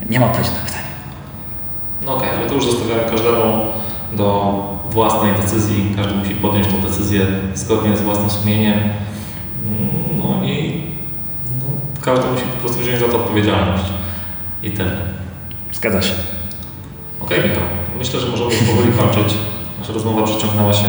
Nie 0.09 0.19
ma 0.19 0.25
odpowiedzi 0.25 0.51
na 0.51 0.65
pytanie. 0.65 0.83
No 2.05 2.15
okej, 2.15 2.29
okay, 2.29 2.39
ale 2.39 2.49
to 2.49 2.55
już 2.55 2.65
zostawiamy 2.65 3.03
każdemu 3.09 3.65
do 4.13 4.77
własnej 4.89 5.33
decyzji. 5.33 5.93
Każdy 5.95 6.13
musi 6.13 6.35
podjąć 6.35 6.67
tę 6.67 6.81
decyzję 6.81 7.25
zgodnie 7.53 7.97
z 7.97 8.01
własnym 8.01 8.29
sumieniem. 8.29 8.79
No 10.17 10.45
i 10.45 10.81
no, 11.47 11.65
każdy 12.01 12.27
musi 12.31 12.43
po 12.43 12.57
prostu 12.57 12.81
wziąć 12.81 12.99
za 12.99 13.07
to 13.07 13.17
odpowiedzialność. 13.17 13.83
I 14.63 14.71
tyle. 14.71 14.97
Zgadza 15.77 16.01
się. 16.01 16.13
Okej, 17.19 17.37
okay, 17.37 17.49
Michał. 17.49 17.63
Myślę, 17.99 18.19
że 18.19 18.27
możemy 18.27 18.51
powoli 18.51 18.91
kończyć. 18.91 19.37
Nasza 19.79 19.93
rozmowa 19.93 20.23
przeciągnęła 20.23 20.73
się 20.73 20.87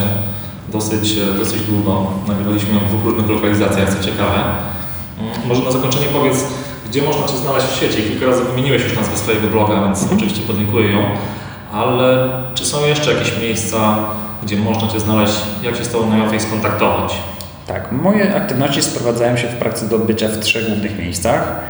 dosyć, 0.69 1.15
dosyć 1.39 1.63
długo. 1.63 2.07
Nagraliśmy 2.29 2.75
ją 2.75 2.81
w 2.81 2.89
dwóch 2.89 3.05
różnych 3.05 3.29
lokalizacjach, 3.31 3.95
co 3.95 4.05
ciekawe. 4.05 4.39
Mm, 5.21 5.49
może 5.49 5.63
na 5.63 5.71
zakończenie 5.71 6.07
powiedz, 6.13 6.45
gdzie 6.89 7.03
można 7.03 7.27
Cię 7.27 7.37
znaleźć 7.37 7.67
w 7.67 7.81
sieci? 7.81 8.03
Kilka 8.03 8.27
razy 8.27 8.43
wymieniłeś 8.45 8.83
już 8.85 8.97
nazwę 8.97 9.17
swojego 9.17 9.49
bloga, 9.49 9.85
więc 9.85 10.03
mhm. 10.03 10.19
oczywiście 10.19 10.43
podlinkuję 10.47 10.93
ją. 10.93 11.03
Ale 11.73 12.29
czy 12.55 12.67
są 12.67 12.87
jeszcze 12.87 13.13
jakieś 13.13 13.39
miejsca, 13.41 13.97
gdzie 14.43 14.57
można 14.57 14.89
Cię 14.89 15.01
znaleźć? 15.01 15.35
Jak 15.63 15.77
się 15.77 15.85
z 15.85 15.89
Tobą 15.89 16.11
najłatwiej 16.11 16.41
skontaktować? 16.41 17.15
Tak, 17.67 17.93
moje 17.93 18.37
aktywności 18.37 18.83
sprowadzają 18.83 19.37
się 19.37 19.49
w 19.49 19.55
praktyce 19.55 19.89
do 19.89 19.97
odbycia 19.97 20.29
w 20.29 20.39
trzech 20.39 20.67
głównych 20.67 20.99
miejscach. 20.99 21.61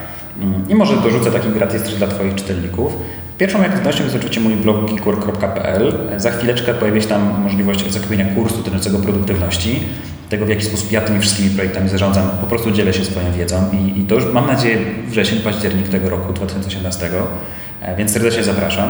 I 0.68 0.74
może 0.74 0.96
dorzucę 0.96 1.30
taki 1.30 1.48
gratis 1.48 1.82
dla 1.82 2.06
Twoich 2.06 2.34
czytelników. 2.34 2.96
Pierwszą 3.38 3.58
aktywnością 3.58 4.04
jest 4.04 4.16
oczywiście 4.16 4.40
mój 4.40 4.56
blog 4.56 4.90
geekwork.pl. 4.90 5.92
Za 6.16 6.30
chwileczkę 6.30 6.74
pojawi 6.74 7.02
się 7.02 7.08
tam 7.08 7.42
możliwość 7.42 7.92
zakupienia 7.92 8.34
kursu 8.34 8.56
dotyczącego 8.56 8.98
produktywności, 8.98 9.80
tego 10.28 10.46
w 10.46 10.48
jaki 10.48 10.64
sposób 10.64 10.92
ja 10.92 11.00
tymi 11.00 11.20
wszystkimi 11.20 11.50
projektami 11.50 11.88
zarządzam. 11.88 12.28
Po 12.40 12.46
prostu 12.46 12.70
dzielę 12.70 12.92
się 12.92 13.04
swoją 13.04 13.32
wiedzą 13.32 13.56
i, 13.72 14.00
i 14.00 14.04
to 14.04 14.14
już 14.14 14.32
mam 14.32 14.46
nadzieję 14.46 14.78
wrzesień, 15.08 15.40
październik 15.40 15.88
tego 15.88 16.08
roku 16.08 16.32
2018, 16.32 17.10
e, 17.80 17.96
więc 17.96 18.12
serdecznie 18.12 18.44
zapraszam. 18.44 18.88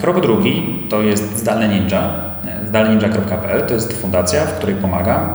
Krok 0.00 0.20
drugi 0.20 0.82
to 0.88 1.02
jest 1.02 1.38
Zdalny 1.38 1.68
Ninja, 1.68 2.10
e, 2.46 2.66
zdalninja.pl 2.66 3.66
to 3.66 3.74
jest 3.74 3.92
fundacja, 3.92 4.46
w 4.46 4.54
której 4.54 4.74
pomagam 4.74 5.28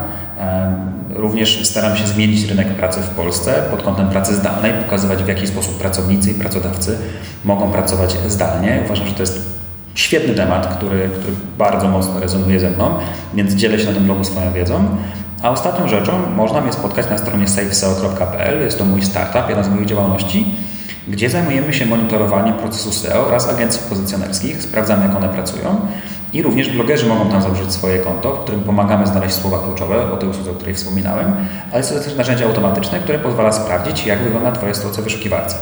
Również 1.19 1.67
staram 1.67 1.97
się 1.97 2.07
zmienić 2.07 2.49
rynek 2.49 2.67
pracy 2.67 2.99
w 3.01 3.09
Polsce 3.09 3.63
pod 3.71 3.83
kątem 3.83 4.09
pracy 4.09 4.35
zdalnej, 4.35 4.73
pokazywać 4.73 5.23
w 5.23 5.27
jaki 5.27 5.47
sposób 5.47 5.77
pracownicy 5.77 6.31
i 6.31 6.33
pracodawcy 6.33 6.97
mogą 7.45 7.71
pracować 7.71 8.17
zdalnie. 8.27 8.81
Uważam, 8.85 9.07
że 9.07 9.13
to 9.13 9.23
jest 9.23 9.41
świetny 9.95 10.33
temat, 10.33 10.75
który, 10.77 11.09
który 11.19 11.33
bardzo 11.57 11.87
mocno 11.87 12.19
rezonuje 12.19 12.59
ze 12.59 12.69
mną, 12.69 12.93
więc 13.33 13.53
dzielę 13.53 13.79
się 13.79 13.85
na 13.85 13.93
tym 13.93 14.03
blogu 14.03 14.23
swoją 14.23 14.53
wiedzą. 14.53 14.87
A 15.43 15.49
ostatnią 15.49 15.87
rzeczą 15.87 16.11
można 16.35 16.61
mnie 16.61 16.73
spotkać 16.73 17.09
na 17.09 17.17
stronie 17.17 17.47
safeseo.pl. 17.47 18.61
Jest 18.61 18.77
to 18.77 18.85
mój 18.85 19.01
startup, 19.01 19.49
jedna 19.49 19.63
z 19.63 19.69
moich 19.69 19.85
działalności, 19.85 20.55
gdzie 21.07 21.29
zajmujemy 21.29 21.73
się 21.73 21.85
monitorowaniem 21.85 22.53
procesu 22.53 22.91
SEO 22.91 23.27
oraz 23.27 23.49
agencji 23.49 23.81
pozycjonerskich. 23.89 24.61
Sprawdzamy, 24.61 25.05
jak 25.05 25.15
one 25.15 25.29
pracują 25.29 25.79
i 26.33 26.41
również 26.41 26.69
blogerzy 26.69 27.05
mogą 27.05 27.29
tam 27.29 27.41
założyć 27.41 27.73
swoje 27.73 27.99
konto, 27.99 28.35
w 28.35 28.39
którym 28.39 28.61
pomagamy 28.61 29.07
znaleźć 29.07 29.35
słowa 29.35 29.59
kluczowe 29.59 30.11
o 30.11 30.17
tej 30.17 30.29
usłudze, 30.29 30.51
o 30.51 30.53
której 30.53 30.75
wspominałem, 30.75 31.35
ale 31.73 31.83
to 31.83 31.99
też 31.99 32.15
narzędzie 32.15 32.45
automatyczne, 32.45 32.99
które 32.99 33.19
pozwala 33.19 33.51
sprawdzić, 33.51 34.05
jak 34.05 34.19
wygląda 34.19 34.73
sytuacja 34.73 35.01
w 35.01 35.03
wyszukiwarce. 35.03 35.57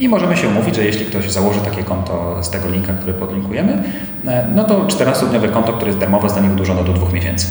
I 0.00 0.08
możemy 0.08 0.36
się 0.36 0.48
umówić, 0.48 0.76
że 0.76 0.84
jeśli 0.84 1.06
ktoś 1.06 1.30
założy 1.30 1.60
takie 1.60 1.84
konto 1.84 2.38
z 2.42 2.50
tego 2.50 2.68
linka, 2.68 2.92
który 2.92 3.12
podlinkujemy, 3.14 3.82
e, 4.26 4.46
no 4.54 4.64
to 4.64 4.80
14-dniowe 4.80 5.48
konto, 5.52 5.72
które 5.72 5.86
jest 5.86 5.98
darmowe, 5.98 6.28
zostanie 6.28 6.48
wydłużone 6.48 6.84
do 6.84 6.92
dwóch 6.92 7.12
miesięcy. 7.12 7.46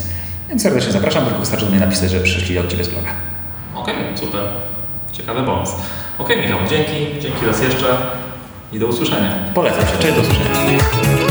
Więc 0.49 0.61
serdecznie 0.61 0.91
zapraszam, 0.91 1.25
tylko 1.25 1.39
wystarczy 1.39 1.65
do 1.65 1.71
mnie 1.71 1.79
napisać, 1.79 2.11
że 2.11 2.19
przyszli 2.19 2.59
od 2.59 2.67
Ciebie 2.67 2.83
z 2.83 2.89
bloga. 2.89 3.09
Okej, 3.75 3.95
okay, 3.95 4.17
super. 4.17 4.41
Ciekawy 5.11 5.43
pomysł. 5.43 5.73
Okej, 6.19 6.37
okay, 6.37 6.49
Michał, 6.49 6.59
dzięki, 6.69 7.21
dzięki 7.21 7.45
raz 7.45 7.61
jeszcze 7.61 7.97
i 8.73 8.79
do 8.79 8.87
usłyszenia. 8.87 9.35
Polecam 9.53 9.81
się, 9.81 9.97
cześć, 9.99 10.15
do 10.15 10.21
usłyszenia. 10.21 11.28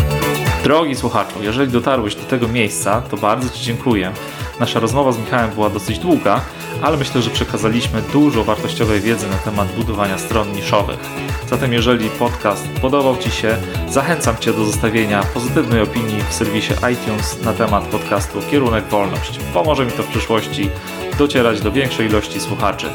Drogi 0.68 0.96
słuchaczu, 0.96 1.42
jeżeli 1.42 1.72
dotarłeś 1.72 2.14
do 2.14 2.22
tego 2.22 2.48
miejsca, 2.48 3.00
to 3.00 3.16
bardzo 3.16 3.50
Ci 3.50 3.64
dziękuję. 3.64 4.12
Nasza 4.60 4.80
rozmowa 4.80 5.12
z 5.12 5.18
Michałem 5.18 5.50
była 5.50 5.70
dosyć 5.70 5.98
długa, 5.98 6.40
ale 6.82 6.96
myślę, 6.96 7.22
że 7.22 7.30
przekazaliśmy 7.30 8.02
dużo 8.12 8.44
wartościowej 8.44 9.00
wiedzy 9.00 9.28
na 9.28 9.36
temat 9.36 9.72
budowania 9.72 10.18
stron 10.18 10.52
niszowych. 10.52 10.98
Zatem 11.46 11.72
jeżeli 11.72 12.10
podcast 12.10 12.68
podobał 12.82 13.16
Ci 13.16 13.30
się, 13.30 13.56
zachęcam 13.88 14.36
Cię 14.36 14.52
do 14.52 14.64
zostawienia 14.64 15.22
pozytywnej 15.34 15.82
opinii 15.82 16.22
w 16.30 16.34
serwisie 16.34 16.72
iTunes 16.92 17.42
na 17.42 17.52
temat 17.52 17.84
podcastu 17.84 18.38
Kierunek 18.50 18.84
Wolność. 18.84 19.38
Pomoże 19.54 19.86
mi 19.86 19.92
to 19.92 20.02
w 20.02 20.08
przyszłości 20.08 20.70
docierać 21.18 21.60
do 21.60 21.72
większej 21.72 22.06
ilości 22.06 22.40
słuchaczy. 22.40 22.86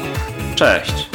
Cześć! 0.54 1.13